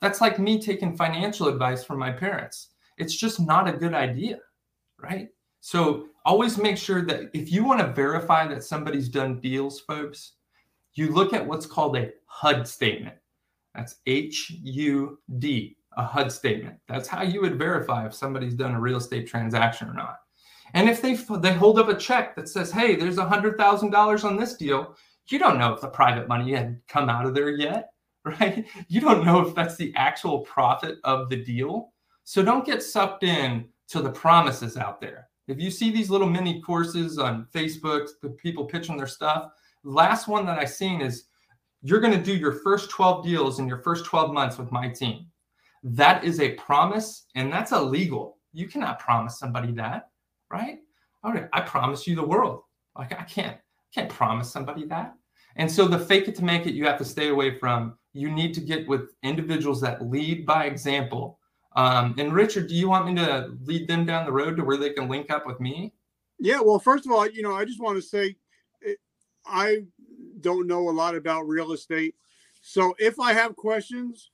That's 0.00 0.20
like 0.20 0.38
me 0.38 0.60
taking 0.60 0.96
financial 0.96 1.48
advice 1.48 1.84
from 1.84 1.98
my 1.98 2.10
parents. 2.10 2.70
It's 2.98 3.16
just 3.16 3.40
not 3.40 3.68
a 3.68 3.72
good 3.72 3.94
idea, 3.94 4.38
right? 4.98 5.28
So 5.60 6.08
always 6.24 6.58
make 6.58 6.76
sure 6.76 7.04
that 7.06 7.30
if 7.32 7.50
you 7.50 7.64
want 7.64 7.80
to 7.80 7.92
verify 7.92 8.46
that 8.48 8.64
somebody's 8.64 9.08
done 9.08 9.40
deals, 9.40 9.80
folks, 9.80 10.32
you 10.94 11.12
look 11.12 11.32
at 11.32 11.46
what's 11.46 11.66
called 11.66 11.96
a 11.96 12.10
HUD 12.26 12.66
statement. 12.66 13.16
That's 13.74 13.96
H 14.06 14.50
U 14.50 15.18
D, 15.38 15.76
a 15.96 16.04
HUD 16.04 16.32
statement. 16.32 16.76
That's 16.88 17.08
how 17.08 17.22
you 17.22 17.40
would 17.42 17.58
verify 17.58 18.06
if 18.06 18.14
somebody's 18.14 18.54
done 18.54 18.74
a 18.74 18.80
real 18.80 18.96
estate 18.96 19.26
transaction 19.26 19.88
or 19.88 19.94
not. 19.94 20.18
And 20.74 20.88
if 20.88 21.00
they 21.00 21.14
they 21.14 21.54
hold 21.54 21.78
up 21.78 21.88
a 21.88 21.94
check 21.96 22.34
that 22.36 22.48
says, 22.48 22.70
"Hey, 22.70 22.96
there's 22.96 23.18
hundred 23.18 23.56
thousand 23.56 23.90
dollars 23.90 24.24
on 24.24 24.36
this 24.36 24.56
deal," 24.56 24.96
you 25.28 25.38
don't 25.38 25.58
know 25.58 25.72
if 25.72 25.80
the 25.80 25.88
private 25.88 26.28
money 26.28 26.52
had 26.52 26.80
come 26.88 27.08
out 27.08 27.26
of 27.26 27.34
there 27.34 27.50
yet, 27.50 27.90
right? 28.24 28.66
You 28.88 29.00
don't 29.00 29.24
know 29.24 29.46
if 29.46 29.54
that's 29.54 29.76
the 29.76 29.94
actual 29.96 30.40
profit 30.40 30.98
of 31.04 31.28
the 31.28 31.42
deal. 31.42 31.92
So 32.28 32.42
don't 32.42 32.66
get 32.66 32.82
sucked 32.82 33.24
in 33.24 33.64
to 33.88 34.02
the 34.02 34.10
promises 34.10 34.76
out 34.76 35.00
there. 35.00 35.30
If 35.46 35.58
you 35.58 35.70
see 35.70 35.90
these 35.90 36.10
little 36.10 36.28
mini 36.28 36.60
courses 36.60 37.16
on 37.16 37.46
Facebook, 37.54 38.06
the 38.20 38.28
people 38.28 38.66
pitching 38.66 38.98
their 38.98 39.06
stuff, 39.06 39.50
last 39.82 40.28
one 40.28 40.44
that 40.44 40.58
I 40.58 40.66
seen 40.66 41.00
is 41.00 41.24
you're 41.80 42.00
going 42.00 42.12
to 42.12 42.22
do 42.22 42.36
your 42.36 42.52
first 42.52 42.90
12 42.90 43.24
deals 43.24 43.60
in 43.60 43.66
your 43.66 43.78
first 43.78 44.04
12 44.04 44.34
months 44.34 44.58
with 44.58 44.70
my 44.70 44.90
team. 44.90 45.24
That 45.82 46.22
is 46.22 46.38
a 46.38 46.50
promise 46.56 47.24
and 47.34 47.50
that's 47.50 47.72
illegal. 47.72 48.36
You 48.52 48.68
cannot 48.68 48.98
promise 48.98 49.38
somebody 49.38 49.72
that, 49.72 50.10
right? 50.50 50.80
All 51.24 51.32
right, 51.32 51.48
I 51.54 51.62
promise 51.62 52.06
you 52.06 52.14
the 52.14 52.26
world. 52.26 52.60
Like 52.94 53.18
I 53.18 53.22
can't 53.22 53.56
can't 53.94 54.10
promise 54.10 54.52
somebody 54.52 54.84
that. 54.84 55.14
And 55.56 55.72
so 55.72 55.88
the 55.88 55.98
fake 55.98 56.28
it 56.28 56.36
to 56.36 56.44
make 56.44 56.66
it 56.66 56.74
you 56.74 56.84
have 56.84 56.98
to 56.98 57.06
stay 57.06 57.28
away 57.28 57.58
from. 57.58 57.96
You 58.12 58.30
need 58.30 58.52
to 58.52 58.60
get 58.60 58.86
with 58.86 59.14
individuals 59.22 59.80
that 59.80 60.06
lead 60.06 60.44
by 60.44 60.66
example 60.66 61.38
um, 61.78 62.14
and 62.18 62.32
Richard, 62.32 62.66
do 62.66 62.74
you 62.74 62.88
want 62.88 63.06
me 63.06 63.14
to 63.14 63.56
lead 63.64 63.86
them 63.86 64.04
down 64.04 64.26
the 64.26 64.32
road 64.32 64.56
to 64.56 64.64
where 64.64 64.76
they 64.76 64.90
can 64.90 65.08
link 65.08 65.30
up 65.30 65.46
with 65.46 65.60
me? 65.60 65.92
Yeah. 66.40 66.60
Well, 66.60 66.80
first 66.80 67.06
of 67.06 67.12
all, 67.12 67.24
you 67.28 67.40
know, 67.40 67.54
I 67.54 67.64
just 67.64 67.80
want 67.80 67.96
to 67.96 68.02
say, 68.02 68.36
I 69.46 69.84
don't 70.40 70.66
know 70.66 70.88
a 70.88 70.90
lot 70.90 71.14
about 71.14 71.46
real 71.46 71.72
estate. 71.72 72.16
So 72.62 72.96
if 72.98 73.20
I 73.20 73.32
have 73.32 73.54
questions, 73.54 74.32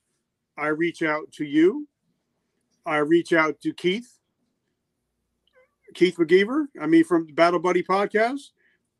I 0.57 0.67
reach 0.67 1.03
out 1.03 1.31
to 1.33 1.45
you. 1.45 1.87
I 2.83 2.97
reach 2.97 3.31
out 3.31 3.61
to 3.61 3.73
Keith, 3.73 4.17
Keith 5.93 6.17
McGeever. 6.17 6.65
I 6.81 6.87
mean, 6.87 7.03
from 7.03 7.27
Battle 7.27 7.59
Buddy 7.59 7.83
podcast. 7.83 8.49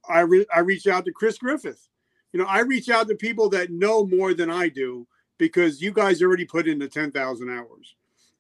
I 0.08 0.20
re- 0.20 0.46
I 0.54 0.60
reach 0.60 0.86
out 0.86 1.06
to 1.06 1.12
Chris 1.12 1.40
Griffith. 1.40 1.90
You 2.32 2.40
know, 2.40 2.46
I 2.46 2.60
reach 2.60 2.90
out 2.90 3.08
to 3.08 3.16
people 3.16 3.50
that 3.50 3.72
know 3.72 4.06
more 4.06 4.36
than 4.36 4.52
I 4.52 4.70
do 4.70 5.08
because 5.40 5.82
you 5.82 5.92
guys 5.92 6.22
already 6.22 6.46
put 6.46 6.68
in 6.68 6.78
the 6.78 6.88
ten 6.88 7.12
thousand 7.12 7.50
hours, 7.50 7.96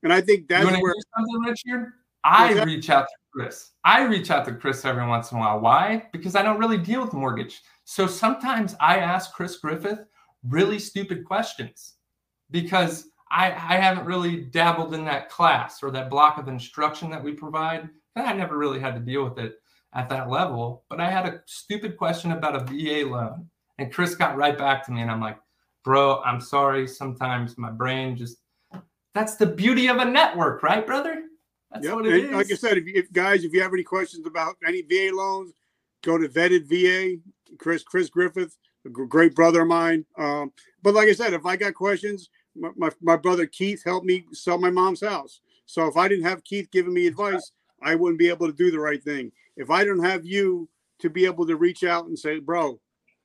and 0.05 0.13
I 0.13 0.21
think 0.21 0.47
that's 0.47 0.65
where 0.65 0.93
something, 1.17 1.41
Richard. 1.41 1.93
I 2.23 2.63
reach 2.63 2.89
out 2.89 3.07
to 3.07 3.15
Chris. 3.33 3.71
I 3.83 4.03
reach 4.03 4.31
out 4.31 4.45
to 4.45 4.53
Chris 4.53 4.85
every 4.85 5.05
once 5.05 5.31
in 5.31 5.37
a 5.37 5.41
while. 5.41 5.59
Why? 5.59 6.07
Because 6.13 6.35
I 6.35 6.43
don't 6.43 6.59
really 6.59 6.77
deal 6.77 7.03
with 7.03 7.11
mortgage. 7.11 7.61
So 7.83 8.07
sometimes 8.07 8.75
I 8.79 8.97
ask 8.97 9.33
Chris 9.33 9.57
Griffith 9.57 9.99
really 10.47 10.79
stupid 10.79 11.25
questions 11.25 11.95
because 12.51 13.07
I, 13.31 13.47
I 13.47 13.77
haven't 13.77 14.05
really 14.05 14.41
dabbled 14.41 14.93
in 14.93 15.05
that 15.05 15.29
class 15.29 15.81
or 15.81 15.89
that 15.91 16.09
block 16.09 16.37
of 16.37 16.47
instruction 16.47 17.09
that 17.09 17.23
we 17.23 17.33
provide. 17.33 17.89
And 18.15 18.27
I 18.27 18.33
never 18.33 18.57
really 18.57 18.79
had 18.79 18.93
to 18.93 19.01
deal 19.01 19.23
with 19.23 19.39
it 19.39 19.55
at 19.93 20.09
that 20.09 20.29
level. 20.29 20.83
But 20.87 21.01
I 21.01 21.09
had 21.09 21.25
a 21.25 21.41
stupid 21.47 21.97
question 21.97 22.31
about 22.31 22.55
a 22.55 22.65
VA 22.65 23.09
loan, 23.09 23.49
and 23.79 23.91
Chris 23.91 24.13
got 24.13 24.37
right 24.37 24.57
back 24.57 24.85
to 24.85 24.91
me, 24.91 25.01
and 25.01 25.09
I'm 25.09 25.21
like, 25.21 25.39
bro, 25.83 26.21
I'm 26.21 26.39
sorry. 26.39 26.87
Sometimes 26.87 27.57
my 27.57 27.71
brain 27.71 28.15
just 28.15 28.37
that's 29.15 29.35
the 29.37 29.47
beauty 29.47 29.87
of 29.87 29.97
a 29.97 30.05
network, 30.05 30.61
right, 30.61 30.85
brother? 30.85 31.23
That's 31.71 31.85
yep. 31.85 31.95
what 31.95 32.05
it 32.05 32.13
and 32.13 32.23
is. 32.25 32.31
Like 32.31 32.51
I 32.51 32.55
said, 32.55 32.77
if, 32.77 32.83
if 32.87 33.11
guys, 33.11 33.43
if 33.43 33.53
you 33.53 33.61
have 33.63 33.73
any 33.73 33.83
questions 33.83 34.27
about 34.27 34.57
any 34.67 34.83
VA 34.83 35.15
loans, 35.15 35.53
go 36.03 36.19
to 36.19 36.29
Vetted 36.29 36.65
VA. 36.69 37.19
Chris 37.57 37.83
Chris 37.83 38.09
Griffith, 38.09 38.57
a 38.85 38.89
great 38.89 39.35
brother 39.35 39.61
of 39.61 39.67
mine. 39.67 40.05
Um, 40.17 40.51
but 40.83 40.93
like 40.93 41.07
I 41.07 41.13
said, 41.13 41.33
if 41.33 41.45
I 41.45 41.55
got 41.55 41.73
questions, 41.73 42.29
my, 42.55 42.69
my, 42.75 42.89
my, 43.01 43.15
brother 43.15 43.45
Keith 43.45 43.83
helped 43.83 44.05
me 44.05 44.25
sell 44.31 44.57
my 44.57 44.69
mom's 44.69 45.01
house. 45.01 45.41
So 45.65 45.87
if 45.87 45.97
I 45.97 46.07
didn't 46.07 46.25
have 46.25 46.43
Keith 46.43 46.69
giving 46.71 46.93
me 46.93 47.07
advice, 47.07 47.51
I 47.81 47.95
wouldn't 47.95 48.19
be 48.19 48.29
able 48.29 48.47
to 48.47 48.53
do 48.53 48.71
the 48.71 48.79
right 48.79 49.03
thing. 49.03 49.31
If 49.57 49.69
I 49.69 49.83
don't 49.83 50.03
have 50.03 50.25
you 50.25 50.69
to 50.99 51.09
be 51.09 51.25
able 51.25 51.45
to 51.47 51.55
reach 51.55 51.83
out 51.83 52.05
and 52.05 52.17
say, 52.17 52.39
bro, 52.39 52.79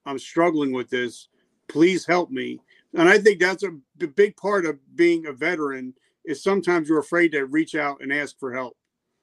I'm 0.06 0.18
struggling 0.18 0.72
with 0.72 0.90
this, 0.90 1.28
please 1.68 2.06
help 2.06 2.30
me. 2.30 2.60
And 2.94 3.08
I 3.08 3.18
think 3.18 3.40
that's 3.40 3.62
a 3.62 3.78
big 4.06 4.36
part 4.36 4.66
of 4.66 4.78
being 4.96 5.26
a 5.26 5.32
veteran 5.32 5.94
is 6.24 6.42
sometimes 6.42 6.88
you're 6.88 6.98
afraid 6.98 7.32
to 7.32 7.46
reach 7.46 7.74
out 7.74 7.98
and 8.00 8.12
ask 8.12 8.38
for 8.38 8.52
help. 8.52 8.76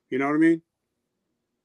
You 0.10 0.20
know 0.20 0.28
what 0.28 0.36
I 0.36 0.40
mean? 0.40 0.62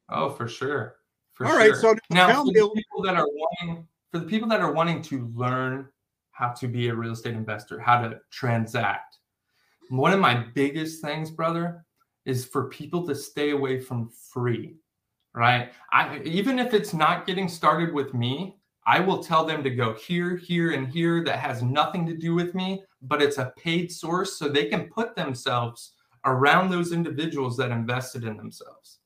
Oh, 0.09 0.31
for 0.31 0.49
sure. 0.49 0.97
For 1.35 1.47
All 1.47 1.53
sure. 1.53 1.61
right. 1.61 1.77
So 1.77 1.95
now, 2.11 2.45
for 2.45 2.53
the 2.53 2.71
people 2.75 3.03
that 3.05 3.17
are 3.17 3.29
wanting, 3.29 3.87
for 4.11 4.19
the 4.19 4.27
people 4.27 4.49
that 4.49 4.61
are 4.61 4.73
wanting 4.73 5.01
to 5.03 5.31
learn 5.35 5.89
how 6.33 6.51
to 6.51 6.69
be 6.69 6.89
a 6.89 6.95
real 6.95 7.13
estate 7.13 7.35
investor, 7.35 7.79
how 7.79 8.03
to 8.03 8.19
transact, 8.31 9.19
one 9.91 10.13
of 10.13 10.21
my 10.21 10.45
biggest 10.55 11.03
things, 11.03 11.31
brother, 11.31 11.85
is 12.27 12.45
for 12.45 12.69
people 12.69 13.07
to 13.07 13.15
stay 13.15 13.51
away 13.51 13.81
from 13.81 14.11
free. 14.11 14.77
Right? 15.35 15.73
I 15.93 16.21
even 16.25 16.59
if 16.59 16.75
it's 16.75 16.93
not 16.93 17.27
getting 17.27 17.49
started 17.49 17.95
with 17.95 18.13
me, 18.13 18.59
I 18.85 18.99
will 19.01 19.23
tell 19.23 19.45
them 19.45 19.63
to 19.63 19.71
go 19.71 19.95
here, 19.95 20.37
here, 20.37 20.73
and 20.73 20.89
here 20.89 21.23
that 21.25 21.39
has 21.39 21.63
nothing 21.63 22.05
to 22.07 22.17
do 22.17 22.35
with 22.35 22.55
me, 22.55 22.83
but 23.03 23.23
it's 23.23 23.39
a 23.39 23.53
paid 23.57 23.93
source 23.93 24.37
so 24.39 24.49
they 24.49 24.67
can 24.67 24.89
put 24.89 25.15
themselves 25.15 25.93
around 26.25 26.71
those 26.71 26.93
individuals 26.93 27.57
that 27.57 27.71
invested 27.71 28.25
in 28.25 28.37
themselves. 28.37 28.99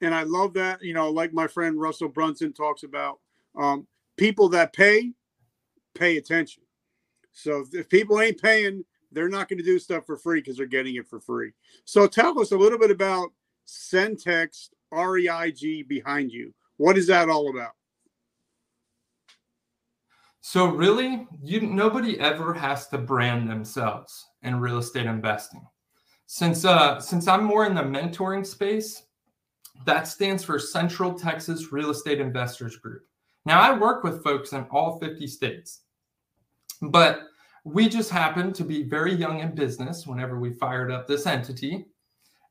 And 0.00 0.14
I 0.14 0.22
love 0.22 0.54
that, 0.54 0.82
you 0.82 0.94
know, 0.94 1.10
like 1.10 1.32
my 1.32 1.46
friend 1.46 1.80
Russell 1.80 2.08
Brunson 2.08 2.52
talks 2.52 2.84
about 2.84 3.18
um, 3.56 3.86
people 4.16 4.48
that 4.50 4.72
pay, 4.72 5.12
pay 5.94 6.16
attention. 6.16 6.62
So 7.32 7.64
if 7.72 7.88
people 7.88 8.20
ain't 8.20 8.40
paying, 8.40 8.84
they're 9.12 9.28
not 9.28 9.48
going 9.48 9.58
to 9.58 9.64
do 9.64 9.78
stuff 9.78 10.06
for 10.06 10.16
free 10.16 10.40
because 10.40 10.56
they're 10.56 10.66
getting 10.66 10.94
it 10.96 11.08
for 11.08 11.20
free. 11.20 11.52
So 11.84 12.06
tell 12.06 12.38
us 12.40 12.52
a 12.52 12.56
little 12.56 12.78
bit 12.78 12.90
about 12.90 13.32
Centex 13.66 14.70
REIG 14.92 15.88
behind 15.88 16.32
you. 16.32 16.54
What 16.76 16.96
is 16.96 17.06
that 17.08 17.28
all 17.28 17.50
about? 17.50 17.72
So 20.40 20.66
really, 20.66 21.26
you 21.42 21.60
nobody 21.60 22.18
ever 22.20 22.54
has 22.54 22.88
to 22.88 22.98
brand 22.98 23.50
themselves 23.50 24.26
in 24.42 24.60
real 24.60 24.78
estate 24.78 25.06
investing. 25.06 25.66
Since 26.26 26.64
uh, 26.64 27.00
since 27.00 27.26
I'm 27.26 27.44
more 27.44 27.66
in 27.66 27.74
the 27.74 27.82
mentoring 27.82 28.46
space, 28.46 29.02
that 29.84 30.06
stands 30.06 30.44
for 30.44 30.58
Central 30.58 31.14
Texas 31.14 31.72
Real 31.72 31.90
Estate 31.90 32.20
Investors 32.20 32.76
Group. 32.76 33.02
Now 33.46 33.60
I 33.60 33.76
work 33.76 34.04
with 34.04 34.22
folks 34.22 34.52
in 34.52 34.64
all 34.70 34.98
50 34.98 35.26
states, 35.26 35.80
but 36.82 37.20
we 37.64 37.88
just 37.88 38.10
happen 38.10 38.52
to 38.52 38.64
be 38.64 38.82
very 38.82 39.14
young 39.14 39.40
in 39.40 39.54
business 39.54 40.06
whenever 40.06 40.38
we 40.38 40.52
fired 40.52 40.90
up 40.90 41.06
this 41.06 41.26
entity, 41.26 41.86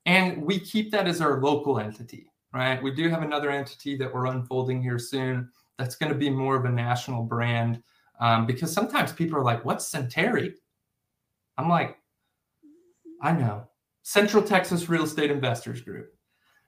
and 0.06 0.42
we 0.44 0.60
keep 0.60 0.92
that 0.92 1.08
as 1.08 1.22
our 1.22 1.42
local 1.42 1.80
entity, 1.80 2.32
right? 2.54 2.82
We 2.82 2.92
do 2.92 3.10
have 3.10 3.24
another 3.24 3.50
entity 3.50 3.96
that 3.98 4.14
we're 4.14 4.28
unfolding 4.28 4.82
here 4.82 5.00
soon 5.00 5.50
that's 5.78 5.96
going 5.96 6.12
to 6.12 6.18
be 6.18 6.30
more 6.30 6.56
of 6.56 6.66
a 6.66 6.70
national 6.70 7.24
brand 7.24 7.82
um, 8.20 8.46
because 8.46 8.74
sometimes 8.74 9.14
people 9.14 9.38
are 9.38 9.44
like, 9.44 9.64
"What's 9.64 9.92
Centeri?" 9.92 10.54
I'm 11.58 11.70
like, 11.70 11.98
I 13.22 13.32
know 13.32 13.68
Central 14.04 14.44
Texas 14.44 14.90
Real 14.90 15.04
Estate 15.04 15.32
Investors 15.32 15.82
Group, 15.82 16.14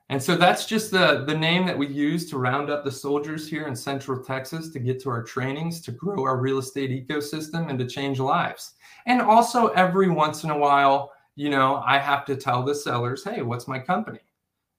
and 0.10 0.22
so 0.22 0.36
that's 0.36 0.66
just 0.66 0.92
the 0.92 1.26
the 1.26 1.38
name 1.38 1.66
that 1.66 1.78
we 1.78 1.88
use 1.88 2.30
to 2.30 2.38
round 2.38 2.70
up 2.70 2.84
the 2.84 2.92
soldiers 2.92 3.50
here 3.50 3.68
in 3.68 3.76
Central 3.76 4.24
Texas 4.24 4.70
to 4.70 4.80
get 4.80 5.02
to 5.02 5.10
our 5.10 5.24
trainings 5.24 5.82
to 5.82 5.92
grow 5.92 6.24
our 6.24 6.38
real 6.38 6.60
estate 6.60 6.92
ecosystem 6.92 7.70
and 7.70 7.80
to 7.80 7.88
change 7.88 8.20
lives. 8.20 8.74
And 9.08 9.22
also 9.22 9.68
every 9.70 10.10
once 10.10 10.44
in 10.44 10.52
a 10.52 10.58
while, 10.58 11.12
you 11.36 11.50
know, 11.50 11.78
I 11.86 11.98
have 11.98 12.26
to 12.26 12.36
tell 12.36 12.64
the 12.64 12.76
sellers, 12.76 13.24
"Hey, 13.24 13.42
what's 13.42 13.68
my 13.68 13.80
company?" 13.80 14.20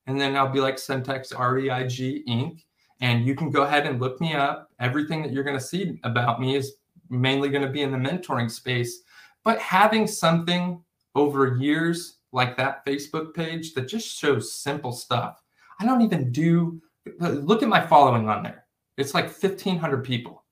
And 0.06 0.20
then 0.20 0.36
I'll 0.36 0.52
be 0.52 0.60
like 0.60 0.76
Centex 0.76 1.36
REIG 1.36 2.24
Inc 2.28 2.64
and 3.00 3.26
you 3.26 3.34
can 3.34 3.50
go 3.50 3.62
ahead 3.62 3.86
and 3.86 4.00
look 4.00 4.20
me 4.20 4.34
up. 4.34 4.70
Everything 4.78 5.22
that 5.22 5.32
you're 5.32 5.44
going 5.44 5.58
to 5.58 5.64
see 5.64 5.98
about 6.04 6.40
me 6.40 6.56
is 6.56 6.74
mainly 7.08 7.48
going 7.48 7.64
to 7.64 7.70
be 7.70 7.82
in 7.82 7.90
the 7.90 7.98
mentoring 7.98 8.50
space. 8.50 9.02
But 9.42 9.58
having 9.58 10.06
something 10.06 10.82
over 11.14 11.56
years 11.56 12.18
like 12.32 12.56
that 12.56 12.84
Facebook 12.84 13.34
page 13.34 13.74
that 13.74 13.88
just 13.88 14.06
shows 14.06 14.52
simple 14.52 14.92
stuff. 14.92 15.42
I 15.80 15.86
don't 15.86 16.02
even 16.02 16.30
do, 16.30 16.80
look 17.18 17.62
at 17.62 17.68
my 17.68 17.84
following 17.84 18.28
on 18.28 18.42
there. 18.42 18.66
It's 18.96 19.14
like 19.14 19.24
1,500 19.24 20.04
people. 20.04 20.44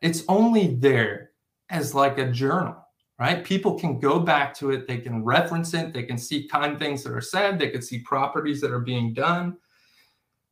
It's 0.00 0.22
only 0.28 0.74
there 0.76 1.32
as 1.70 1.94
like 1.94 2.18
a 2.18 2.30
journal, 2.30 2.76
right? 3.18 3.44
People 3.44 3.78
can 3.78 3.98
go 3.98 4.20
back 4.20 4.54
to 4.54 4.70
it. 4.70 4.86
They 4.86 4.98
can 4.98 5.24
reference 5.24 5.74
it. 5.74 5.92
They 5.92 6.04
can 6.04 6.16
see 6.16 6.46
kind 6.46 6.78
things 6.78 7.02
that 7.02 7.12
are 7.12 7.20
said. 7.20 7.58
They 7.58 7.70
can 7.70 7.82
see 7.82 7.98
properties 7.98 8.60
that 8.60 8.70
are 8.70 8.78
being 8.78 9.12
done 9.12 9.56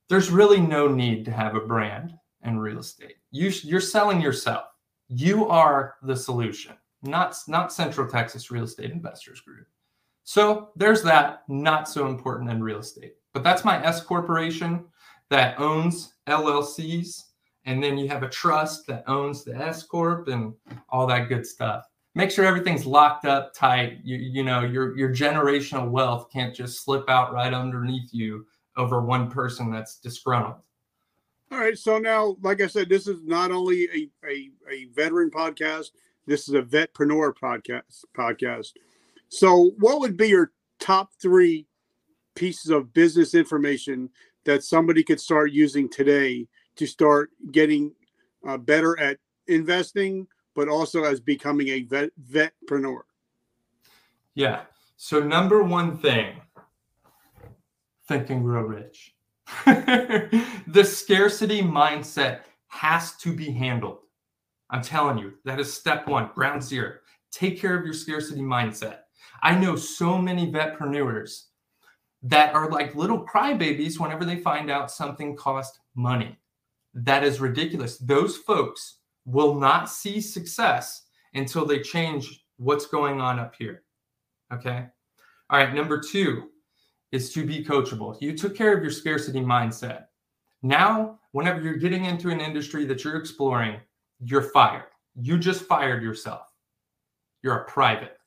there's 0.08 0.30
really 0.30 0.60
no 0.60 0.88
need 0.88 1.24
to 1.24 1.32
have 1.32 1.54
a 1.54 1.60
brand 1.60 2.12
in 2.44 2.58
real 2.58 2.78
estate. 2.78 3.16
You, 3.30 3.48
you're 3.62 3.80
selling 3.80 4.20
yourself. 4.20 4.64
You 5.08 5.48
are 5.48 5.94
the 6.02 6.16
solution, 6.16 6.74
not, 7.02 7.36
not 7.48 7.72
Central 7.72 8.08
Texas 8.08 8.50
Real 8.50 8.64
Estate 8.64 8.90
Investors 8.90 9.40
Group. 9.40 9.66
So 10.24 10.70
there's 10.76 11.02
that, 11.02 11.42
not 11.48 11.88
so 11.88 12.06
important 12.06 12.50
in 12.50 12.62
real 12.62 12.78
estate. 12.78 13.14
But 13.32 13.42
that's 13.42 13.64
my 13.64 13.84
S 13.84 14.02
corporation 14.02 14.84
that 15.30 15.58
owns 15.60 16.14
LLCs. 16.28 17.22
And 17.66 17.82
then 17.82 17.98
you 17.98 18.08
have 18.08 18.22
a 18.22 18.28
trust 18.28 18.86
that 18.86 19.04
owns 19.06 19.44
the 19.44 19.56
S 19.56 19.82
corp 19.82 20.28
and 20.28 20.54
all 20.88 21.06
that 21.06 21.28
good 21.28 21.46
stuff. 21.46 21.84
Make 22.14 22.30
sure 22.30 22.44
everything's 22.44 22.86
locked 22.86 23.24
up 23.24 23.52
tight. 23.54 23.98
You, 24.04 24.16
you 24.16 24.44
know, 24.44 24.60
your 24.60 24.96
your 24.96 25.08
generational 25.10 25.90
wealth 25.90 26.28
can't 26.32 26.54
just 26.54 26.84
slip 26.84 27.08
out 27.10 27.32
right 27.32 27.52
underneath 27.52 28.10
you 28.12 28.46
over 28.76 29.00
one 29.00 29.30
person 29.30 29.70
that's 29.70 29.98
disgruntled. 29.98 30.56
All 31.50 31.58
right. 31.58 31.78
So 31.78 31.98
now, 31.98 32.36
like 32.42 32.60
I 32.60 32.66
said, 32.66 32.88
this 32.88 33.06
is 33.06 33.22
not 33.22 33.50
only 33.50 33.84
a, 33.94 34.28
a, 34.28 34.50
a 34.70 34.84
veteran 34.94 35.30
podcast, 35.30 35.90
this 36.26 36.48
is 36.48 36.54
a 36.54 36.62
vetpreneur 36.62 37.32
podcast 37.34 38.04
podcast. 38.16 38.72
So 39.28 39.72
what 39.78 40.00
would 40.00 40.16
be 40.16 40.28
your 40.28 40.52
top 40.80 41.10
three 41.20 41.66
pieces 42.34 42.70
of 42.70 42.92
business 42.92 43.34
information 43.34 44.10
that 44.44 44.64
somebody 44.64 45.02
could 45.02 45.20
start 45.20 45.52
using 45.52 45.88
today 45.88 46.48
to 46.76 46.86
start 46.86 47.30
getting 47.52 47.92
uh, 48.46 48.58
better 48.58 48.98
at 48.98 49.18
investing, 49.46 50.26
but 50.54 50.68
also 50.68 51.04
as 51.04 51.20
becoming 51.20 51.68
a 51.68 51.82
vet 51.82 52.10
vetpreneur? 52.30 53.02
Yeah. 54.34 54.62
So 54.96 55.20
number 55.20 55.62
one 55.62 55.98
thing 55.98 56.40
Think 58.08 58.30
and 58.30 58.42
Grow 58.42 58.62
Rich. 58.62 59.14
the 59.66 60.84
scarcity 60.84 61.62
mindset 61.62 62.40
has 62.68 63.16
to 63.16 63.32
be 63.32 63.50
handled. 63.50 63.98
I'm 64.70 64.82
telling 64.82 65.18
you, 65.18 65.34
that 65.44 65.60
is 65.60 65.72
step 65.72 66.06
one, 66.08 66.30
ground 66.34 66.62
zero. 66.62 66.94
Take 67.30 67.60
care 67.60 67.78
of 67.78 67.84
your 67.84 67.94
scarcity 67.94 68.40
mindset. 68.40 68.98
I 69.42 69.54
know 69.54 69.76
so 69.76 70.18
many 70.18 70.50
vetpreneurs 70.50 71.44
that 72.22 72.54
are 72.54 72.70
like 72.70 72.94
little 72.94 73.24
crybabies 73.24 74.00
whenever 74.00 74.24
they 74.24 74.38
find 74.38 74.70
out 74.70 74.90
something 74.90 75.36
cost 75.36 75.80
money. 75.94 76.38
That 76.94 77.24
is 77.24 77.40
ridiculous. 77.40 77.98
Those 77.98 78.38
folks 78.38 78.98
will 79.26 79.54
not 79.54 79.90
see 79.90 80.20
success 80.20 81.02
until 81.34 81.66
they 81.66 81.80
change 81.80 82.44
what's 82.56 82.86
going 82.86 83.20
on 83.20 83.38
up 83.38 83.54
here. 83.58 83.82
Okay. 84.52 84.86
All 85.50 85.58
right. 85.58 85.74
Number 85.74 86.00
two 86.00 86.50
is 87.14 87.32
to 87.32 87.46
be 87.46 87.64
coachable. 87.64 88.20
You 88.20 88.36
took 88.36 88.56
care 88.56 88.76
of 88.76 88.82
your 88.82 88.90
scarcity 88.90 89.40
mindset. 89.40 90.06
Now, 90.62 91.20
whenever 91.30 91.60
you're 91.60 91.76
getting 91.76 92.06
into 92.06 92.30
an 92.30 92.40
industry 92.40 92.84
that 92.86 93.04
you're 93.04 93.16
exploring, 93.16 93.76
you're 94.18 94.42
fired. 94.42 94.90
You 95.14 95.38
just 95.38 95.66
fired 95.66 96.02
yourself. 96.02 96.52
You're 97.42 97.58
a 97.58 97.64
private. 97.66 98.18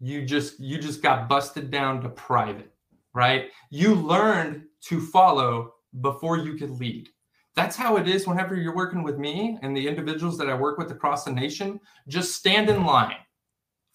You 0.00 0.24
just 0.24 0.58
you 0.58 0.78
just 0.78 1.02
got 1.02 1.28
busted 1.28 1.70
down 1.70 2.00
to 2.00 2.08
private, 2.08 2.72
right? 3.12 3.50
You 3.68 3.94
learned 3.94 4.62
to 4.84 5.00
follow 5.00 5.74
before 6.00 6.38
you 6.38 6.54
could 6.54 6.70
lead. 6.70 7.10
That's 7.56 7.76
how 7.76 7.98
it 7.98 8.08
is 8.08 8.26
whenever 8.26 8.54
you're 8.54 8.74
working 8.74 9.02
with 9.02 9.18
me 9.18 9.58
and 9.60 9.76
the 9.76 9.86
individuals 9.86 10.38
that 10.38 10.48
I 10.48 10.54
work 10.54 10.78
with 10.78 10.90
across 10.92 11.24
the 11.24 11.32
nation. 11.32 11.78
Just 12.08 12.36
stand 12.36 12.70
in 12.70 12.86
line, 12.86 13.18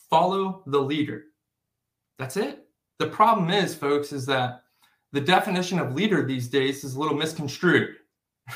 follow 0.07 0.61
the 0.67 0.79
leader. 0.79 1.23
That's 2.19 2.37
it. 2.37 2.64
The 2.99 3.07
problem 3.07 3.49
is, 3.49 3.75
folks, 3.75 4.11
is 4.11 4.25
that 4.27 4.63
the 5.11 5.21
definition 5.21 5.79
of 5.79 5.95
leader 5.95 6.25
these 6.25 6.47
days 6.47 6.83
is 6.83 6.95
a 6.95 6.99
little 6.99 7.17
misconstrued 7.17 7.95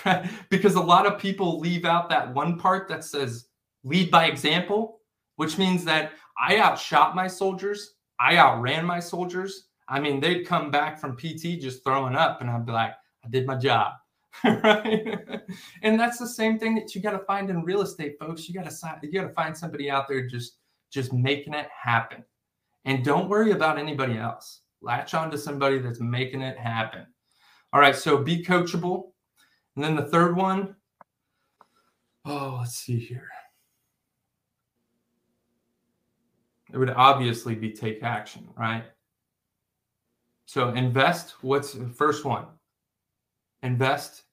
because 0.49 0.75
a 0.75 0.81
lot 0.81 1.05
of 1.05 1.19
people 1.19 1.59
leave 1.59 1.85
out 1.85 2.09
that 2.09 2.33
one 2.33 2.57
part 2.57 2.87
that 2.89 3.03
says 3.03 3.47
lead 3.83 4.11
by 4.11 4.25
example, 4.25 4.99
which 5.37 5.57
means 5.57 5.83
that 5.85 6.11
I 6.37 6.57
outshot 6.59 7.15
my 7.15 7.27
soldiers, 7.27 7.95
I 8.19 8.37
outran 8.37 8.85
my 8.85 8.99
soldiers. 8.99 9.67
I 9.87 9.99
mean, 9.99 10.19
they'd 10.19 10.45
come 10.45 10.69
back 10.69 10.99
from 10.99 11.17
PT 11.17 11.59
just 11.59 11.83
throwing 11.83 12.15
up, 12.15 12.41
and 12.41 12.49
I'd 12.49 12.65
be 12.65 12.71
like, 12.71 12.93
I 13.25 13.29
did 13.29 13.45
my 13.47 13.55
job. 13.55 13.93
right? 14.43 15.41
and 15.81 15.99
that's 15.99 16.19
the 16.19 16.27
same 16.27 16.59
thing 16.59 16.75
that 16.75 16.93
you 16.93 17.01
got 17.01 17.11
to 17.11 17.19
find 17.19 17.49
in 17.49 17.63
real 17.63 17.81
estate, 17.81 18.17
folks. 18.19 18.47
You 18.47 18.53
got 18.53 18.69
to 18.69 18.99
you 19.01 19.11
got 19.11 19.27
to 19.27 19.33
find 19.33 19.57
somebody 19.57 19.89
out 19.89 20.07
there 20.07 20.27
just 20.27 20.57
just 20.91 21.13
making 21.13 21.53
it 21.53 21.67
happen. 21.75 22.23
And 22.85 23.03
don't 23.03 23.29
worry 23.29 23.51
about 23.51 23.77
anybody 23.77 24.17
else. 24.17 24.61
Latch 24.81 25.13
on 25.13 25.29
to 25.31 25.37
somebody 25.37 25.79
that's 25.79 25.99
making 25.99 26.41
it 26.41 26.57
happen. 26.57 27.05
All 27.73 27.81
right, 27.81 27.95
so 27.95 28.17
be 28.17 28.43
coachable. 28.43 29.11
And 29.75 29.83
then 29.83 29.95
the 29.95 30.05
third 30.05 30.35
one, 30.35 30.75
oh, 32.25 32.57
let's 32.59 32.75
see 32.75 32.99
here. 32.99 33.29
It 36.71 36.77
would 36.77 36.91
obviously 36.91 37.55
be 37.55 37.71
take 37.71 38.03
action, 38.03 38.47
right? 38.55 38.85
So 40.45 40.69
invest. 40.69 41.35
What's 41.41 41.73
the 41.73 41.89
first 41.89 42.25
one? 42.25 42.45
invest 43.63 44.23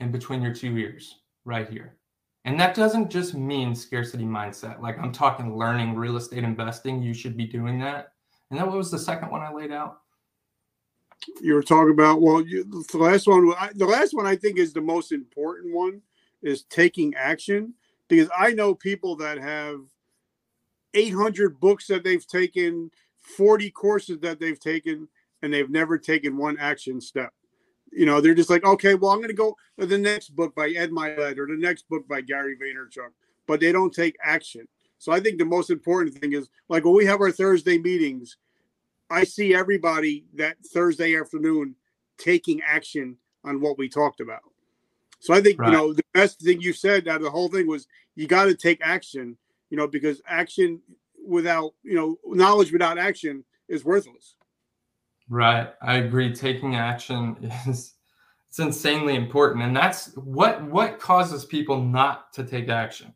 in 0.00 0.12
between 0.12 0.42
your 0.42 0.54
two 0.54 0.76
ears 0.76 1.20
right 1.44 1.68
here. 1.68 1.96
And 2.44 2.58
that 2.58 2.74
doesn't 2.74 3.10
just 3.10 3.34
mean 3.34 3.74
scarcity 3.74 4.24
mindset. 4.24 4.80
Like 4.80 4.98
I'm 4.98 5.12
talking 5.12 5.56
learning 5.56 5.94
real 5.94 6.16
estate 6.16 6.42
investing, 6.42 7.02
you 7.02 7.14
should 7.14 7.36
be 7.36 7.46
doing 7.46 7.78
that. 7.80 8.12
And 8.50 8.58
then 8.58 8.66
what 8.66 8.76
was 8.76 8.90
the 8.90 8.98
second 8.98 9.30
one 9.30 9.42
I 9.42 9.52
laid 9.52 9.72
out? 9.72 10.00
You 11.40 11.54
were 11.54 11.62
talking 11.62 11.92
about 11.92 12.20
well, 12.20 12.44
you, 12.44 12.64
the 12.64 12.98
last 12.98 13.28
one. 13.28 13.52
The 13.74 13.86
last 13.86 14.12
one 14.12 14.26
I 14.26 14.34
think 14.34 14.58
is 14.58 14.72
the 14.72 14.80
most 14.80 15.12
important 15.12 15.72
one 15.72 16.02
is 16.42 16.64
taking 16.64 17.14
action 17.14 17.74
because 18.08 18.28
I 18.36 18.52
know 18.52 18.74
people 18.74 19.14
that 19.16 19.38
have 19.38 19.80
800 20.94 21.60
books 21.60 21.86
that 21.86 22.02
they've 22.02 22.26
taken, 22.26 22.90
40 23.18 23.70
courses 23.70 24.18
that 24.20 24.40
they've 24.40 24.58
taken, 24.58 25.08
and 25.42 25.52
they've 25.52 25.70
never 25.70 25.96
taken 25.96 26.36
one 26.36 26.58
action 26.58 27.00
step. 27.00 27.32
You 27.92 28.06
know, 28.06 28.20
they're 28.20 28.34
just 28.34 28.50
like, 28.50 28.64
okay, 28.64 28.94
well, 28.94 29.10
I'm 29.10 29.18
going 29.18 29.28
to 29.28 29.34
go 29.34 29.56
to 29.78 29.86
the 29.86 29.98
next 29.98 30.30
book 30.30 30.54
by 30.54 30.70
Ed 30.70 30.90
Mylett 30.90 31.38
or 31.38 31.46
the 31.46 31.58
next 31.58 31.88
book 31.88 32.08
by 32.08 32.22
Gary 32.22 32.56
Vaynerchuk, 32.56 33.10
but 33.46 33.60
they 33.60 33.70
don't 33.70 33.92
take 33.92 34.16
action. 34.22 34.66
So 34.98 35.12
I 35.12 35.20
think 35.20 35.38
the 35.38 35.44
most 35.44 35.70
important 35.70 36.16
thing 36.16 36.32
is 36.32 36.48
like 36.68 36.84
when 36.84 36.94
we 36.94 37.04
have 37.06 37.20
our 37.20 37.32
Thursday 37.32 37.76
meetings, 37.76 38.36
I 39.10 39.24
see 39.24 39.54
everybody 39.54 40.24
that 40.34 40.56
Thursday 40.64 41.18
afternoon 41.18 41.74
taking 42.16 42.62
action 42.62 43.16
on 43.44 43.60
what 43.60 43.76
we 43.76 43.88
talked 43.88 44.20
about. 44.20 44.42
So 45.20 45.34
I 45.34 45.40
think, 45.40 45.60
right. 45.60 45.70
you 45.70 45.76
know, 45.76 45.92
the 45.92 46.04
best 46.14 46.40
thing 46.40 46.60
you 46.60 46.72
said 46.72 47.06
out 47.08 47.16
of 47.16 47.22
the 47.22 47.30
whole 47.30 47.48
thing 47.48 47.66
was 47.66 47.86
you 48.14 48.26
got 48.26 48.44
to 48.44 48.54
take 48.54 48.80
action, 48.82 49.36
you 49.70 49.76
know, 49.76 49.86
because 49.86 50.22
action 50.26 50.80
without, 51.26 51.74
you 51.82 51.94
know, 51.94 52.16
knowledge 52.24 52.72
without 52.72 52.98
action 52.98 53.44
is 53.68 53.84
worthless. 53.84 54.36
Right. 55.28 55.72
I 55.80 55.96
agree. 55.96 56.34
Taking 56.34 56.76
action 56.76 57.36
is 57.66 57.94
it's 58.48 58.58
insanely 58.58 59.14
important. 59.14 59.64
And 59.64 59.76
that's 59.76 60.14
what 60.16 60.62
what 60.64 61.00
causes 61.00 61.44
people 61.44 61.80
not 61.82 62.32
to 62.34 62.44
take 62.44 62.68
action. 62.68 63.14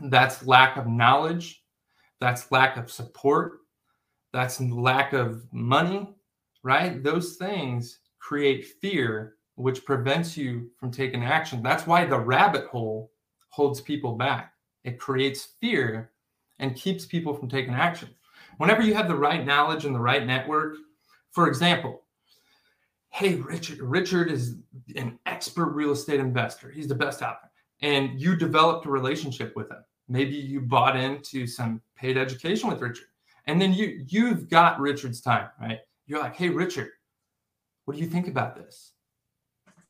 That's 0.00 0.46
lack 0.46 0.76
of 0.76 0.86
knowledge, 0.86 1.62
that's 2.20 2.50
lack 2.52 2.76
of 2.76 2.90
support, 2.90 3.60
that's 4.32 4.60
lack 4.60 5.12
of 5.12 5.44
money, 5.52 6.14
right? 6.62 7.02
Those 7.02 7.36
things 7.36 8.00
create 8.18 8.66
fear 8.80 9.34
which 9.56 9.84
prevents 9.84 10.36
you 10.36 10.70
from 10.78 10.90
taking 10.90 11.24
action. 11.24 11.62
That's 11.62 11.86
why 11.86 12.04
the 12.04 12.18
rabbit 12.18 12.66
hole 12.66 13.12
holds 13.50 13.80
people 13.80 14.14
back. 14.16 14.52
It 14.82 14.98
creates 14.98 15.48
fear 15.60 16.10
and 16.58 16.74
keeps 16.76 17.06
people 17.06 17.34
from 17.34 17.48
taking 17.48 17.74
action. 17.74 18.08
Whenever 18.58 18.82
you 18.82 18.94
have 18.94 19.08
the 19.08 19.14
right 19.16 19.44
knowledge 19.44 19.84
and 19.84 19.94
the 19.94 20.00
right 20.00 20.26
network, 20.26 20.76
for 21.34 21.48
example, 21.48 22.02
hey, 23.10 23.34
Richard, 23.34 23.80
Richard 23.80 24.30
is 24.30 24.56
an 24.94 25.18
expert 25.26 25.70
real 25.70 25.90
estate 25.90 26.20
investor. 26.20 26.70
He's 26.70 26.86
the 26.86 26.94
best 26.94 27.22
out 27.22 27.38
there. 27.42 27.50
And 27.90 28.20
you 28.20 28.36
developed 28.36 28.86
a 28.86 28.90
relationship 28.90 29.54
with 29.56 29.68
him. 29.68 29.84
Maybe 30.08 30.36
you 30.36 30.60
bought 30.60 30.96
into 30.96 31.46
some 31.46 31.82
paid 31.96 32.16
education 32.16 32.68
with 32.68 32.80
Richard. 32.80 33.06
And 33.46 33.60
then 33.60 33.74
you 33.74 34.04
you've 34.06 34.48
got 34.48 34.80
Richard's 34.80 35.20
time, 35.20 35.48
right? 35.60 35.80
You're 36.06 36.20
like, 36.20 36.36
hey, 36.36 36.50
Richard, 36.50 36.90
what 37.84 37.96
do 37.96 38.02
you 38.02 38.08
think 38.08 38.28
about 38.28 38.54
this? 38.54 38.92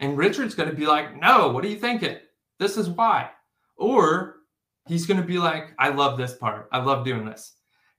And 0.01 0.17
Richard's 0.17 0.55
going 0.55 0.71
to 0.71 0.75
be 0.75 0.87
like, 0.87 1.21
no, 1.21 1.51
what 1.51 1.65
are 1.65 1.69
you 1.69 1.79
thinking? 1.79 2.17
This 2.59 2.77
is 2.77 2.89
why. 2.89 3.31
Or 3.77 4.37
he's 4.87 5.07
going 5.07 5.21
to 5.21 5.27
be 5.27 5.39
like, 5.39 5.73
I 5.79 5.91
love 5.91 6.17
this 6.17 6.35
part. 6.35 6.69
I 6.73 6.79
love 6.79 7.05
doing 7.05 7.27
this. 7.27 7.53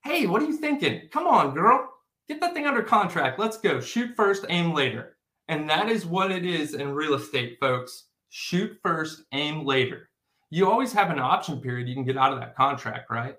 Hey, 0.03 0.25
what 0.25 0.41
are 0.41 0.45
you 0.45 0.57
thinking? 0.57 1.09
Come 1.11 1.27
on, 1.27 1.53
girl 1.53 1.94
get 2.27 2.39
that 2.41 2.53
thing 2.53 2.65
under 2.65 2.83
contract. 2.83 3.39
Let's 3.39 3.57
go. 3.57 3.79
Shoot 3.79 4.15
first, 4.15 4.45
aim 4.49 4.73
later. 4.73 5.17
And 5.47 5.69
that 5.69 5.89
is 5.89 6.05
what 6.05 6.31
it 6.31 6.45
is 6.45 6.73
in 6.73 6.93
real 6.93 7.13
estate, 7.13 7.57
folks. 7.59 8.05
Shoot 8.29 8.77
first, 8.81 9.23
aim 9.31 9.65
later. 9.65 10.09
You 10.49 10.69
always 10.69 10.91
have 10.93 11.09
an 11.09 11.19
option 11.19 11.59
period. 11.59 11.87
You 11.87 11.95
can 11.95 12.05
get 12.05 12.17
out 12.17 12.33
of 12.33 12.39
that 12.39 12.55
contract, 12.55 13.09
right? 13.09 13.35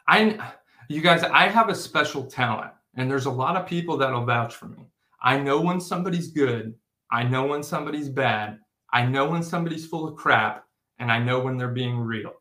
I 0.07 0.53
you 0.89 1.01
guys, 1.01 1.23
I 1.23 1.47
have 1.47 1.69
a 1.69 1.75
special 1.75 2.25
talent, 2.25 2.71
and 2.99 3.09
there's 3.09 3.27
a 3.27 3.31
lot 3.31 3.55
of 3.55 3.65
people 3.65 3.97
that'll 3.97 4.25
vouch 4.25 4.53
for 4.55 4.67
me. 4.67 4.85
I 5.21 5.39
know 5.39 5.61
when 5.61 5.79
somebody's 5.79 6.31
good, 6.31 6.73
I 7.11 7.23
know 7.23 7.45
when 7.45 7.63
somebody's 7.63 8.09
bad, 8.09 8.59
I 8.91 9.05
know 9.05 9.29
when 9.29 9.41
somebody's 9.41 9.87
full 9.87 10.07
of 10.07 10.17
crap, 10.17 10.65
and 10.99 11.09
I 11.09 11.19
know 11.19 11.39
when 11.39 11.55
they're 11.55 11.69
being 11.69 11.97
real. 11.97 12.33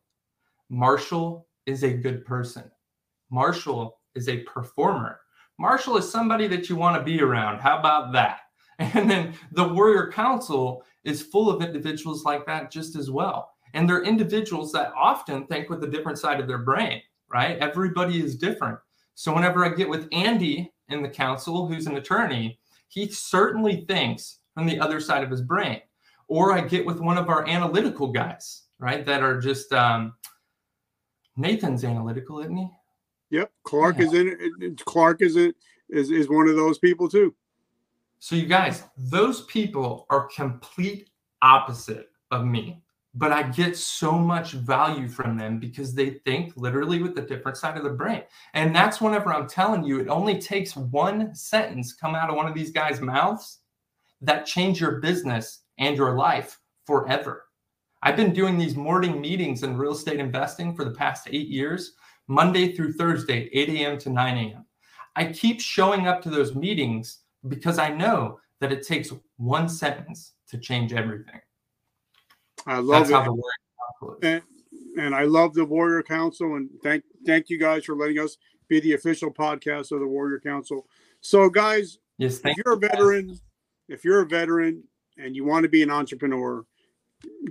Marshall 0.68 1.46
is 1.66 1.84
a 1.84 1.92
good 1.92 2.24
person. 2.24 2.68
Marshall 3.30 4.00
is 4.16 4.28
a 4.28 4.38
performer. 4.38 5.20
Marshall 5.58 5.96
is 5.96 6.10
somebody 6.10 6.48
that 6.48 6.68
you 6.68 6.74
want 6.74 6.96
to 6.96 7.04
be 7.04 7.22
around. 7.22 7.60
How 7.60 7.78
about 7.78 8.12
that? 8.12 8.40
And 8.80 9.10
then 9.10 9.34
the 9.52 9.66
Warrior 9.66 10.10
Council 10.12 10.84
is 11.04 11.20
full 11.20 11.50
of 11.50 11.62
individuals 11.62 12.24
like 12.24 12.46
that 12.46 12.70
just 12.70 12.94
as 12.94 13.10
well. 13.10 13.50
And 13.74 13.88
they're 13.88 14.04
individuals 14.04 14.70
that 14.72 14.92
often 14.96 15.46
think 15.46 15.68
with 15.68 15.82
a 15.82 15.88
different 15.88 16.18
side 16.18 16.38
of 16.38 16.46
their 16.46 16.58
brain, 16.58 17.02
right? 17.28 17.58
Everybody 17.58 18.22
is 18.22 18.36
different. 18.36 18.78
So 19.18 19.34
whenever 19.34 19.64
I 19.64 19.70
get 19.70 19.88
with 19.88 20.06
Andy 20.12 20.72
in 20.90 21.02
the 21.02 21.08
council, 21.08 21.66
who's 21.66 21.88
an 21.88 21.96
attorney, 21.96 22.60
he 22.86 23.08
certainly 23.08 23.84
thinks 23.88 24.38
from 24.54 24.64
the 24.64 24.78
other 24.78 25.00
side 25.00 25.24
of 25.24 25.30
his 25.30 25.42
brain. 25.42 25.80
Or 26.28 26.52
I 26.52 26.60
get 26.60 26.86
with 26.86 27.00
one 27.00 27.18
of 27.18 27.28
our 27.28 27.44
analytical 27.48 28.12
guys, 28.12 28.66
right? 28.78 29.04
That 29.04 29.24
are 29.24 29.40
just 29.40 29.72
um, 29.72 30.12
Nathan's 31.36 31.82
analytical, 31.82 32.38
isn't 32.38 32.56
he? 32.56 32.68
Yep, 33.30 33.50
Clark 33.64 33.98
yeah. 33.98 34.04
is 34.04 34.14
in 34.14 34.36
it. 34.60 34.84
Clark 34.84 35.20
is 35.20 35.34
it 35.34 35.56
is 35.88 36.12
is 36.12 36.28
one 36.28 36.46
of 36.46 36.54
those 36.54 36.78
people 36.78 37.08
too. 37.08 37.34
So 38.20 38.36
you 38.36 38.46
guys, 38.46 38.84
those 38.96 39.46
people 39.46 40.06
are 40.10 40.28
complete 40.28 41.10
opposite 41.42 42.10
of 42.30 42.44
me, 42.44 42.80
but 43.18 43.32
I 43.32 43.42
get 43.42 43.76
so 43.76 44.12
much 44.12 44.52
value 44.52 45.08
from 45.08 45.36
them 45.36 45.58
because 45.58 45.92
they 45.92 46.10
think 46.24 46.52
literally 46.56 47.02
with 47.02 47.16
the 47.16 47.22
different 47.22 47.58
side 47.58 47.76
of 47.76 47.82
the 47.82 47.90
brain. 47.90 48.22
And 48.54 48.74
that's 48.74 49.00
whenever 49.00 49.34
I'm 49.34 49.48
telling 49.48 49.82
you, 49.82 49.98
it 49.98 50.08
only 50.08 50.40
takes 50.40 50.76
one 50.76 51.34
sentence 51.34 51.92
come 51.92 52.14
out 52.14 52.30
of 52.30 52.36
one 52.36 52.46
of 52.46 52.54
these 52.54 52.70
guys' 52.70 53.00
mouths 53.00 53.58
that 54.20 54.46
change 54.46 54.80
your 54.80 55.00
business 55.00 55.64
and 55.78 55.96
your 55.96 56.16
life 56.16 56.60
forever. 56.86 57.46
I've 58.02 58.16
been 58.16 58.32
doing 58.32 58.56
these 58.56 58.76
morning 58.76 59.20
meetings 59.20 59.64
in 59.64 59.76
real 59.76 59.92
estate 59.92 60.20
investing 60.20 60.76
for 60.76 60.84
the 60.84 60.92
past 60.92 61.26
eight 61.28 61.48
years, 61.48 61.94
Monday 62.28 62.72
through 62.72 62.92
Thursday, 62.92 63.50
8 63.52 63.68
a.m. 63.70 63.98
to 63.98 64.10
9 64.10 64.36
a.m. 64.36 64.64
I 65.16 65.32
keep 65.32 65.60
showing 65.60 66.06
up 66.06 66.22
to 66.22 66.30
those 66.30 66.54
meetings 66.54 67.22
because 67.48 67.78
I 67.78 67.88
know 67.88 68.38
that 68.60 68.70
it 68.70 68.86
takes 68.86 69.12
one 69.38 69.68
sentence 69.68 70.34
to 70.50 70.58
change 70.58 70.92
everything. 70.92 71.40
I 72.66 72.78
love 72.78 73.08
That's 73.08 73.28
it. 74.22 74.22
And, 74.22 74.42
and 74.98 75.14
I 75.14 75.22
love 75.22 75.54
the 75.54 75.64
Warrior 75.64 76.02
Council 76.02 76.56
and 76.56 76.68
thank 76.82 77.04
thank 77.26 77.48
you 77.48 77.58
guys 77.58 77.84
for 77.84 77.96
letting 77.96 78.18
us 78.18 78.36
be 78.68 78.80
the 78.80 78.94
official 78.94 79.32
podcast 79.32 79.92
of 79.92 80.00
the 80.00 80.06
Warrior 80.06 80.40
Council. 80.40 80.86
So 81.20 81.48
guys, 81.48 81.98
yes, 82.18 82.40
if 82.44 82.56
you're 82.56 82.74
a 82.74 82.78
veteran, 82.78 83.38
if 83.88 84.04
you're 84.04 84.20
a 84.20 84.26
veteran 84.26 84.82
and 85.16 85.34
you 85.34 85.44
want 85.44 85.62
to 85.64 85.68
be 85.68 85.82
an 85.82 85.90
entrepreneur, 85.90 86.64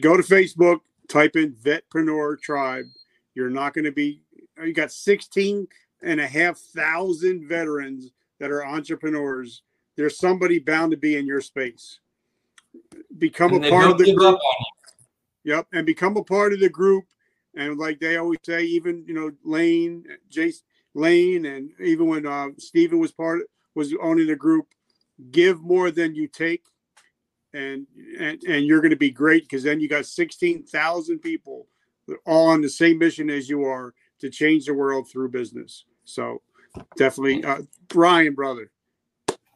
go 0.02 0.18
to 0.18 0.24
Facebook, 0.24 0.80
type 1.08 1.36
in 1.36 1.54
Vetpreneur 1.54 2.40
Tribe. 2.40 2.86
You're 3.36 3.50
not 3.50 3.74
going 3.74 3.86
to 3.86 3.92
be 3.92 4.22
you 4.64 4.74
got 4.74 4.92
16 4.92 5.68
and 6.04 6.20
a 6.20 6.28
half 6.28 6.58
thousand 6.58 7.48
veterans 7.48 8.12
that 8.40 8.52
are 8.52 8.66
entrepreneurs 8.66 9.64
there's 9.98 10.18
somebody 10.18 10.60
bound 10.60 10.92
to 10.92 10.98
be 10.98 11.18
in 11.18 11.26
your 11.26 11.42
space. 11.42 12.00
Become 13.18 13.56
and 13.56 13.66
a 13.66 13.70
part 13.70 13.90
of 13.90 13.98
the 13.98 14.14
group. 14.14 14.40
Yep, 15.48 15.68
and 15.72 15.86
become 15.86 16.18
a 16.18 16.24
part 16.26 16.52
of 16.52 16.60
the 16.60 16.68
group. 16.70 17.06
And 17.56 17.80
like 17.80 18.02
they 18.02 18.18
always 18.18 18.40
say, 18.44 18.66
even 18.66 19.06
you 19.08 19.14
know 19.14 19.32
Lane, 19.46 20.04
Jace, 20.30 20.62
Lane, 20.94 21.46
and 21.46 21.72
even 21.82 22.08
when 22.08 22.26
uh, 22.26 22.50
Stephen 22.58 23.00
was 23.00 23.14
part 23.14 23.42
was 23.74 23.96
owning 24.02 24.28
the 24.28 24.36
group, 24.36 24.68
give 25.32 25.62
more 25.62 25.90
than 25.90 26.16
you 26.16 26.28
take, 26.28 26.66
and 27.54 27.88
and, 28.20 28.44
and 28.44 28.66
you're 28.66 28.82
going 28.82 28.92
to 28.92 28.98
be 28.98 29.10
great 29.10 29.44
because 29.44 29.64
then 29.64 29.80
you 29.80 29.88
got 29.88 30.06
sixteen 30.06 30.64
thousand 30.64 31.20
people 31.20 31.68
all 32.26 32.50
on 32.50 32.62
the 32.62 32.70
same 32.70 32.98
mission 32.98 33.30
as 33.30 33.50
you 33.50 33.64
are 33.64 33.94
to 34.20 34.30
change 34.30 34.66
the 34.66 34.74
world 34.74 35.10
through 35.10 35.30
business. 35.30 35.86
So 36.04 36.42
definitely, 36.98 37.46
uh, 37.46 37.62
Ryan, 37.94 38.36
brother, 38.36 38.70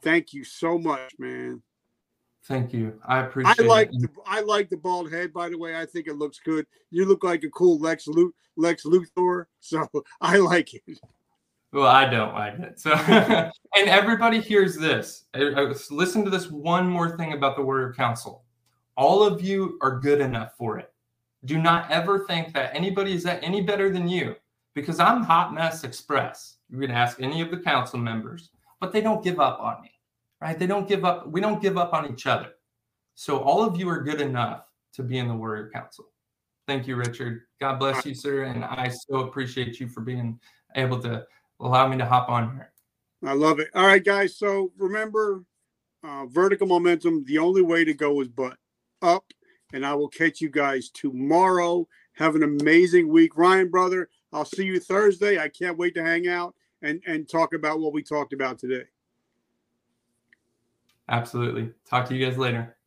Thank 0.02 0.34
you 0.34 0.44
so 0.44 0.80
much, 0.80 1.14
man. 1.20 1.62
Thank 2.46 2.74
you. 2.74 3.00
I 3.06 3.20
appreciate 3.20 3.60
I 3.60 3.64
like 3.64 3.90
it. 3.94 4.02
The, 4.02 4.10
I 4.26 4.42
like 4.42 4.70
the 4.70 4.78
bald 4.78 5.12
head, 5.12 5.32
by 5.32 5.50
the 5.50 5.58
way. 5.58 5.78
I 5.78 5.86
think 5.86 6.08
it 6.08 6.18
looks 6.18 6.40
good. 6.40 6.66
You 6.90 7.06
look 7.06 7.24
like 7.24 7.44
a 7.44 7.50
cool 7.50 7.80
Lex 7.80 8.08
Luthor, 8.08 8.32
Lex 8.58 8.84
Luthor, 8.84 9.46
so 9.60 9.88
I 10.20 10.38
like 10.38 10.74
it. 10.74 10.82
Well, 11.72 11.86
I 11.86 12.10
don't 12.10 12.34
like 12.34 12.60
it. 12.60 12.80
So, 12.80 12.92
and 12.94 13.52
everybody 13.76 14.42
hears 14.42 14.76
this. 14.76 15.26
Uh, 15.34 15.52
uh, 15.52 15.74
listen 15.90 16.24
to 16.26 16.30
this 16.30 16.50
one 16.50 16.88
more 16.88 17.16
thing 17.16 17.34
about 17.34 17.56
the 17.56 17.62
Warrior 17.62 17.94
Council. 17.94 18.44
All 18.98 19.24
of 19.24 19.42
you 19.42 19.78
are 19.82 20.00
good 20.00 20.20
enough 20.20 20.54
for 20.58 20.78
it. 20.80 20.92
Do 21.46 21.58
not 21.58 21.90
ever 21.90 22.26
think 22.26 22.54
that 22.54 22.76
anybody 22.76 23.14
is 23.14 23.26
any 23.26 23.62
better 23.62 23.90
than 23.90 24.08
you, 24.08 24.36
because 24.74 25.00
I'm 25.00 25.24
Hot 25.24 25.54
Mess 25.54 25.84
Express. 25.84 26.58
You 26.70 26.80
can 26.80 26.92
ask 26.92 27.22
any 27.22 27.42
of 27.42 27.52
the 27.52 27.58
council 27.58 28.00
members 28.00 28.50
but 28.82 28.92
they 28.92 29.00
don't 29.00 29.24
give 29.24 29.40
up 29.40 29.62
on 29.62 29.82
me, 29.82 29.91
right? 30.42 30.58
They 30.58 30.68
don't 30.68 30.88
give 30.88 31.06
up. 31.06 31.28
We 31.30 31.40
don't 31.40 31.62
give 31.62 31.78
up 31.78 31.94
on 31.94 32.12
each 32.12 32.28
other. 32.28 32.50
So 33.16 33.40
all 33.40 33.64
of 33.64 33.78
you 33.78 33.88
are 33.90 34.02
good 34.02 34.22
enough 34.22 34.64
to 34.94 35.04
be 35.04 35.20
in 35.20 35.28
the 35.28 35.34
Warrior 35.34 35.70
Council. 35.74 36.06
Thank 36.68 36.88
you, 36.88 36.96
Richard. 36.96 37.42
God 37.60 37.80
bless 37.80 38.06
you, 38.06 38.16
sir. 38.16 38.44
And 38.44 38.64
I 38.64 38.90
so 38.90 39.20
appreciate 39.20 39.80
you 39.80 39.88
for 39.88 40.02
being 40.02 40.40
able 40.76 41.00
to 41.02 41.26
allow 41.60 41.88
me 41.88 41.98
to 41.98 42.06
hop 42.06 42.30
on 42.30 42.52
here. 42.52 42.72
I 43.24 43.34
love 43.34 43.60
it. 43.60 43.70
All 43.76 43.86
right, 43.86 44.04
guys. 44.04 44.38
So 44.38 44.72
remember, 44.78 45.44
uh, 46.04 46.26
vertical 46.26 46.68
momentum, 46.68 47.24
the 47.26 47.38
only 47.38 47.62
way 47.62 47.86
to 47.86 47.94
go 47.94 48.22
is 48.22 48.28
but 48.28 48.58
up. 49.02 49.26
And 49.74 49.86
I 49.86 49.94
will 49.94 50.10
catch 50.10 50.42
you 50.42 50.50
guys 50.50 50.90
tomorrow. 50.90 51.88
Have 52.14 52.36
an 52.36 52.44
amazing 52.44 53.08
week. 53.08 53.38
Ryan, 53.38 53.70
brother, 53.70 54.10
I'll 54.34 54.46
see 54.46 54.66
you 54.66 54.80
Thursday. 54.80 55.40
I 55.40 55.50
can't 55.50 55.78
wait 55.78 55.94
to 55.96 56.04
hang 56.04 56.28
out 56.28 56.56
and 56.82 57.02
and 57.06 57.30
talk 57.30 57.54
about 57.54 57.80
what 57.80 57.94
we 57.94 58.04
talked 58.04 58.34
about 58.34 58.60
today. 58.60 58.84
Absolutely. 61.12 61.72
Talk 61.88 62.08
to 62.08 62.16
you 62.16 62.26
guys 62.26 62.38
later. 62.38 62.78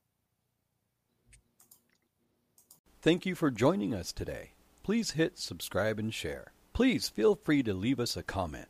Thank 3.03 3.27
you 3.27 3.35
for 3.35 3.51
joining 3.51 3.95
us 3.95 4.13
today. 4.13 4.53
Please 4.83 5.11
hit 5.11 5.39
subscribe 5.39 5.99
and 5.99 6.13
share. 6.13 6.53
Please 6.73 7.11
feel 7.11 7.35
free 7.37 7.63
to 7.63 7.75
leave 7.75 8.01
us 8.01 8.17
a 8.17 8.23
comment. 8.23 8.69